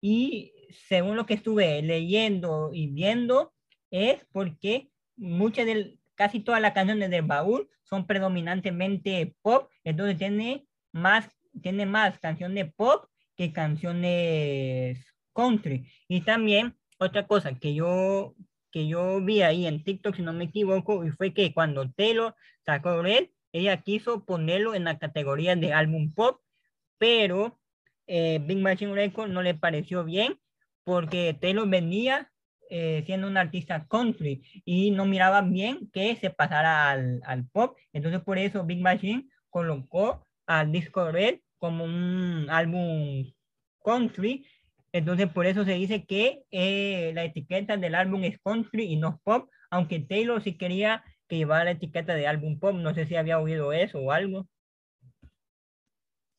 y 0.01 0.53
según 0.87 1.17
lo 1.17 1.25
que 1.25 1.33
estuve 1.33 1.81
leyendo 1.81 2.69
y 2.73 2.87
viendo, 2.87 3.53
es 3.91 4.25
porque 4.31 4.89
muchas 5.17 5.65
del, 5.65 5.99
casi 6.15 6.39
todas 6.39 6.61
las 6.61 6.71
canciones 6.71 7.09
del 7.09 7.23
baúl 7.23 7.69
son 7.83 8.07
predominantemente 8.07 9.35
pop, 9.41 9.69
entonces 9.83 10.17
tiene 10.17 10.65
más, 10.93 11.27
tiene 11.61 11.85
más 11.85 12.17
canciones 12.19 12.73
pop 12.75 13.05
que 13.35 13.51
canciones 13.51 15.05
country. 15.33 15.85
Y 16.07 16.21
también 16.21 16.77
otra 16.97 17.27
cosa 17.27 17.53
que 17.53 17.73
yo, 17.73 18.35
que 18.73 18.87
yo 18.87 19.21
vi 19.21 19.43
ahí 19.43 19.67
en 19.67 19.83
TikTok, 19.83 20.15
si 20.15 20.23
no 20.23 20.33
me 20.33 20.45
equivoco, 20.45 21.05
y 21.05 21.11
fue 21.11 21.33
que 21.33 21.53
cuando 21.53 21.89
Taylor 21.91 22.35
sacó 22.65 23.01
Red, 23.01 23.29
ella 23.53 23.77
quiso 23.83 24.25
ponerlo 24.25 24.73
en 24.73 24.83
la 24.85 24.97
categoría 24.97 25.55
de 25.55 25.73
álbum 25.73 26.11
pop, 26.13 26.41
pero 26.97 27.59
eh, 28.07 28.39
Big 28.43 28.57
Machine 28.57 28.95
Records 28.95 29.31
no 29.31 29.43
le 29.43 29.53
pareció 29.53 30.03
bien 30.03 30.39
porque 30.83 31.37
Taylor 31.39 31.69
venía 31.69 32.31
eh, 32.69 33.03
siendo 33.05 33.27
un 33.27 33.37
artista 33.37 33.85
country 33.87 34.41
y 34.65 34.89
no 34.89 35.05
miraba 35.05 35.41
bien 35.41 35.89
que 35.93 36.15
se 36.15 36.31
pasara 36.31 36.89
al, 36.89 37.21
al, 37.25 37.47
pop. 37.49 37.77
Entonces 37.93 38.21
por 38.21 38.39
eso 38.39 38.65
Big 38.65 38.81
Machine 38.81 39.29
colocó 39.51 40.25
al 40.47 40.71
disco 40.71 41.11
Red 41.11 41.39
como 41.59 41.83
un 41.83 42.47
álbum 42.49 43.31
country. 43.85 44.47
Entonces 44.93 45.27
por 45.27 45.47
eso 45.47 45.65
se 45.65 45.73
dice 45.73 46.05
que 46.05 46.43
eh, 46.51 47.11
la 47.15 47.25
etiqueta 47.25 47.77
del 47.77 47.95
álbum 47.95 48.23
es 48.23 48.39
country 48.43 48.85
y 48.85 48.95
no 48.95 49.19
pop, 49.23 49.49
aunque 49.71 49.99
Taylor 49.99 50.41
sí 50.41 50.55
quería 50.55 51.03
que 51.27 51.37
llevara 51.37 51.65
la 51.65 51.71
etiqueta 51.71 52.13
de 52.13 52.27
álbum 52.27 52.59
pop. 52.59 52.75
No 52.75 52.93
sé 52.93 53.07
si 53.07 53.15
había 53.15 53.39
oído 53.39 53.73
eso 53.73 53.99
o 53.99 54.11
algo. 54.11 54.47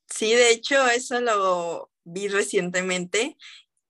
Sí, 0.09 0.33
de 0.33 0.53
hecho, 0.53 0.87
eso 0.87 1.21
lo 1.21 1.91
vi 2.05 2.29
recientemente 2.29 3.37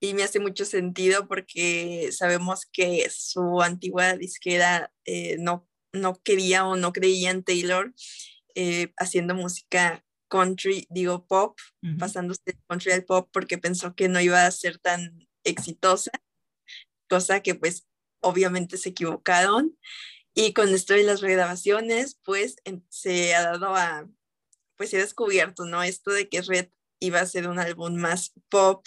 y 0.00 0.14
me 0.14 0.22
hace 0.22 0.40
mucho 0.40 0.64
sentido 0.64 1.28
porque 1.28 2.10
sabemos 2.12 2.64
que 2.64 3.06
su 3.10 3.60
antigua 3.60 4.14
disquera 4.14 4.90
eh, 5.04 5.36
no, 5.38 5.68
no 5.92 6.14
quería 6.22 6.66
o 6.66 6.76
no 6.76 6.92
creía 6.92 7.30
en 7.30 7.44
Taylor 7.44 7.92
eh, 8.54 8.92
haciendo 8.96 9.34
música 9.34 10.04
country, 10.34 10.86
digo 10.90 11.26
pop, 11.26 11.56
pasándose 11.96 12.42
de 12.44 12.58
country 12.66 12.90
al 12.90 13.04
pop 13.04 13.30
porque 13.32 13.56
pensó 13.56 13.94
que 13.94 14.08
no 14.08 14.20
iba 14.20 14.44
a 14.44 14.50
ser 14.50 14.78
tan 14.78 15.28
exitosa, 15.44 16.10
cosa 17.08 17.40
que 17.40 17.54
pues 17.54 17.86
obviamente 18.20 18.76
se 18.76 18.88
equivocaron. 18.88 19.78
Y 20.34 20.52
con 20.52 20.68
esto 20.70 20.94
de 20.94 21.04
las 21.04 21.20
regrabaciones, 21.20 22.18
pues 22.24 22.56
se 22.88 23.36
ha 23.36 23.42
dado 23.44 23.76
a, 23.76 24.08
pues 24.76 24.90
se 24.90 24.96
ha 24.96 25.00
descubierto, 25.00 25.66
¿no? 25.66 25.84
Esto 25.84 26.10
de 26.10 26.28
que 26.28 26.42
Red 26.42 26.68
iba 26.98 27.20
a 27.20 27.26
ser 27.26 27.46
un 27.46 27.60
álbum 27.60 27.94
más 27.94 28.32
pop 28.48 28.84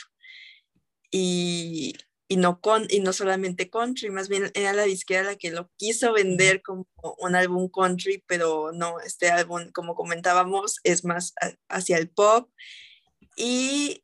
y, 1.10 1.94
no, 2.36 2.60
con, 2.60 2.86
y 2.90 3.00
no 3.00 3.14
solamente 3.14 3.70
country, 3.70 4.10
más 4.10 4.28
bien 4.28 4.52
era 4.54 4.74
la 4.74 4.84
disquera 4.84 5.24
la 5.24 5.38
que 5.38 5.50
lo 5.50 5.72
quiso 5.78 6.12
vender 6.12 6.62
como 6.62 6.86
un 7.20 7.36
álbum 7.36 7.70
country, 7.70 8.22
pero 8.28 8.74
no, 8.74 9.00
este 9.00 9.30
álbum, 9.30 9.72
como 9.72 9.96
comentábamos, 9.96 10.82
es 10.84 11.06
más 11.06 11.34
hacia 11.70 11.98
el 11.98 12.10
pop. 12.10 12.50
Y, 13.38 14.04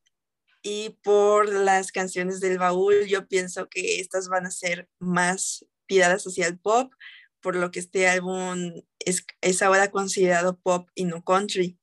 y 0.61 0.91
por 1.03 1.51
las 1.51 1.91
canciones 1.91 2.39
del 2.39 2.59
baúl, 2.59 3.05
yo 3.07 3.27
pienso 3.27 3.67
que 3.67 3.99
estas 3.99 4.29
van 4.29 4.45
a 4.45 4.51
ser 4.51 4.87
más 4.99 5.65
tiradas 5.85 6.23
hacia 6.23 6.47
el 6.47 6.57
pop, 6.57 6.93
por 7.41 7.57
lo 7.57 7.71
que 7.71 7.79
este 7.79 8.07
álbum 8.07 8.71
es, 8.99 9.25
es 9.41 9.61
ahora 9.61 9.91
considerado 9.91 10.57
pop 10.59 10.87
y 10.95 11.03
no 11.03 11.23
country. 11.23 11.77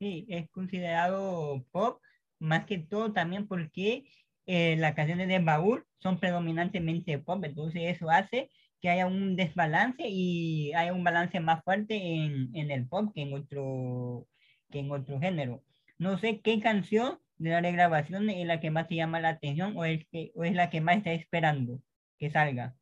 Sí, 0.00 0.24
es 0.30 0.48
considerado 0.48 1.66
pop, 1.70 2.00
más 2.38 2.64
que 2.64 2.78
todo 2.78 3.12
también 3.12 3.46
porque 3.46 4.04
eh, 4.46 4.76
las 4.76 4.94
canciones 4.94 5.28
de 5.28 5.38
baúl 5.38 5.84
son 5.98 6.18
predominantemente 6.18 7.18
pop, 7.18 7.44
entonces 7.44 7.82
eso 7.84 8.10
hace 8.10 8.50
que 8.80 8.88
haya 8.88 9.06
un 9.06 9.36
desbalance 9.36 10.08
y 10.08 10.72
haya 10.72 10.92
un 10.92 11.04
balance 11.04 11.38
más 11.40 11.62
fuerte 11.64 11.96
en, 11.96 12.50
en 12.54 12.70
el 12.70 12.88
pop 12.88 13.12
que 13.14 13.22
en, 13.22 13.34
otro, 13.34 14.26
que 14.70 14.80
en 14.80 14.90
otro 14.90 15.20
género. 15.20 15.62
No 15.98 16.18
sé 16.18 16.40
qué 16.40 16.60
canción 16.60 17.18
de 17.36 17.50
la 17.50 17.60
regrabación 17.60 18.28
es 18.30 18.46
la 18.46 18.60
que 18.60 18.70
más 18.70 18.88
te 18.88 18.94
llama 18.94 19.20
la 19.20 19.30
atención 19.30 19.76
o 19.76 19.84
es, 19.84 20.06
que, 20.10 20.32
o 20.34 20.44
es 20.44 20.54
la 20.54 20.70
que 20.70 20.80
más 20.80 20.98
está 20.98 21.12
esperando 21.12 21.80
que 22.18 22.30
salga. 22.30 22.74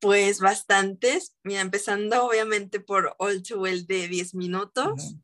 Pues 0.00 0.40
bastantes. 0.40 1.36
Mira, 1.42 1.60
empezando 1.60 2.24
obviamente 2.26 2.78
por 2.78 3.16
All 3.18 3.42
Too 3.42 3.60
Well 3.60 3.86
de 3.86 4.06
10 4.06 4.34
minutos. 4.34 5.16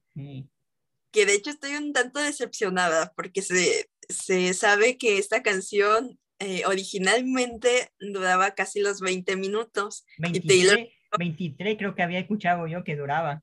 Que 1.14 1.24
de 1.24 1.34
hecho 1.34 1.50
estoy 1.50 1.76
un 1.76 1.94
tanto 1.94 2.20
decepcionada 2.20 3.12
porque 3.16 3.40
se, 3.40 3.88
se 4.08 4.52
sabe 4.52 4.98
que 4.98 5.16
esta 5.16 5.42
canción 5.42 6.18
eh, 6.40 6.66
originalmente 6.66 7.90
duraba 7.98 8.54
casi 8.54 8.80
los 8.80 9.00
20 9.00 9.36
minutos. 9.36 10.04
23, 10.18 10.88
23 11.16 11.78
creo 11.78 11.94
que 11.94 12.02
había 12.02 12.18
escuchado 12.18 12.66
yo 12.66 12.84
que 12.84 12.96
duraba. 12.96 13.42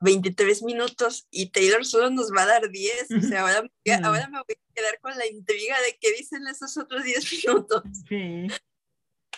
23 0.00 0.62
minutos 0.64 1.28
y 1.30 1.50
Taylor 1.50 1.84
solo 1.84 2.10
nos 2.10 2.32
va 2.32 2.42
a 2.42 2.46
dar 2.46 2.70
10. 2.70 3.10
O 3.12 3.20
sea, 3.20 3.42
ahora, 3.42 3.70
ahora 4.02 4.28
me 4.28 4.38
voy 4.38 4.56
a 4.56 4.74
quedar 4.74 4.98
con 5.00 5.16
la 5.16 5.26
intriga 5.26 5.76
de 5.82 5.96
qué 6.00 6.12
dicen 6.16 6.46
esos 6.48 6.76
otros 6.76 7.04
10 7.04 7.32
minutos. 7.46 7.82
Sí 8.08 8.48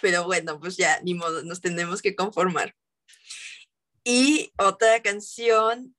pero 0.00 0.24
bueno, 0.24 0.59
pues 0.61 0.76
ya, 0.76 1.00
ni 1.02 1.14
modo, 1.14 1.42
nos 1.42 1.61
tendremos 1.61 2.02
que 2.02 2.14
conformar. 2.14 2.74
Y 4.04 4.52
otra 4.56 5.00
canción 5.02 5.94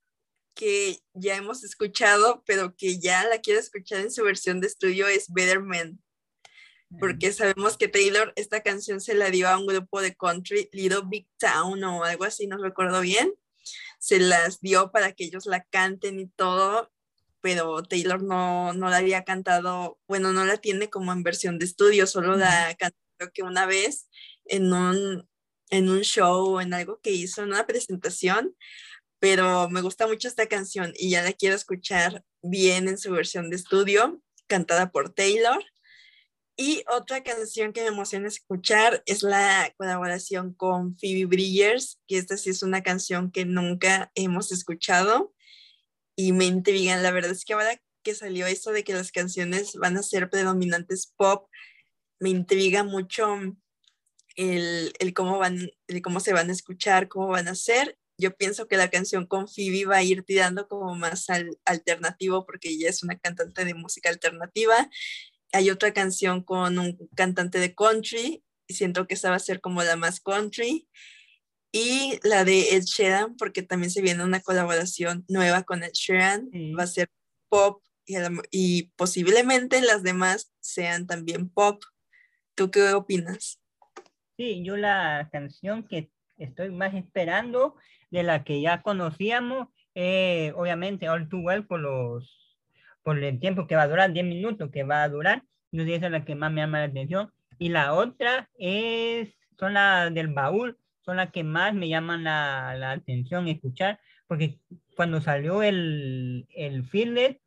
que 0.59 0.99
ya 1.13 1.37
hemos 1.37 1.63
escuchado, 1.63 2.43
pero 2.45 2.75
que 2.75 2.99
ya 2.99 3.25
la 3.25 3.39
quiero 3.39 3.61
escuchar 3.61 4.01
en 4.01 4.11
su 4.11 4.25
versión 4.25 4.59
de 4.59 4.67
estudio 4.67 5.07
es 5.07 5.31
Better 5.31 5.61
Man. 5.61 6.01
Porque 6.99 7.31
sabemos 7.31 7.77
que 7.77 7.87
Taylor 7.87 8.33
esta 8.35 8.61
canción 8.61 8.99
se 8.99 9.13
la 9.13 9.29
dio 9.29 9.47
a 9.47 9.57
un 9.57 9.67
grupo 9.67 10.01
de 10.01 10.17
country, 10.17 10.67
Little 10.73 11.03
Big 11.05 11.29
Town 11.37 11.81
o 11.85 12.03
algo 12.03 12.25
así, 12.25 12.45
no 12.45 12.57
recuerdo 12.57 12.99
bien. 12.99 13.33
Se 13.99 14.19
las 14.19 14.59
dio 14.59 14.91
para 14.91 15.13
que 15.13 15.23
ellos 15.23 15.45
la 15.45 15.63
canten 15.63 16.19
y 16.19 16.27
todo, 16.27 16.91
pero 17.39 17.81
Taylor 17.81 18.21
no, 18.21 18.73
no 18.73 18.89
la 18.89 18.97
había 18.97 19.23
cantado, 19.23 19.97
bueno, 20.09 20.33
no 20.33 20.43
la 20.43 20.57
tiene 20.57 20.89
como 20.89 21.13
en 21.13 21.23
versión 21.23 21.57
de 21.57 21.65
estudio, 21.67 22.05
solo 22.05 22.35
la 22.35 22.75
cantó 22.77 22.97
creo 23.17 23.31
que 23.33 23.43
una 23.43 23.65
vez 23.65 24.09
en 24.45 24.73
un, 24.73 25.25
en 25.69 25.89
un 25.89 26.01
show 26.01 26.55
o 26.55 26.61
en 26.61 26.73
algo 26.73 26.99
que 27.01 27.11
hizo, 27.11 27.43
en 27.43 27.49
una 27.49 27.65
presentación, 27.65 28.55
pero 29.19 29.69
me 29.69 29.81
gusta 29.81 30.07
mucho 30.07 30.27
esta 30.27 30.47
canción 30.47 30.93
y 30.97 31.11
ya 31.11 31.23
la 31.23 31.33
quiero 31.33 31.55
escuchar 31.55 32.23
bien 32.41 32.87
en 32.87 32.97
su 32.97 33.11
versión 33.11 33.49
de 33.49 33.57
estudio, 33.57 34.21
cantada 34.47 34.91
por 34.91 35.13
Taylor. 35.13 35.63
Y 36.55 36.83
otra 36.91 37.23
canción 37.23 37.71
que 37.71 37.81
me 37.81 37.87
emociona 37.87 38.27
escuchar 38.27 39.01
es 39.05 39.23
la 39.23 39.73
colaboración 39.77 40.53
con 40.53 40.97
Phoebe 40.97 41.25
Bridgers, 41.25 42.01
que 42.05 42.17
esta 42.17 42.35
sí 42.35 42.49
es 42.49 42.63
una 42.63 42.83
canción 42.83 43.31
que 43.31 43.45
nunca 43.45 44.11
hemos 44.15 44.51
escuchado 44.51 45.33
y 46.17 46.33
me 46.33 46.45
intrigan. 46.45 47.01
La 47.01 47.11
verdad 47.11 47.31
es 47.31 47.45
que 47.45 47.53
ahora 47.53 47.81
que 48.03 48.13
salió 48.13 48.45
esto 48.45 48.71
de 48.71 48.83
que 48.83 48.93
las 48.93 49.11
canciones 49.11 49.75
van 49.75 49.97
a 49.97 50.03
ser 50.03 50.29
predominantes 50.29 51.13
pop, 51.15 51.49
me 52.19 52.29
intriga 52.29 52.83
mucho 52.83 53.37
el, 54.35 54.93
el, 54.99 55.13
cómo 55.13 55.37
van, 55.37 55.69
el 55.87 56.01
cómo 56.01 56.19
se 56.19 56.33
van 56.33 56.49
a 56.49 56.53
escuchar, 56.53 57.07
cómo 57.07 57.27
van 57.27 57.47
a 57.47 57.55
ser. 57.55 57.97
Yo 58.19 58.35
pienso 58.35 58.67
que 58.67 58.75
la 58.75 58.89
canción 58.89 59.25
con 59.25 59.47
Phoebe 59.47 59.85
va 59.85 59.97
a 59.97 60.03
ir 60.03 60.23
tirando 60.23 60.67
como 60.67 60.93
más 60.93 61.29
al, 61.29 61.57
alternativo 61.63 62.45
porque 62.45 62.69
ella 62.69 62.89
es 62.89 63.01
una 63.01 63.17
cantante 63.17 63.63
de 63.63 63.73
música 63.73 64.09
alternativa. 64.09 64.89
Hay 65.53 65.69
otra 65.69 65.93
canción 65.93 66.43
con 66.43 66.77
un 66.77 67.09
cantante 67.15 67.59
de 67.59 67.73
country 67.73 68.43
y 68.67 68.73
siento 68.73 69.07
que 69.07 69.13
esa 69.13 69.29
va 69.29 69.37
a 69.37 69.39
ser 69.39 69.61
como 69.61 69.81
la 69.83 69.95
más 69.95 70.19
country. 70.19 70.89
Y 71.71 72.19
la 72.23 72.43
de 72.43 72.75
Ed 72.75 72.83
Sheeran, 72.83 73.37
porque 73.37 73.61
también 73.61 73.89
se 73.89 74.01
viene 74.01 74.23
una 74.23 74.41
colaboración 74.41 75.23
nueva 75.29 75.63
con 75.63 75.83
Ed 75.83 75.93
Sheeran, 75.93 76.49
va 76.77 76.83
a 76.83 76.87
ser 76.87 77.07
pop 77.47 77.81
y, 78.05 78.17
y 78.51 78.83
posiblemente 78.97 79.79
las 79.81 80.03
demás 80.03 80.51
sean 80.59 81.07
también 81.07 81.47
pop. 81.47 81.81
¿Tú 82.55 82.69
qué 82.69 82.91
opinas? 82.91 83.61
Sí, 84.35 84.61
yo 84.63 84.75
la 84.75 85.29
canción 85.31 85.87
que 85.87 86.11
estoy 86.37 86.71
más 86.71 86.93
esperando 86.95 87.75
de 88.11 88.23
la 88.23 88.43
que 88.43 88.61
ya 88.61 88.81
conocíamos, 88.81 89.67
eh, 89.95 90.53
obviamente 90.55 91.09
All 91.09 91.29
Too 91.29 91.41
Well 91.41 91.65
por 91.65 91.79
los 91.79 92.57
por 93.03 93.23
el 93.23 93.39
tiempo 93.39 93.65
que 93.65 93.75
va 93.75 93.83
a 93.83 93.87
durar, 93.87 94.11
10 94.13 94.25
minutos 94.25 94.69
que 94.71 94.83
va 94.83 95.03
a 95.03 95.09
durar, 95.09 95.43
yo 95.71 95.83
esa 95.83 96.07
es 96.07 96.11
la 96.11 96.25
que 96.25 96.35
más 96.35 96.51
me 96.51 96.61
llama 96.61 96.79
la 96.79 96.85
atención. 96.85 97.31
Y 97.57 97.69
la 97.69 97.93
otra 97.93 98.49
es, 98.57 99.33
son 99.57 99.73
las 99.73 100.13
del 100.13 100.27
baúl, 100.27 100.77
son 101.01 101.17
las 101.17 101.31
que 101.31 101.43
más 101.43 101.73
me 101.73 101.89
llaman 101.89 102.23
la, 102.23 102.75
la 102.77 102.91
atención 102.91 103.47
escuchar, 103.47 103.99
porque 104.27 104.59
cuando 104.95 105.21
salió 105.21 105.63
el, 105.63 106.47
el 106.55 106.85
Fearless, 106.85 107.37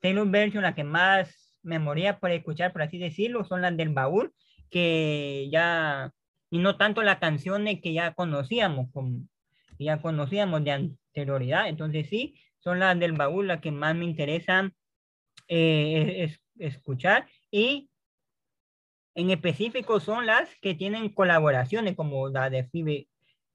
Taylor 0.00 0.28
Version, 0.28 0.62
la 0.62 0.74
que 0.74 0.84
más 0.84 1.58
me 1.62 1.78
moría 1.78 2.18
por 2.18 2.30
escuchar, 2.30 2.72
por 2.72 2.82
así 2.82 2.98
decirlo, 2.98 3.44
son 3.44 3.62
las 3.62 3.76
del 3.76 3.90
baúl, 3.90 4.32
que 4.70 5.48
ya, 5.52 6.12
y 6.50 6.58
no 6.58 6.76
tanto 6.76 7.02
las 7.02 7.18
canciones 7.18 7.80
que 7.80 7.92
ya 7.92 8.14
conocíamos, 8.14 8.90
como 8.92 9.20
ya 9.82 10.00
conocíamos 10.00 10.64
de 10.64 10.72
anterioridad, 10.72 11.68
entonces 11.68 12.08
sí, 12.08 12.38
son 12.60 12.78
las 12.78 12.98
del 12.98 13.12
baúl 13.12 13.48
las 13.48 13.60
que 13.60 13.70
más 13.70 13.94
me 13.94 14.04
interesan 14.04 14.74
eh, 15.48 16.24
es, 16.24 16.40
escuchar 16.58 17.26
y 17.50 17.90
en 19.14 19.30
específico 19.30 20.00
son 20.00 20.26
las 20.26 20.54
que 20.60 20.74
tienen 20.74 21.10
colaboraciones 21.10 21.96
como 21.96 22.28
la 22.28 22.48
de 22.50 22.64
Phoebe, 22.64 23.08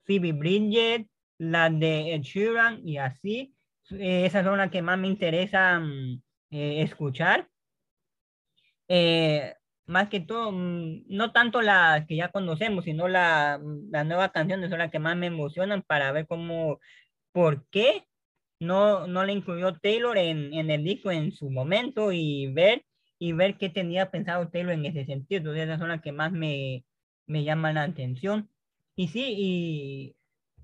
Phoebe 0.03 0.33
Bridget, 0.33 1.07
la 1.37 1.69
de 1.69 2.13
Ed 2.13 2.21
Sheeran 2.21 2.87
y 2.87 2.97
así. 2.97 3.55
Eh, 3.91 4.25
esas 4.25 4.45
son 4.45 4.57
las 4.57 4.69
que 4.69 4.81
más 4.81 4.99
me 4.99 5.07
interesan 5.07 6.21
eh, 6.51 6.81
escuchar. 6.81 7.49
Eh, 8.87 9.53
más 9.87 10.09
que 10.09 10.19
todo, 10.19 10.51
mm, 10.51 11.05
no 11.07 11.31
tanto 11.31 11.61
las 11.61 12.05
que 12.07 12.15
ya 12.17 12.29
conocemos, 12.31 12.85
sino 12.85 13.07
la, 13.07 13.59
mm, 13.61 13.91
las 13.91 14.05
nuevas 14.05 14.31
canciones 14.31 14.69
son 14.69 14.79
las 14.79 14.91
que 14.91 14.99
más 14.99 15.17
me 15.17 15.27
emocionan 15.27 15.81
para 15.83 16.11
ver 16.11 16.27
cómo, 16.27 16.79
por 17.31 17.67
qué 17.69 18.05
no, 18.59 19.07
no 19.07 19.25
le 19.25 19.33
incluyó 19.33 19.73
Taylor 19.79 20.17
en, 20.17 20.53
en 20.53 20.71
el 20.71 20.83
disco 20.83 21.11
en 21.11 21.31
su 21.31 21.49
momento 21.49 22.11
y 22.11 22.47
ver 22.53 22.83
y 23.19 23.33
ver 23.33 23.57
qué 23.57 23.69
tenía 23.69 24.11
pensado 24.11 24.49
Taylor 24.49 24.73
en 24.73 24.85
ese 24.85 25.05
sentido. 25.05 25.39
Entonces, 25.39 25.63
esas 25.65 25.79
son 25.79 25.89
las 25.89 26.01
que 26.01 26.11
más 26.11 26.31
me, 26.31 26.85
me 27.27 27.43
llaman 27.43 27.75
la 27.75 27.83
atención. 27.83 28.49
Y 28.95 29.09
sí, 29.09 29.35
y 29.37 30.15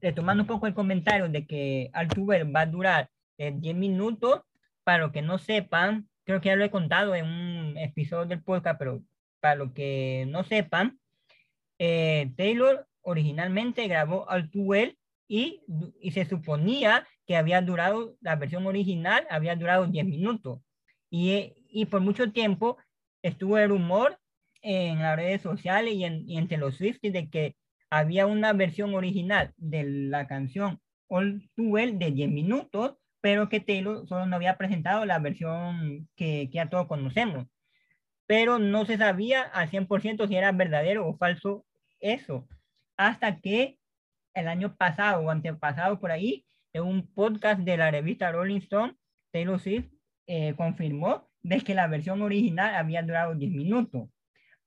retomando 0.01 0.43
un 0.43 0.47
poco 0.47 0.67
el 0.67 0.73
comentario 0.73 1.29
de 1.29 1.47
que 1.47 1.89
Altuber 1.93 2.53
va 2.55 2.61
a 2.61 2.65
durar 2.67 3.09
10 3.37 3.63
eh, 3.63 3.73
minutos, 3.73 4.41
para 4.83 4.99
los 4.99 5.11
que 5.11 5.21
no 5.21 5.37
sepan, 5.37 6.09
creo 6.25 6.41
que 6.41 6.49
ya 6.49 6.55
lo 6.55 6.65
he 6.65 6.71
contado 6.71 7.15
en 7.15 7.25
un 7.25 7.77
episodio 7.77 8.25
del 8.25 8.43
podcast, 8.43 8.77
pero 8.77 9.01
para 9.43 9.55
los 9.55 9.73
que 9.73 10.25
no 10.29 10.45
sepan, 10.45 11.01
eh, 11.77 12.31
Taylor 12.37 12.87
originalmente 13.01 13.89
grabó 13.89 14.29
Altuber 14.29 14.95
y, 15.27 15.59
y 15.99 16.11
se 16.11 16.23
suponía 16.23 17.05
que 17.27 17.35
había 17.35 17.61
durado, 17.61 18.15
la 18.21 18.37
versión 18.37 18.65
original 18.67 19.27
había 19.29 19.57
durado 19.57 19.85
10 19.85 20.05
minutos. 20.05 20.61
Y, 21.09 21.55
y 21.67 21.87
por 21.87 21.99
mucho 21.99 22.31
tiempo 22.31 22.77
estuvo 23.21 23.57
el 23.57 23.67
rumor 23.67 24.17
en 24.61 24.99
las 24.99 25.17
redes 25.17 25.41
sociales 25.41 25.93
y, 25.93 26.05
en, 26.05 26.23
y 26.25 26.37
entre 26.37 26.57
los 26.57 26.77
Swifties 26.77 27.11
de 27.11 27.29
que 27.29 27.57
había 27.89 28.27
una 28.27 28.53
versión 28.53 28.95
original 28.95 29.53
de 29.57 29.83
la 29.83 30.25
canción 30.25 30.79
All 31.09 31.49
Too 31.57 31.67
Well 31.67 31.99
de 31.99 32.11
10 32.11 32.31
minutos, 32.31 32.95
pero 33.19 33.49
que 33.49 33.59
Taylor 33.59 34.07
solo 34.07 34.25
no 34.25 34.37
había 34.37 34.57
presentado 34.57 35.03
la 35.05 35.19
versión 35.19 36.07
que, 36.15 36.47
que 36.49 36.55
ya 36.55 36.69
todos 36.69 36.87
conocemos. 36.87 37.45
Pero 38.25 38.59
no 38.59 38.85
se 38.85 38.97
sabía 38.97 39.41
al 39.41 39.69
100% 39.69 40.27
si 40.27 40.35
era 40.35 40.51
verdadero 40.51 41.07
o 41.07 41.17
falso 41.17 41.65
eso, 41.99 42.47
hasta 42.97 43.39
que 43.39 43.77
el 44.33 44.47
año 44.47 44.75
pasado 44.75 45.21
o 45.21 45.29
antepasado 45.29 45.99
por 45.99 46.11
ahí, 46.11 46.45
en 46.73 46.83
un 46.83 47.07
podcast 47.13 47.61
de 47.61 47.77
la 47.77 47.91
revista 47.91 48.31
Rolling 48.31 48.57
Stone, 48.57 48.95
Taylor 49.31 49.59
Swift 49.59 49.91
eh, 50.27 50.55
confirmó 50.55 51.29
de 51.41 51.61
que 51.61 51.75
la 51.75 51.87
versión 51.87 52.21
original 52.21 52.75
había 52.75 53.03
durado 53.03 53.35
10 53.35 53.51
minutos. 53.51 54.09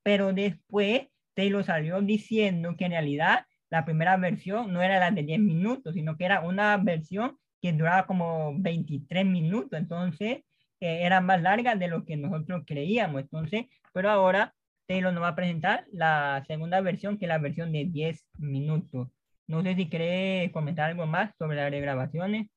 Pero 0.03 0.31
después 0.31 1.07
Taylor 1.33 1.63
salió 1.63 2.01
diciendo 2.01 2.75
que 2.77 2.85
en 2.85 2.91
realidad 2.91 3.45
la 3.69 3.83
primera 3.83 4.15
versión 4.17 4.71
no 4.71 4.81
era 4.81 4.99
la 4.99 5.11
de 5.11 5.23
10 5.23 5.39
minutos, 5.39 5.93
sino 5.93 6.17
que 6.17 6.25
era 6.25 6.41
una 6.41 6.77
versión 6.77 7.37
que 7.61 7.73
duraba 7.73 8.07
como 8.07 8.53
23 8.57 9.25
minutos. 9.25 9.77
Entonces, 9.77 10.43
eh, 10.79 10.99
era 11.03 11.21
más 11.21 11.41
larga 11.41 11.75
de 11.75 11.87
lo 11.87 12.05
que 12.05 12.17
nosotros 12.17 12.63
creíamos. 12.65 13.21
Entonces, 13.21 13.65
pero 13.93 14.09
ahora 14.09 14.53
Taylor 14.87 15.13
nos 15.13 15.23
va 15.23 15.29
a 15.29 15.35
presentar 15.35 15.85
la 15.91 16.43
segunda 16.47 16.81
versión, 16.81 17.17
que 17.17 17.25
es 17.25 17.29
la 17.29 17.39
versión 17.39 17.71
de 17.71 17.85
10 17.85 18.25
minutos. 18.37 19.09
No 19.47 19.63
sé 19.63 19.75
si 19.75 19.89
quiere 19.89 20.51
comentar 20.53 20.89
algo 20.89 21.05
más 21.05 21.33
sobre 21.37 21.57
las 21.57 21.71
regrabaciones. 21.71 22.47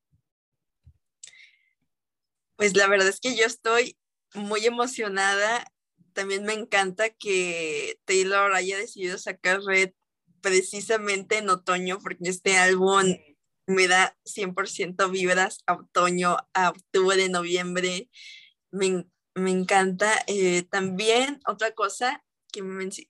Pues 2.55 2.75
la 2.75 2.87
verdad 2.87 3.07
es 3.07 3.19
que 3.19 3.35
yo 3.35 3.45
estoy 3.45 3.97
muy 4.33 4.65
emocionada. 4.65 5.65
También 6.13 6.43
me 6.43 6.53
encanta 6.53 7.09
que 7.09 7.97
Taylor 8.05 8.53
haya 8.53 8.77
decidido 8.77 9.17
sacar 9.17 9.61
Red 9.61 9.91
precisamente 10.41 11.37
en 11.37 11.49
otoño, 11.49 11.99
porque 11.99 12.29
este 12.29 12.57
álbum 12.57 13.15
me 13.67 13.87
da 13.87 14.15
100% 14.25 15.09
vibras 15.11 15.63
a 15.67 15.73
otoño, 15.73 16.37
a 16.53 16.69
octubre, 16.69 17.29
noviembre. 17.29 18.09
Me, 18.71 19.05
me 19.35 19.51
encanta. 19.51 20.11
Eh, 20.27 20.63
también 20.63 21.39
otra 21.45 21.71
cosa 21.71 22.23
que 22.51 22.61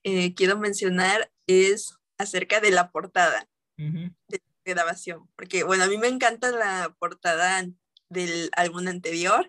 eh, 0.04 0.34
quiero 0.34 0.58
mencionar 0.58 1.30
es 1.46 1.94
acerca 2.18 2.60
de 2.60 2.70
la 2.70 2.90
portada 2.90 3.48
de 3.76 4.40
grabación, 4.64 5.28
porque 5.34 5.64
bueno, 5.64 5.84
a 5.84 5.88
mí 5.88 5.98
me 5.98 6.06
encanta 6.06 6.52
la 6.52 6.94
portada 7.00 7.66
del 8.08 8.50
álbum 8.54 8.86
anterior, 8.86 9.48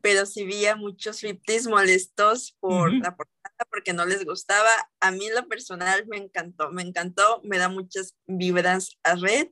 pero 0.00 0.24
sí 0.24 0.46
vi 0.46 0.64
a 0.64 0.76
muchos 0.76 1.18
Swifties 1.18 1.66
molestos 1.66 2.56
por 2.60 2.92
la 2.94 3.14
portada 3.14 3.66
porque 3.70 3.92
no 3.92 4.06
les 4.06 4.24
gustaba. 4.24 4.70
A 5.00 5.10
mí 5.10 5.26
en 5.26 5.34
lo 5.34 5.48
personal 5.48 6.06
me 6.06 6.16
encantó, 6.16 6.70
me 6.70 6.82
encantó, 6.82 7.42
me 7.44 7.58
da 7.58 7.68
muchas 7.68 8.16
vibras 8.26 8.98
a 9.02 9.16
Red. 9.16 9.48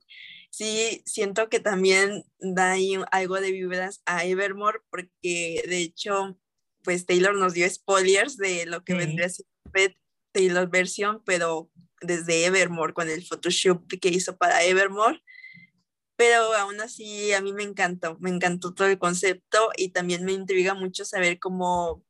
Sí, 0.56 1.02
siento 1.04 1.50
que 1.50 1.60
también 1.60 2.24
da 2.38 2.70
ahí 2.72 2.94
algo 3.12 3.38
de 3.42 3.52
vibras 3.52 4.00
a 4.06 4.24
Evermore 4.24 4.78
porque 4.88 5.62
de 5.68 5.82
hecho, 5.82 6.40
pues 6.82 7.04
Taylor 7.04 7.34
nos 7.34 7.52
dio 7.52 7.68
spoilers 7.68 8.38
de 8.38 8.64
lo 8.64 8.82
que 8.82 8.94
vendría 8.94 9.26
a 9.26 9.28
ser 9.28 9.44
Red 9.70 9.92
Taylor 10.32 10.66
versión, 10.70 11.22
pero 11.26 11.70
desde 12.00 12.46
Evermore 12.46 12.94
con 12.94 13.10
el 13.10 13.22
Photoshop 13.22 13.86
que 14.00 14.08
hizo 14.08 14.38
para 14.38 14.64
Evermore. 14.64 15.22
Pero 16.16 16.54
aún 16.54 16.80
así 16.80 17.34
a 17.34 17.42
mí 17.42 17.52
me 17.52 17.62
encantó, 17.62 18.16
me 18.20 18.30
encantó 18.30 18.72
todo 18.72 18.88
el 18.88 18.98
concepto 18.98 19.68
y 19.76 19.90
también 19.90 20.24
me 20.24 20.32
intriga 20.32 20.72
mucho 20.72 21.04
saber 21.04 21.38
cómo 21.38 22.02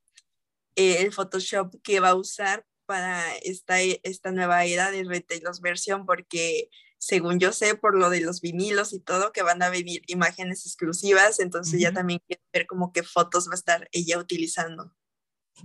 eh, 0.77 0.99
el 1.01 1.13
Photoshop 1.13 1.83
que 1.83 1.99
va 1.99 2.11
a 2.11 2.15
usar 2.15 2.65
para 2.87 3.25
esta, 3.39 3.81
esta 3.81 4.31
nueva 4.31 4.65
era 4.67 4.93
de 4.93 5.03
Retailos 5.03 5.61
versión, 5.61 6.07
porque 6.07 6.71
según 6.99 7.39
yo 7.39 7.53
sé 7.53 7.75
por 7.75 7.99
lo 7.99 8.11
de 8.11 8.21
los 8.21 8.41
vinilos 8.41 8.93
y 8.93 9.01
todo, 9.01 9.33
que 9.33 9.43
van 9.43 9.63
a 9.63 9.71
venir 9.71 10.03
imágenes 10.07 10.67
exclusivas, 10.67 11.41
entonces 11.41 11.81
ya 11.81 11.93
también 11.93 12.21
quiero 12.27 12.43
ver 12.53 12.67
como 12.67 12.93
qué 12.93 13.03
fotos 13.03 13.49
va 13.49 13.53
a 13.53 13.57
estar 13.57 13.89
ella 13.93 14.19
utilizando. 14.19 14.95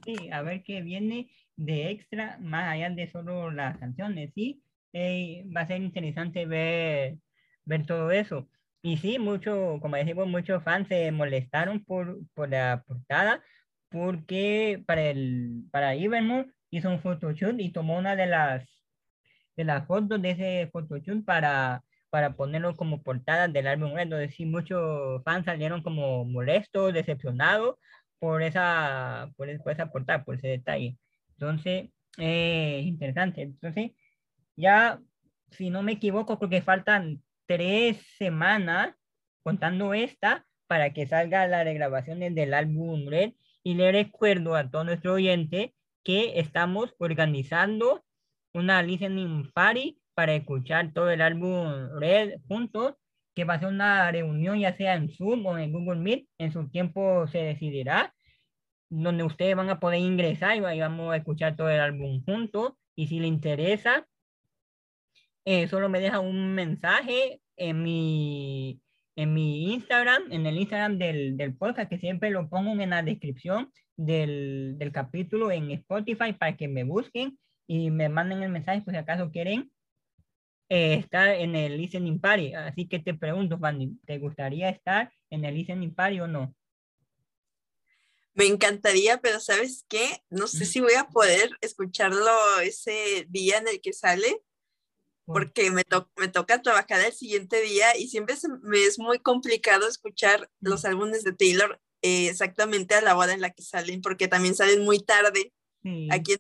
Sí, 0.06 0.30
a 0.32 0.42
ver 0.42 0.64
qué 0.64 0.82
viene 0.82 1.32
de 1.56 1.92
extra, 1.92 2.38
más 2.40 2.70
allá 2.70 2.90
de 2.90 3.10
solo 3.10 3.52
las 3.52 3.78
canciones, 3.78 4.32
sí, 4.34 4.64
eh, 4.94 5.46
va 5.56 5.62
a 5.62 5.68
ser 5.68 5.82
interesante 5.82 6.46
ver 6.46 7.18
ver 7.66 7.86
todo 7.86 8.12
eso. 8.12 8.48
Y 8.82 8.98
sí, 8.98 9.20
mucho, 9.20 9.78
como 9.82 9.96
decimos, 9.96 10.28
muchos 10.28 10.64
fans 10.64 10.88
se 10.88 11.12
molestaron 11.12 11.84
por, 11.84 12.20
por 12.34 12.50
la 12.50 12.84
portada 12.88 13.44
porque 13.90 14.84
para 14.88 15.04
el 15.10 15.66
para 15.72 15.94
Evermore 15.94 16.50
hizo 16.72 16.90
un 16.90 17.02
photoshoot 17.02 17.60
y 17.60 17.72
tomó 17.72 17.98
una 17.98 18.16
de 18.16 18.26
las 18.28 18.81
de 19.56 19.64
las 19.64 19.88
fotos 19.88 20.22
de 20.22 20.32
ese 20.32 20.70
photoshoot 20.72 21.26
para 21.26 21.84
para 22.12 22.36
ponerlo 22.36 22.76
como 22.76 23.02
portada 23.02 23.48
del 23.48 23.68
álbum. 23.68 23.98
Entonces 23.98 24.36
sí, 24.36 24.46
muchos 24.46 25.24
fans 25.24 25.46
salieron 25.46 25.82
como 25.82 26.26
molestos, 26.26 26.94
decepcionados 26.94 27.78
por 28.20 28.44
esa, 28.44 29.32
por, 29.38 29.50
esa 29.50 29.92
portada, 29.92 30.24
por 30.24 30.36
ese 30.36 30.50
detalle. 30.50 30.98
Entonces, 31.32 31.90
eh, 32.18 32.82
interesante. 32.86 33.42
Entonces, 33.44 33.92
ya, 34.56 35.00
si 35.52 35.70
no 35.72 35.84
me 35.84 35.94
equivoco, 35.94 36.38
porque 36.38 36.62
faltan 36.62 37.24
tres 37.48 37.98
semanas, 38.18 38.94
contando 39.44 39.94
esta, 39.94 40.46
para 40.68 40.94
que 40.94 41.08
salga 41.08 41.48
la 41.48 41.64
regrabación 41.64 42.20
del 42.20 42.54
álbum 42.54 43.08
Red. 43.10 43.34
Y 43.64 43.76
le 43.76 43.92
recuerdo 43.92 44.56
a 44.56 44.70
todo 44.70 44.84
nuestro 44.84 45.14
oyente 45.14 45.74
que 46.04 46.40
estamos 46.40 46.94
organizando 47.00 48.04
una 48.54 48.82
listening 48.84 49.52
party 49.54 49.98
para 50.14 50.36
escuchar 50.36 50.94
todo 50.94 51.10
el 51.10 51.22
álbum 51.22 52.00
Red 52.00 52.40
juntos, 52.48 52.96
que 53.34 53.46
va 53.46 53.56
a 53.56 53.60
ser 53.60 53.70
una 53.70 54.12
reunión 54.12 54.60
ya 54.60 54.76
sea 54.76 54.96
en 54.96 55.10
Zoom 55.10 55.46
o 55.46 55.58
en 55.58 55.72
Google 55.72 56.02
Meet, 56.02 56.28
en 56.38 56.52
su 56.52 56.70
tiempo 56.70 57.28
se 57.28 57.40
decidirá, 57.40 58.14
donde 58.90 59.24
ustedes 59.24 59.56
van 59.56 59.70
a 59.70 59.80
poder 59.80 60.00
ingresar 60.00 60.58
y 60.58 60.80
vamos 60.80 61.14
a 61.14 61.18
escuchar 61.18 61.56
todo 61.56 61.70
el 61.70 61.80
álbum 61.80 62.24
juntos. 62.26 62.74
Y 62.96 63.08
si 63.08 63.20
le 63.20 63.28
interesa, 63.28 64.06
eh, 65.46 65.68
solo 65.68 65.90
me 65.90 66.02
deja 66.02 66.20
un 66.20 66.54
mensaje 66.54 67.42
en 67.56 67.82
mi, 67.84 68.82
en 69.16 69.34
mi 69.34 69.74
Instagram, 69.74 70.24
en 70.32 70.46
el 70.46 70.58
Instagram 70.58 70.98
del, 70.98 71.38
del 71.38 71.56
podcast, 71.56 71.90
que 71.90 72.00
siempre 72.00 72.30
lo 72.32 72.50
pongo 72.50 72.72
en 72.80 72.90
la 72.90 73.02
descripción 73.02 73.72
del, 73.96 74.76
del, 74.78 74.92
capítulo 74.92 75.52
en 75.52 75.72
Spotify 75.72 76.34
para 76.34 76.58
que 76.58 76.68
me 76.68 76.84
busquen 76.84 77.38
y 77.68 77.92
me 77.92 78.10
manden 78.10 78.44
el 78.44 78.50
mensaje 78.50 78.82
por 78.82 78.94
si 78.94 78.98
acaso 78.98 79.32
quieren 79.32 79.72
eh, 80.70 80.96
estar 80.96 81.30
en 81.30 81.56
el 81.56 81.78
listening 81.78 82.20
party. 82.20 82.54
Así 82.54 82.88
que 82.88 83.00
te 83.00 83.14
pregunto, 83.14 83.60
Fanny, 83.60 83.98
¿te 84.06 84.18
gustaría 84.20 84.70
estar 84.70 85.12
en 85.30 85.46
el 85.46 85.56
listening 85.56 85.94
party 85.94 86.22
o 86.22 86.28
no? 86.28 86.56
Me 88.34 88.46
encantaría, 88.46 89.20
pero 89.20 89.40
¿sabes 89.40 89.86
qué? 89.90 90.24
No 90.30 90.48
sé 90.48 90.66
si 90.66 90.80
voy 90.80 90.94
a 90.94 91.10
poder 91.10 91.52
escucharlo 91.60 92.32
ese 92.64 93.26
día 93.30 93.58
en 93.58 93.68
el 93.68 93.82
que 93.82 93.92
sale, 93.92 94.42
porque 95.26 95.72
me, 95.72 95.84
me 96.18 96.28
toca 96.30 96.62
trabajar 96.62 97.02
el 97.02 97.12
siguiente 97.12 97.62
día 97.62 97.98
y 97.98 98.08
siempre 98.08 98.36
me 98.62 98.84
es 98.84 98.98
muy 98.98 99.20
complicado 99.20 99.88
escuchar 99.88 100.50
los 100.62 100.86
álbumes 100.86 101.24
de 101.24 101.34
Taylor 101.34 101.82
eh, 102.02 102.28
exactamente 102.28 102.96
a 102.96 103.02
la 103.02 103.16
hora 103.16 103.34
en 103.34 103.42
la 103.42 103.52
que 103.52 103.62
salen, 103.62 104.02
porque 104.02 104.28
también 104.28 104.56
salen 104.56 104.84
muy 104.84 105.00
tarde. 105.00 105.54
Aquí 106.12 106.34
en 106.34 106.40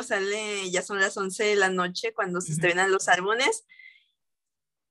sale, 0.00 0.70
ya 0.70 0.82
son 0.82 1.00
las 1.00 1.16
11 1.16 1.44
de 1.44 1.56
la 1.56 1.68
noche 1.68 2.14
cuando 2.14 2.40
se 2.40 2.52
estrenan 2.52 2.92
los 2.92 3.08
álbumes. 3.08 3.66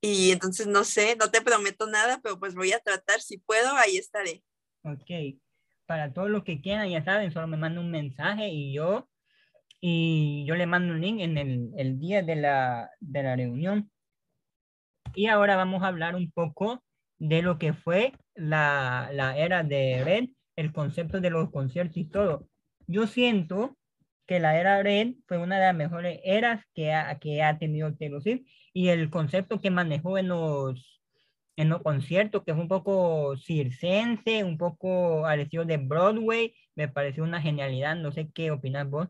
Y 0.01 0.31
entonces 0.31 0.67
no 0.67 0.83
sé, 0.83 1.15
no 1.15 1.31
te 1.31 1.41
prometo 1.41 1.87
nada, 1.87 2.19
pero 2.21 2.37
pues 2.39 2.55
voy 2.55 2.73
a 2.73 2.79
tratar, 2.79 3.21
si 3.21 3.37
puedo, 3.37 3.73
ahí 3.77 3.97
estaré. 3.97 4.43
Ok, 4.83 5.39
para 5.85 6.13
todos 6.13 6.29
los 6.29 6.43
que 6.43 6.61
quieran, 6.61 6.89
ya 6.89 7.03
saben, 7.03 7.31
solo 7.31 7.47
me 7.47 7.57
manda 7.57 7.79
un 7.79 7.91
mensaje 7.91 8.49
y 8.49 8.73
yo 8.73 9.07
y 9.79 10.45
yo 10.45 10.55
le 10.55 10.67
mando 10.67 10.93
un 10.93 11.01
link 11.01 11.19
en 11.21 11.37
el, 11.37 11.71
el 11.75 11.99
día 11.99 12.21
de 12.21 12.35
la, 12.35 12.91
de 12.99 13.23
la 13.23 13.35
reunión. 13.35 13.91
Y 15.15 15.25
ahora 15.25 15.55
vamos 15.55 15.81
a 15.81 15.87
hablar 15.87 16.15
un 16.15 16.31
poco 16.31 16.83
de 17.17 17.41
lo 17.41 17.57
que 17.57 17.73
fue 17.73 18.13
la, 18.35 19.09
la 19.11 19.37
era 19.37 19.63
de 19.63 20.03
Red, 20.03 20.29
el 20.55 20.71
concepto 20.71 21.19
de 21.19 21.31
los 21.31 21.51
conciertos 21.51 21.97
y 21.97 22.05
todo. 22.05 22.47
yo 22.87 23.07
siento 23.07 23.77
que 24.25 24.39
la 24.39 24.59
era 24.59 24.81
Red 24.81 25.15
fue 25.27 25.37
una 25.37 25.55
de 25.59 25.65
las 25.65 25.75
mejores 25.75 26.19
eras 26.23 26.63
que 26.73 26.93
ha, 26.93 27.19
que 27.19 27.43
ha 27.43 27.57
tenido 27.57 27.93
Taylor 27.95 28.21
Swift 28.21 28.45
y 28.73 28.89
el 28.89 29.09
concepto 29.09 29.59
que 29.59 29.69
manejó 29.71 30.17
en 30.17 30.29
los, 30.29 31.01
en 31.57 31.69
los 31.69 31.81
conciertos, 31.81 32.43
que 32.43 32.51
es 32.51 32.57
un 32.57 32.67
poco 32.67 33.35
circense, 33.37 34.43
un 34.43 34.57
poco 34.57 35.25
al 35.25 35.41
estilo 35.41 35.65
de 35.65 35.77
Broadway, 35.77 36.55
me 36.75 36.87
pareció 36.87 37.23
una 37.23 37.41
genialidad. 37.41 37.95
No 37.95 38.11
sé 38.11 38.31
qué 38.33 38.51
opinas 38.51 38.89
vos. 38.89 39.07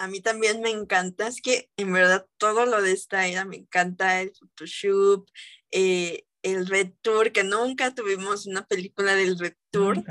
A 0.00 0.06
mí 0.06 0.20
también 0.20 0.60
me 0.60 0.70
encanta, 0.70 1.26
es 1.26 1.42
que 1.42 1.70
en 1.76 1.92
verdad 1.92 2.24
todo 2.36 2.66
lo 2.66 2.80
de 2.82 2.92
esta 2.92 3.26
era 3.26 3.44
me 3.44 3.56
encanta, 3.56 4.20
el 4.20 4.32
Photoshop, 4.32 5.28
eh, 5.72 6.24
el 6.42 6.68
Red 6.68 6.92
Tour, 7.02 7.32
que 7.32 7.42
nunca 7.42 7.92
tuvimos 7.92 8.46
una 8.46 8.64
película 8.64 9.16
del 9.16 9.36
Red 9.36 9.54
Tour, 9.72 10.04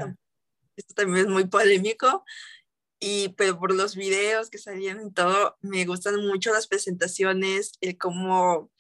esto 0.77 0.93
también 0.93 1.25
es 1.25 1.31
muy 1.31 1.45
polémico, 1.45 2.23
y 2.99 3.29
pero 3.29 3.59
por 3.59 3.73
los 3.73 3.95
videos 3.95 4.49
que 4.49 4.57
salían 4.57 5.05
y 5.05 5.11
todo, 5.11 5.57
me 5.61 5.85
gustan 5.85 6.15
mucho 6.25 6.51
las 6.53 6.67
presentaciones, 6.67 7.73
el 7.81 7.97
cómo 7.97 8.71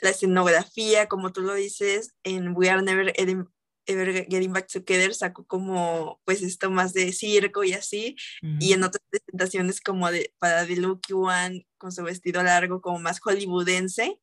la 0.00 0.10
escenografía, 0.10 1.08
como 1.08 1.32
tú 1.32 1.40
lo 1.40 1.54
dices, 1.54 2.14
en 2.22 2.56
We 2.56 2.70
Are 2.70 2.82
Never 2.82 3.12
Getting, 3.14 4.52
Back 4.52 4.68
Together 4.70 5.14
sacó 5.14 5.46
como 5.46 6.20
pues 6.24 6.42
esto 6.42 6.70
más 6.70 6.92
de 6.92 7.12
circo 7.12 7.64
y 7.64 7.72
así, 7.72 8.16
y 8.60 8.74
en 8.74 8.84
otras 8.84 9.02
presentaciones 9.10 9.80
como 9.80 10.10
de, 10.10 10.34
para 10.38 10.66
The 10.66 10.76
Lucky 10.76 11.14
One, 11.14 11.66
con 11.78 11.90
su 11.90 12.02
vestido 12.02 12.42
largo, 12.42 12.80
como 12.80 12.98
más 12.98 13.18
hollywoodense, 13.20 14.20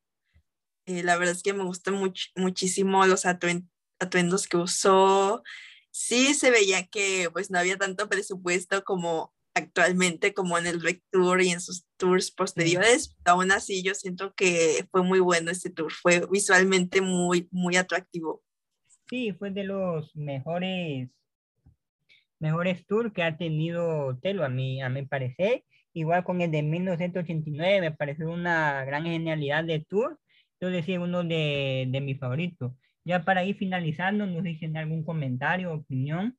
eh, 0.86 1.02
la 1.02 1.16
verdad 1.16 1.34
es 1.34 1.42
que 1.42 1.52
me 1.52 1.64
gustan 1.64 2.00
muchísimo 2.36 3.04
los 3.06 3.26
atuendos 3.26 4.46
que 4.48 4.56
usó, 4.56 5.42
sí 5.96 6.34
se 6.34 6.50
veía 6.50 6.86
que 6.86 7.30
pues 7.32 7.50
no 7.50 7.58
había 7.58 7.78
tanto 7.78 8.06
presupuesto 8.06 8.84
como 8.84 9.32
actualmente 9.54 10.34
como 10.34 10.58
en 10.58 10.66
el 10.66 10.82
Rec 10.82 11.02
Tour 11.10 11.40
y 11.40 11.48
en 11.48 11.62
sus 11.62 11.86
tours 11.96 12.30
posteriores, 12.30 13.16
aún 13.24 13.50
así 13.50 13.82
yo 13.82 13.94
siento 13.94 14.34
que 14.34 14.86
fue 14.90 15.02
muy 15.02 15.20
bueno 15.20 15.50
este 15.50 15.70
tour, 15.70 15.90
fue 15.90 16.22
visualmente 16.30 17.00
muy, 17.00 17.48
muy 17.50 17.76
atractivo. 17.76 18.42
Sí, 19.08 19.32
fue 19.32 19.50
de 19.50 19.64
los 19.64 20.14
mejores, 20.14 21.08
mejores 22.40 22.86
tours 22.86 23.14
que 23.14 23.22
ha 23.22 23.38
tenido 23.38 24.18
Telo, 24.18 24.44
a 24.44 24.50
mí, 24.50 24.82
a 24.82 24.90
mi 24.90 25.06
parecer, 25.06 25.64
igual 25.94 26.24
con 26.24 26.42
el 26.42 26.50
de 26.50 26.62
1989, 26.62 27.80
me 27.80 27.92
pareció 27.92 28.30
una 28.30 28.84
gran 28.84 29.04
genialidad 29.04 29.64
de 29.64 29.80
tour, 29.80 30.18
yo 30.60 30.68
decía 30.68 31.00
uno 31.00 31.24
de, 31.24 31.86
de 31.88 32.00
mis 32.02 32.18
favoritos. 32.18 32.72
Ya 33.06 33.24
para 33.24 33.44
ir 33.44 33.56
finalizando, 33.56 34.26
¿nos 34.26 34.42
dicen 34.42 34.76
algún 34.76 35.04
comentario, 35.04 35.72
opinión? 35.72 36.36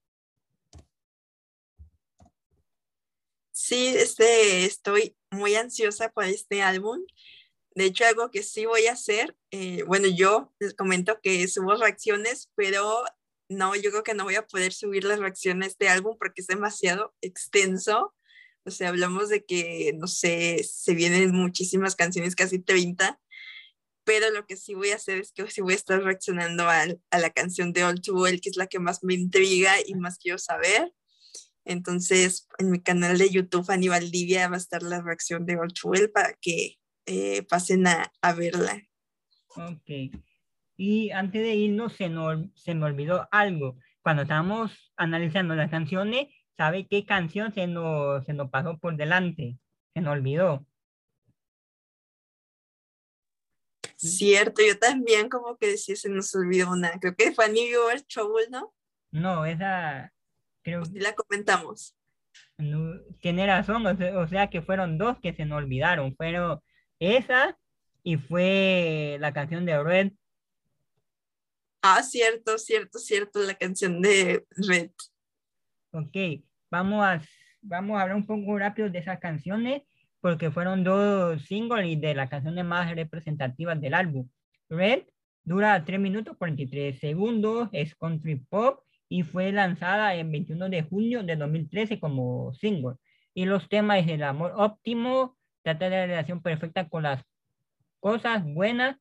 Sí, 3.53 3.88
este, 3.88 4.65
estoy 4.65 5.15
muy 5.32 5.55
ansiosa 5.55 6.09
por 6.09 6.26
este 6.26 6.61
álbum. 6.61 6.99
De 7.74 7.86
hecho, 7.86 8.03
algo 8.03 8.32
que 8.32 8.43
sí 8.43 8.65
voy 8.65 8.88
a 8.88 8.91
hacer, 8.91 9.38
eh, 9.51 9.84
bueno, 9.84 10.07
yo 10.09 10.53
les 10.59 10.74
comento 10.74 11.22
que 11.24 11.47
subo 11.47 11.78
reacciones, 11.78 12.51
pero 12.55 13.05
no, 13.47 13.74
yo 13.78 13.89
creo 13.89 14.03
que 14.03 14.13
no 14.13 14.26
voy 14.26 14.36
a 14.36 14.45
poder 14.45 14.74
subir 14.74 15.05
las 15.05 15.20
reacciones 15.20 15.78
de 15.78 15.88
álbum 15.88 16.18
porque 16.20 16.41
es 16.41 16.47
demasiado 16.47 17.15
extenso. 17.22 18.13
O 18.65 18.72
sea, 18.72 18.89
hablamos 18.89 19.30
de 19.30 19.45
que, 19.45 19.93
no 19.97 20.07
sé, 20.07 20.65
se 20.65 20.93
vienen 20.95 21.32
muchísimas 21.32 21.95
canciones, 21.95 22.36
casi 22.36 22.59
30 22.59 23.18
pero 24.08 24.32
lo 24.32 24.45
que 24.45 24.55
sí 24.55 24.74
voy 24.74 24.91
a 24.91 24.95
hacer 24.95 25.18
es 25.20 25.34
que 25.34 25.45
sí 25.51 25.60
voy 25.60 25.74
a 25.74 25.76
estar 25.76 26.01
reaccionando 26.01 26.64
a, 26.64 26.86
a 27.12 27.20
la 27.20 27.30
canción 27.30 27.74
de 27.74 27.84
All 27.84 27.99
Too 27.99 28.16
Well, 28.16 28.39
que 28.39 28.49
es 28.49 28.55
la 28.55 28.68
que 28.68 28.80
más 28.80 29.03
me 29.03 29.16
intriga 29.16 29.74
y 29.86 29.95
más 29.95 30.18
quiero 30.18 30.38
saber. 30.38 30.93
Entonces, 31.66 32.47
en 32.58 32.72
mi 32.72 32.80
canal 32.80 33.18
de 33.18 33.30
YouTube, 33.30 33.70
Aníbal 33.70 34.10
Livia, 34.10 34.47
va 34.47 34.55
a 34.55 34.60
estar 34.60 34.82
la 34.82 35.01
reacción 35.01 35.45
de 35.45 35.58
All 35.58 35.74
Too 35.74 35.89
Well 35.89 36.10
para 36.10 36.34
que 36.39 36.78
eh, 37.05 37.43
pasen 37.49 37.86
a, 37.86 38.10
a, 38.22 38.34
verla. 38.34 38.82
Ok. 39.58 40.16
Y 40.78 41.12
antes 41.12 41.41
de 41.41 41.55
irnos, 41.55 41.91
se, 41.91 42.10
se 42.55 42.76
me 42.76 42.86
olvidó 42.86 43.28
algo. 43.30 43.78
Cuando 44.01 44.22
estábamos 44.22 44.93
analizando 44.95 45.53
las 45.53 45.70
canciones, 45.70 46.28
¿sabe 46.55 46.88
qué 46.88 47.05
canción 47.05 47.53
se 47.53 47.68
nos, 47.68 48.24
se 48.26 48.32
nos 48.32 48.49
pasó 48.51 48.80
por 48.80 48.95
delante? 48.95 49.60
Se 49.93 49.99
nos 49.99 50.14
olvidó. 50.14 50.66
Cierto, 53.98 54.62
yo 54.62 54.78
también 54.78 55.28
como 55.28 55.58
que 55.58 55.68
decía, 55.70 55.95
se 55.95 56.08
nos 56.08 56.34
olvidó 56.36 56.72
una. 56.72 56.91
Creo 57.00 57.16
que 57.16 57.32
fue 57.32 57.45
a 57.45 57.48
New 57.48 57.68
York 57.68 58.06
Trouble, 58.08 58.48
¿no? 58.50 58.74
No, 59.12 59.43
esa 59.45 60.14
creo 60.62 60.84
que 60.84 61.00
la 61.00 61.14
comentamos. 61.14 61.95
tiene 63.20 63.48
razón, 63.48 63.86
o 63.88 64.28
sea, 64.28 64.50
que 64.50 64.62
fueron 64.62 64.98
dos 64.98 65.18
que 65.20 65.34
se 65.34 65.45
nos 65.45 65.58
olvidaron. 65.58 66.16
Fueron 66.16 66.62
esa 67.00 67.58
y 68.04 68.18
fue 68.18 69.18
la 69.20 69.34
canción 69.34 69.66
de 69.66 69.84
Red. 69.84 70.12
Ah, 71.82 72.04
cierto, 72.04 72.60
cierto, 72.60 73.00
cierto, 73.00 73.39
la 73.39 73.56
canción 73.56 74.02
de 74.02 74.45
Red. 74.52 74.91
Ok, 75.91 76.43
vamos 76.70 77.04
a, 77.04 77.22
vamos 77.62 77.98
a 77.98 78.04
hablar 78.04 78.18
un 78.18 78.28
poco 78.28 78.60
rápido 78.60 78.89
de 78.89 79.00
esas 79.00 79.20
canciones 79.20 79.82
porque 80.28 80.51
fueron 80.51 80.84
dos 80.84 81.41
singles 81.43 81.88
y 81.88 81.95
de 81.95 82.13
las 82.13 82.30
canciones 82.30 82.65
más 82.65 82.93
representativas 82.93 83.80
del 83.80 83.93
álbum. 83.93 84.28
Red 84.67 85.03
dura 85.45 85.86
3 85.86 86.01
minutos 86.01 86.36
43 86.36 86.99
segundos, 86.99 87.69
es 87.71 87.95
country 87.95 88.36
pop 88.36 88.82
y 89.07 89.23
fue 89.23 89.53
lanzada 89.53 90.13
el 90.15 90.30
21 90.30 90.67
de 90.67 90.84
junio 90.84 91.23
de 91.23 91.38
2013 91.38 92.01
como 92.01 92.53
single. 92.55 92.95
Y 93.34 93.45
los 93.45 93.69
temas 93.69 93.99
es 93.99 94.09
el 94.09 94.21
amor 94.21 94.51
óptimo, 94.57 95.38
trata 95.63 95.86
de 95.86 95.91
la 95.95 96.05
relación 96.07 96.41
perfecta 96.41 96.89
con 96.89 97.03
las 97.03 97.23
cosas 98.01 98.43
buenas, 98.43 98.97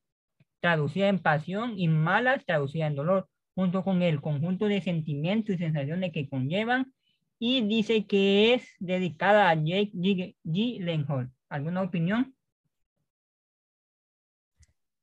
traducida 0.61 1.09
en 1.09 1.19
pasión 1.19 1.77
y 1.77 1.89
malas, 1.89 2.45
traducida 2.45 2.87
en 2.87 2.95
dolor, 2.95 3.27
junto 3.53 3.83
con 3.83 4.01
el 4.01 4.21
conjunto 4.21 4.69
de 4.69 4.79
sentimientos 4.79 5.55
y 5.55 5.57
sensaciones 5.57 6.13
que 6.13 6.29
conllevan 6.29 6.93
y 7.39 7.61
dice 7.67 8.05
que 8.07 8.55
es 8.55 8.63
dedicada 8.79 9.49
a 9.49 9.55
Jake 9.55 9.91
G. 9.93 10.35
G. 10.43 11.31
¿Alguna 11.49 11.81
opinión? 11.81 12.35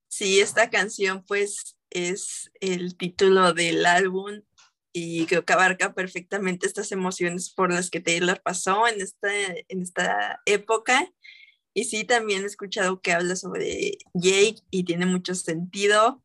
Sí, 0.08 0.40
esta 0.40 0.70
canción 0.70 1.24
pues 1.26 1.76
es 1.90 2.50
el 2.60 2.96
título 2.96 3.52
del 3.52 3.86
álbum 3.86 4.42
y 4.92 5.26
creo 5.26 5.44
que 5.44 5.52
abarca 5.52 5.92
perfectamente 5.92 6.66
estas 6.66 6.92
emociones 6.92 7.50
por 7.50 7.72
las 7.72 7.90
que 7.90 8.00
Taylor 8.00 8.40
pasó 8.42 8.86
en 8.86 9.00
esta, 9.00 9.28
en 9.68 9.82
esta 9.82 10.40
época. 10.46 11.10
Y 11.72 11.84
sí, 11.84 12.04
también 12.04 12.44
he 12.44 12.46
escuchado 12.46 13.00
que 13.00 13.12
habla 13.12 13.34
sobre 13.34 13.98
Jake 14.14 14.62
y 14.70 14.84
tiene 14.84 15.06
mucho 15.06 15.34
sentido. 15.34 16.22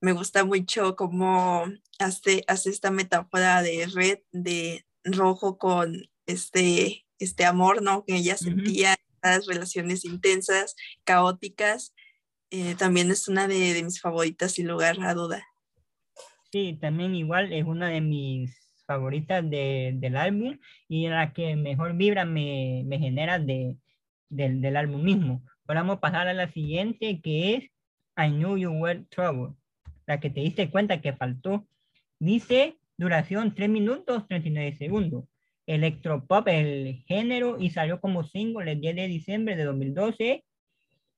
Me 0.00 0.12
gusta 0.12 0.44
mucho 0.44 0.94
cómo 0.94 1.64
hace, 1.98 2.44
hace 2.46 2.70
esta 2.70 2.92
metáfora 2.92 3.62
de 3.62 3.86
red, 3.92 4.18
de 4.30 4.86
rojo 5.04 5.58
con 5.58 6.08
este, 6.26 7.06
este 7.18 7.44
amor, 7.44 7.82
¿no? 7.82 8.04
Que 8.04 8.16
ella 8.16 8.36
sentía, 8.36 8.96
las 9.22 9.46
relaciones 9.46 10.04
intensas, 10.04 10.76
caóticas. 11.04 11.94
Eh, 12.50 12.74
también 12.76 13.10
es 13.10 13.28
una 13.28 13.48
de, 13.48 13.82
mis 13.82 14.00
favoritas, 14.00 14.52
sin 14.52 14.68
lugar 14.68 15.00
a 15.00 15.14
duda. 15.14 15.46
Sí, 16.52 16.78
también 16.80 17.14
igual 17.14 17.52
es 17.52 17.64
una 17.64 17.88
de 17.88 18.00
mis 18.00 18.56
favoritas 18.86 19.42
del 19.48 20.16
álbum 20.16 20.58
y 20.88 21.08
la 21.08 21.32
que 21.32 21.56
mejor 21.56 21.94
vibra 21.94 22.24
me, 22.24 22.82
me 22.86 22.98
genera 22.98 23.38
de, 23.38 23.78
del 24.28 24.76
álbum 24.76 25.02
mismo. 25.02 25.42
vamos 25.64 25.96
a 25.96 26.00
pasar 26.00 26.28
a 26.28 26.34
la 26.34 26.52
siguiente 26.52 27.20
que 27.22 27.54
es 27.54 27.64
I 28.16 28.30
Knew 28.30 28.56
You 28.56 28.72
Were 28.72 29.04
Trouble, 29.10 29.54
la 30.06 30.20
que 30.20 30.30
te 30.30 30.40
diste 30.40 30.70
cuenta 30.70 31.00
que 31.00 31.14
faltó. 31.14 31.66
Dice 32.18 32.78
Duración 32.96 33.54
3 33.54 33.68
minutos 33.68 34.26
39 34.28 34.76
segundos. 34.76 35.24
Electropop, 35.66 36.46
el 36.48 37.02
género, 37.08 37.56
y 37.58 37.70
salió 37.70 38.00
como 38.00 38.22
single 38.24 38.70
el 38.70 38.80
10 38.80 38.96
de 38.96 39.08
diciembre 39.08 39.56
de 39.56 39.64
2012. 39.64 40.44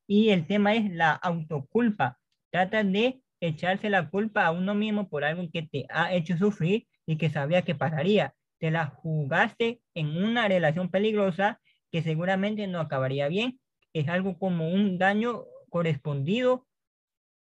Y 0.06 0.30
el 0.30 0.46
tema 0.46 0.74
es 0.74 0.90
la 0.90 1.12
autoculpa. 1.12 2.18
Trata 2.50 2.82
de 2.82 3.20
echarse 3.40 3.90
la 3.90 4.08
culpa 4.08 4.46
a 4.46 4.52
uno 4.52 4.74
mismo 4.74 5.08
por 5.10 5.24
algo 5.24 5.50
que 5.52 5.62
te 5.62 5.84
ha 5.90 6.14
hecho 6.14 6.38
sufrir 6.38 6.86
y 7.06 7.16
que 7.16 7.28
sabía 7.28 7.62
que 7.62 7.74
pasaría. 7.74 8.34
Te 8.58 8.70
la 8.70 8.86
jugaste 8.86 9.82
en 9.94 10.16
una 10.16 10.48
relación 10.48 10.90
peligrosa 10.90 11.60
que 11.92 12.02
seguramente 12.02 12.66
no 12.66 12.80
acabaría 12.80 13.28
bien. 13.28 13.60
Es 13.92 14.08
algo 14.08 14.38
como 14.38 14.70
un 14.70 14.96
daño 14.96 15.44
correspondido 15.68 16.66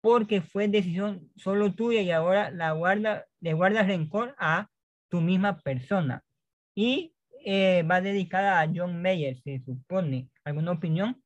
porque 0.05 0.43
fue 0.43 0.69
decisión 0.69 1.33
solo 1.35 1.75
tuya 1.75 2.03
y 2.03 2.11
ahora 2.11 2.51
la 2.51 2.73
guarda, 2.73 3.27
le 3.41 3.55
guardas 3.55 3.87
rencor 3.87 4.35
a 4.39 4.69
tu 5.09 5.23
misma 5.23 5.59
persona. 5.63 6.23
Y 6.75 7.17
eh, 7.43 7.85
va 7.91 8.03
dedicada 8.03 8.61
a 8.61 8.71
John 8.71 9.01
Mayer, 9.01 9.41
se 9.43 9.63
supone. 9.65 10.29
¿Alguna 10.45 10.73
opinión? 10.73 11.25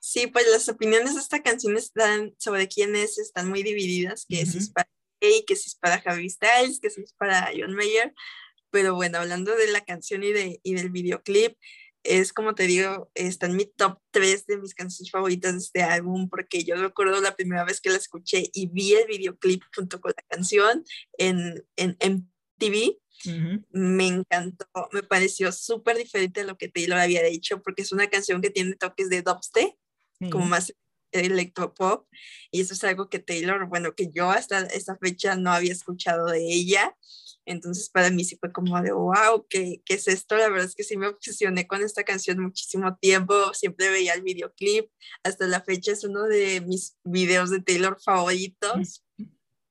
Sí, 0.00 0.26
pues 0.26 0.46
las 0.50 0.68
opiniones 0.68 1.14
de 1.14 1.20
esta 1.20 1.44
canción 1.44 1.76
están 1.76 2.34
sobre 2.38 2.66
quién 2.66 2.96
es, 2.96 3.18
están 3.18 3.48
muy 3.48 3.62
divididas, 3.62 4.26
que 4.28 4.40
es 4.40 4.72
que 5.46 5.54
si 5.54 5.68
es 5.68 5.76
para 5.76 6.00
Javi 6.00 6.28
Styles, 6.28 6.80
que 6.80 6.90
si 6.90 7.02
es 7.02 7.12
para 7.12 7.52
John 7.56 7.76
Mayer. 7.76 8.12
Pero 8.70 8.96
bueno, 8.96 9.18
hablando 9.18 9.54
de 9.54 9.70
la 9.70 9.82
canción 9.82 10.24
y, 10.24 10.32
de, 10.32 10.58
y 10.64 10.74
del 10.74 10.90
videoclip, 10.90 11.56
es 12.04 12.32
como 12.32 12.54
te 12.54 12.66
digo, 12.66 13.10
está 13.14 13.46
en 13.46 13.56
mi 13.56 13.66
top 13.66 13.98
3 14.10 14.46
de 14.46 14.58
mis 14.58 14.74
canciones 14.74 15.10
favoritas 15.10 15.52
de 15.52 15.58
este 15.58 15.82
álbum, 15.82 16.28
porque 16.28 16.64
yo 16.64 16.76
recuerdo 16.76 17.20
la 17.20 17.36
primera 17.36 17.64
vez 17.64 17.80
que 17.80 17.90
la 17.90 17.96
escuché 17.96 18.50
y 18.52 18.68
vi 18.68 18.94
el 18.94 19.06
videoclip 19.06 19.62
junto 19.74 20.00
con 20.00 20.12
la 20.16 20.22
canción 20.28 20.84
en, 21.18 21.64
en, 21.76 21.96
en 22.00 22.30
TV. 22.58 22.98
Me 23.70 24.06
encantó, 24.06 24.66
me 24.92 25.02
pareció 25.04 25.52
súper 25.52 25.96
diferente 25.96 26.40
a 26.40 26.44
lo 26.44 26.56
que 26.58 26.68
Taylor 26.68 26.98
había 26.98 27.22
dicho, 27.22 27.62
porque 27.62 27.82
es 27.82 27.92
una 27.92 28.08
canción 28.08 28.42
que 28.42 28.50
tiene 28.50 28.74
toques 28.74 29.08
de 29.08 29.22
dubstep, 29.22 29.74
como 30.30 30.46
más 30.46 30.72
electropop, 31.12 32.06
y 32.50 32.60
eso 32.60 32.74
es 32.74 32.84
algo 32.84 33.08
que 33.08 33.18
Taylor, 33.18 33.66
bueno, 33.68 33.94
que 33.94 34.10
yo 34.12 34.30
hasta 34.30 34.60
esa 34.60 34.96
fecha 34.96 35.36
no 35.36 35.52
había 35.52 35.72
escuchado 35.72 36.26
de 36.26 36.44
ella. 36.52 36.96
Entonces 37.44 37.88
para 37.88 38.10
mí 38.10 38.24
sí 38.24 38.36
fue 38.36 38.52
como 38.52 38.80
de, 38.80 38.92
wow, 38.92 39.46
¿qué, 39.48 39.82
¿qué, 39.84 39.94
es 39.94 40.06
esto? 40.06 40.36
La 40.36 40.48
verdad 40.48 40.66
es 40.66 40.74
que 40.74 40.84
sí 40.84 40.96
me 40.96 41.08
obsesioné 41.08 41.66
con 41.66 41.82
esta 41.82 42.04
canción 42.04 42.38
muchísimo 42.38 42.96
tiempo, 42.96 43.52
siempre 43.52 43.90
veía 43.90 44.14
el 44.14 44.22
videoclip, 44.22 44.88
hasta 45.24 45.46
la 45.46 45.60
fecha 45.60 45.92
es 45.92 46.04
uno 46.04 46.24
de 46.24 46.60
mis 46.60 46.96
videos 47.02 47.50
de 47.50 47.60
Taylor 47.60 47.98
favoritos, 48.00 49.04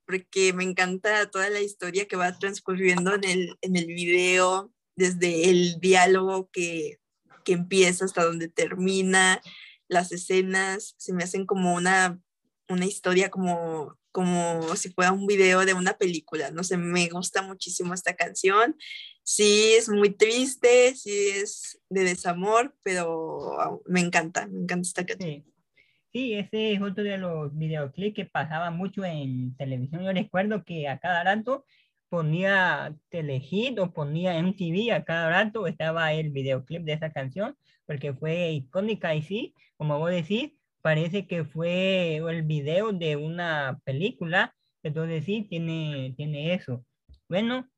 porque 0.06 0.52
me 0.52 0.64
encanta 0.64 1.30
toda 1.30 1.48
la 1.48 1.60
historia 1.60 2.06
que 2.06 2.16
va 2.16 2.38
transcurriendo 2.38 3.14
en 3.14 3.24
el, 3.24 3.56
en 3.62 3.76
el 3.76 3.86
video, 3.86 4.70
desde 4.94 5.48
el 5.48 5.80
diálogo 5.80 6.50
que, 6.52 6.98
que 7.44 7.52
empieza 7.52 8.04
hasta 8.04 8.24
donde 8.24 8.48
termina, 8.48 9.40
las 9.92 10.12
escenas, 10.12 10.94
se 10.98 11.12
me 11.12 11.24
hacen 11.24 11.46
como 11.46 11.74
una, 11.74 12.20
una 12.68 12.86
historia 12.86 13.30
como 13.30 13.96
como 14.12 14.76
si 14.76 14.90
fuera 14.90 15.10
un 15.10 15.26
video 15.26 15.64
de 15.64 15.74
una 15.74 15.94
película, 15.94 16.50
no 16.50 16.62
sé, 16.62 16.76
me 16.76 17.08
gusta 17.08 17.42
muchísimo 17.42 17.94
esta 17.94 18.14
canción. 18.14 18.76
Sí, 19.24 19.72
es 19.76 19.88
muy 19.88 20.10
triste, 20.10 20.94
sí 20.94 21.10
es 21.34 21.80
de 21.88 22.04
desamor, 22.04 22.74
pero 22.84 23.82
me 23.86 24.00
encanta, 24.00 24.46
me 24.46 24.60
encanta 24.60 24.86
esta 24.86 25.06
canción. 25.06 25.44
Sí. 26.12 26.34
ese 26.34 26.74
es 26.74 26.82
otro 26.82 27.02
de 27.02 27.16
los 27.16 27.56
videoclips 27.56 28.14
que 28.14 28.26
pasaba 28.26 28.70
mucho 28.70 29.02
en 29.04 29.56
televisión. 29.56 30.04
Yo 30.04 30.12
recuerdo 30.12 30.62
que 30.62 30.88
a 30.88 30.98
cada 30.98 31.24
rato 31.24 31.64
ponía 32.10 32.94
Telehit 33.08 33.78
o 33.78 33.92
ponía 33.94 34.36
MTV, 34.36 34.92
a 34.92 35.04
cada 35.04 35.30
rato 35.30 35.66
estaba 35.66 36.12
el 36.12 36.30
videoclip 36.30 36.82
de 36.82 36.92
esa 36.92 37.10
canción, 37.10 37.56
porque 37.92 38.14
fue 38.14 38.52
icónica 38.52 39.14
y 39.14 39.22
sí, 39.22 39.54
como 39.76 39.98
vos 39.98 40.10
decís, 40.10 40.52
parece 40.80 41.26
que 41.26 41.44
fue 41.44 42.16
el 42.16 42.42
video 42.42 42.90
de 42.90 43.16
una 43.16 43.80
película, 43.84 44.54
entonces 44.82 45.26
sí, 45.26 45.42
tiene, 45.42 46.14
tiene 46.16 46.54
eso. 46.54 46.86
Bueno, 47.28 47.68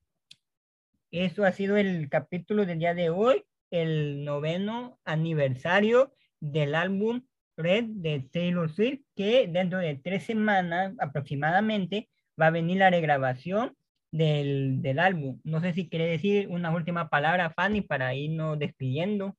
eso 1.10 1.44
ha 1.44 1.50
sido 1.50 1.76
el 1.76 2.08
capítulo 2.08 2.64
del 2.64 2.78
día 2.78 2.94
de 2.94 3.10
hoy, 3.10 3.42
el 3.72 4.24
noveno 4.24 5.00
aniversario 5.04 6.14
del 6.38 6.76
álbum 6.76 7.22
Red 7.56 7.86
de 7.86 8.20
Taylor 8.20 8.70
Swift, 8.70 9.00
que 9.16 9.48
dentro 9.48 9.80
de 9.80 9.96
tres 9.96 10.22
semanas 10.22 10.94
aproximadamente 11.00 12.08
va 12.40 12.46
a 12.46 12.50
venir 12.50 12.78
la 12.78 12.90
regrabación 12.90 13.76
del, 14.12 14.80
del 14.80 15.00
álbum. 15.00 15.40
No 15.42 15.60
sé 15.60 15.72
si 15.72 15.88
quiere 15.88 16.06
decir 16.06 16.46
una 16.50 16.70
última 16.70 17.08
palabra, 17.08 17.50
Fanny, 17.50 17.80
para 17.80 18.14
irnos 18.14 18.60
despidiendo. 18.60 19.36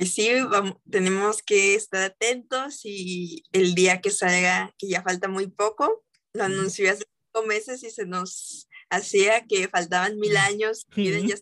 Pues 0.00 0.14
sí, 0.14 0.30
vamos, 0.48 0.78
tenemos 0.90 1.42
que 1.42 1.74
estar 1.74 2.00
atentos 2.00 2.80
y 2.84 3.44
el 3.52 3.74
día 3.74 4.00
que 4.00 4.10
salga, 4.10 4.74
que 4.78 4.88
ya 4.88 5.02
falta 5.02 5.28
muy 5.28 5.46
poco, 5.48 6.02
lo 6.32 6.44
anunció 6.44 6.90
hace 6.90 7.04
cinco 7.04 7.46
meses 7.46 7.82
y 7.82 7.90
se 7.90 8.06
nos 8.06 8.66
hacía 8.88 9.46
que 9.46 9.68
faltaban 9.68 10.18
mil 10.18 10.38
años. 10.38 10.86
Miren, 10.96 11.28
ya, 11.28 11.34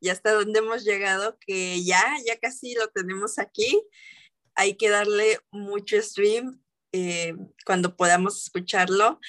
ya 0.00 0.10
hasta 0.10 0.32
dónde 0.32 0.58
hemos 0.58 0.82
llegado, 0.82 1.38
que 1.38 1.84
ya, 1.84 2.04
ya 2.26 2.36
casi 2.40 2.74
lo 2.74 2.88
tenemos 2.88 3.38
aquí. 3.38 3.80
Hay 4.56 4.74
que 4.74 4.88
darle 4.88 5.38
mucho 5.52 6.02
stream 6.02 6.60
eh, 6.90 7.36
cuando 7.64 7.96
podamos 7.96 8.42
escucharlo, 8.42 9.20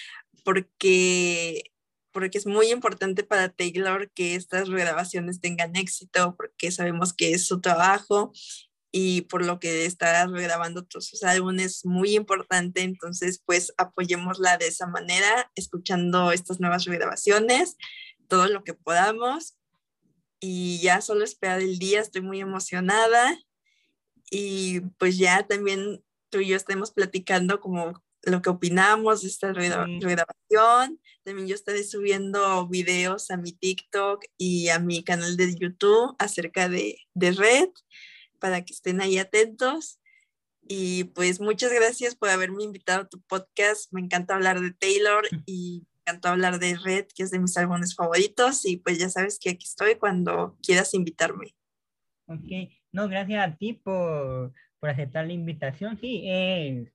porque 0.43 1.71
porque 2.12 2.38
es 2.38 2.45
muy 2.45 2.72
importante 2.72 3.24
para 3.24 3.49
Taylor 3.49 4.10
que 4.12 4.36
estas 4.36 4.70
grabaciones 4.70 5.41
tengan 5.41 5.76
éxito, 5.76 6.36
porque 6.36 6.72
sabemos 6.72 7.14
que 7.14 7.32
es 7.32 7.45
su 7.47 7.62
trabajo 7.62 8.32
y 8.91 9.22
por 9.22 9.45
lo 9.45 9.60
que 9.60 9.86
está 9.86 10.26
grabando 10.28 10.84
todos 10.84 11.05
sus 11.05 11.24
álbumes 11.24 11.86
muy 11.86 12.16
importante, 12.16 12.82
entonces 12.82 13.41
pues 13.45 13.74
apoyémosla 13.78 14.57
de 14.57 14.68
esa 14.68 14.88
manera, 14.88 15.51
escuchando 15.55 16.32
estas 16.32 16.60
nuevas 16.60 16.86
grabaciones, 16.86 17.78
todo 18.28 18.47
lo 18.47 18.64
que 18.64 18.74
podamos. 18.74 19.55
Y 20.39 20.80
ya 20.80 21.01
solo 21.01 21.26
esperar 21.26 21.60
el 21.60 21.80
día, 21.80 21.99
estoy 21.99 22.22
muy 22.22 22.39
emocionada. 22.39 23.38
Y 24.32 24.82
pues 24.97 25.18
ya 25.18 25.45
también 25.45 26.03
tú 26.30 26.39
y 26.39 26.47
yo 26.47 26.55
estemos 26.55 26.91
platicando 26.91 27.60
como 27.60 28.01
lo 28.24 28.41
que 28.41 28.49
opinamos 28.49 29.22
de 29.22 29.28
esta 29.28 29.51
regrabación. 29.51 30.99
También 31.30 31.47
yo 31.47 31.53
estaré 31.53 31.84
subiendo 31.84 32.67
videos 32.67 33.30
a 33.30 33.38
mi 33.38 33.51
TikTok 33.51 34.25
y 34.36 34.69
a 34.69 34.80
mi 34.80 35.03
canal 35.03 35.38
de 35.38 35.53
YouTube 35.53 36.15
acerca 36.17 36.67
de, 36.69 36.97
de 37.13 37.32
Red 37.34 37.69
para 38.39 38.65
que 38.65 38.73
estén 38.73 38.99
ahí 38.99 39.19
atentos. 39.19 39.99
Y 40.67 41.03
pues 41.03 41.39
muchas 41.39 41.71
gracias 41.71 42.15
por 42.15 42.30
haberme 42.30 42.63
invitado 42.63 43.01
a 43.01 43.07
tu 43.07 43.21
podcast. 43.21 43.93
Me 43.93 44.01
encanta 44.01 44.34
hablar 44.34 44.59
de 44.59 44.71
Taylor 44.71 45.23
mm. 45.32 45.43
y 45.45 45.84
me 45.93 45.99
encanta 45.99 46.32
hablar 46.32 46.57
de 46.57 46.75
Red, 46.84 47.05
que 47.13 47.21
es 47.21 47.30
de 47.30 47.38
mis 47.38 47.55
álbumes 47.57 47.93
favoritos. 47.93 48.65
Y 48.65 48.77
pues 48.77 48.97
ya 48.97 49.09
sabes 49.09 49.38
que 49.38 49.51
aquí 49.51 49.65
estoy 49.67 49.97
cuando 49.97 50.57
quieras 50.63 50.95
invitarme. 50.95 51.53
Ok, 52.25 52.71
no, 52.91 53.07
gracias 53.07 53.47
a 53.47 53.55
ti 53.55 53.73
por, 53.73 54.51
por 54.80 54.89
aceptar 54.89 55.27
la 55.27 55.34
invitación. 55.34 55.99
Sí, 56.01 56.23
es 56.25 56.88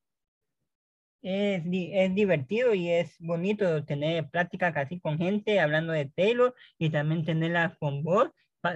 es, 1.25 1.63
es, 1.65 2.15
divertido 2.15 2.75
y 2.75 2.91
es 2.91 3.17
bonito 3.19 3.85
tener 3.85 4.29
pláticas 4.29 4.77
así 4.77 5.01
con 5.01 5.19
gente 5.19 5.59
hablando 5.59 5.93
de 5.93 6.07
Taylor 6.07 6.55
y 6.79 6.91
también 6.91 7.25
tenerla 7.25 7.77
con 7.81 8.05
vos. 8.05 8.31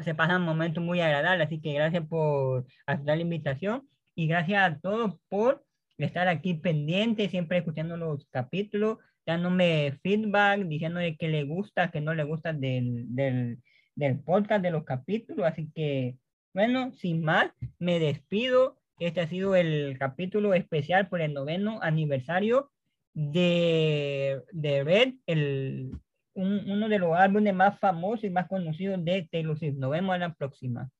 Se 0.05 0.14
pasan 0.14 0.42
momentos 0.42 0.82
muy 0.82 1.01
agradables, 1.01 1.46
así 1.46 1.61
que 1.61 1.74
gracias 1.74 2.07
por 2.07 2.66
aceptar 2.86 3.16
la 3.16 3.22
invitación 3.22 3.88
y 4.14 4.26
gracias 4.26 4.62
a 4.62 4.80
todos 4.80 5.16
por 5.28 5.64
estar 5.99 6.28
aquí 6.28 6.55
pendiente, 6.55 7.28
siempre 7.28 7.59
escuchando 7.59 7.96
los 7.96 8.26
capítulos, 8.30 8.99
dándome 9.26 9.99
feedback, 10.03 10.61
diciéndole 10.66 11.16
que 11.16 11.28
le 11.28 11.44
gusta, 11.44 11.90
que 11.90 12.01
no 12.01 12.14
le 12.14 12.24
gusta 12.24 12.53
del, 12.55 13.14
del, 13.14 13.59
del 13.94 14.20
podcast, 14.20 14.62
de 14.62 14.70
los 14.70 14.84
capítulos. 14.84 15.46
Así 15.46 15.70
que, 15.74 16.16
bueno, 16.55 16.92
sin 16.94 17.22
más, 17.22 17.51
me 17.78 17.99
despido 17.99 18.77
este 18.99 19.20
ha 19.20 19.28
sido 19.28 19.55
el 19.57 19.96
capítulo 19.99 20.55
especial 20.55 21.09
por 21.09 21.20
el 21.20 21.34
noveno 21.34 21.80
aniversario 21.82 22.70
de, 23.14 24.42
de 24.53 24.84
Red, 24.84 25.14
el, 25.26 25.92
uno 26.34 26.88
de 26.88 26.99
los 26.99 27.16
álbumes 27.16 27.55
más 27.55 27.78
famosos 27.78 28.24
y 28.24 28.30
más 28.30 28.46
conocidos 28.49 29.05
de 29.05 29.28
Taylor 29.30 29.59
Swift. 29.59 29.76
Nos 29.76 29.90
vemos 29.90 30.14
en 30.14 30.20
la 30.20 30.34
próxima. 30.34 30.90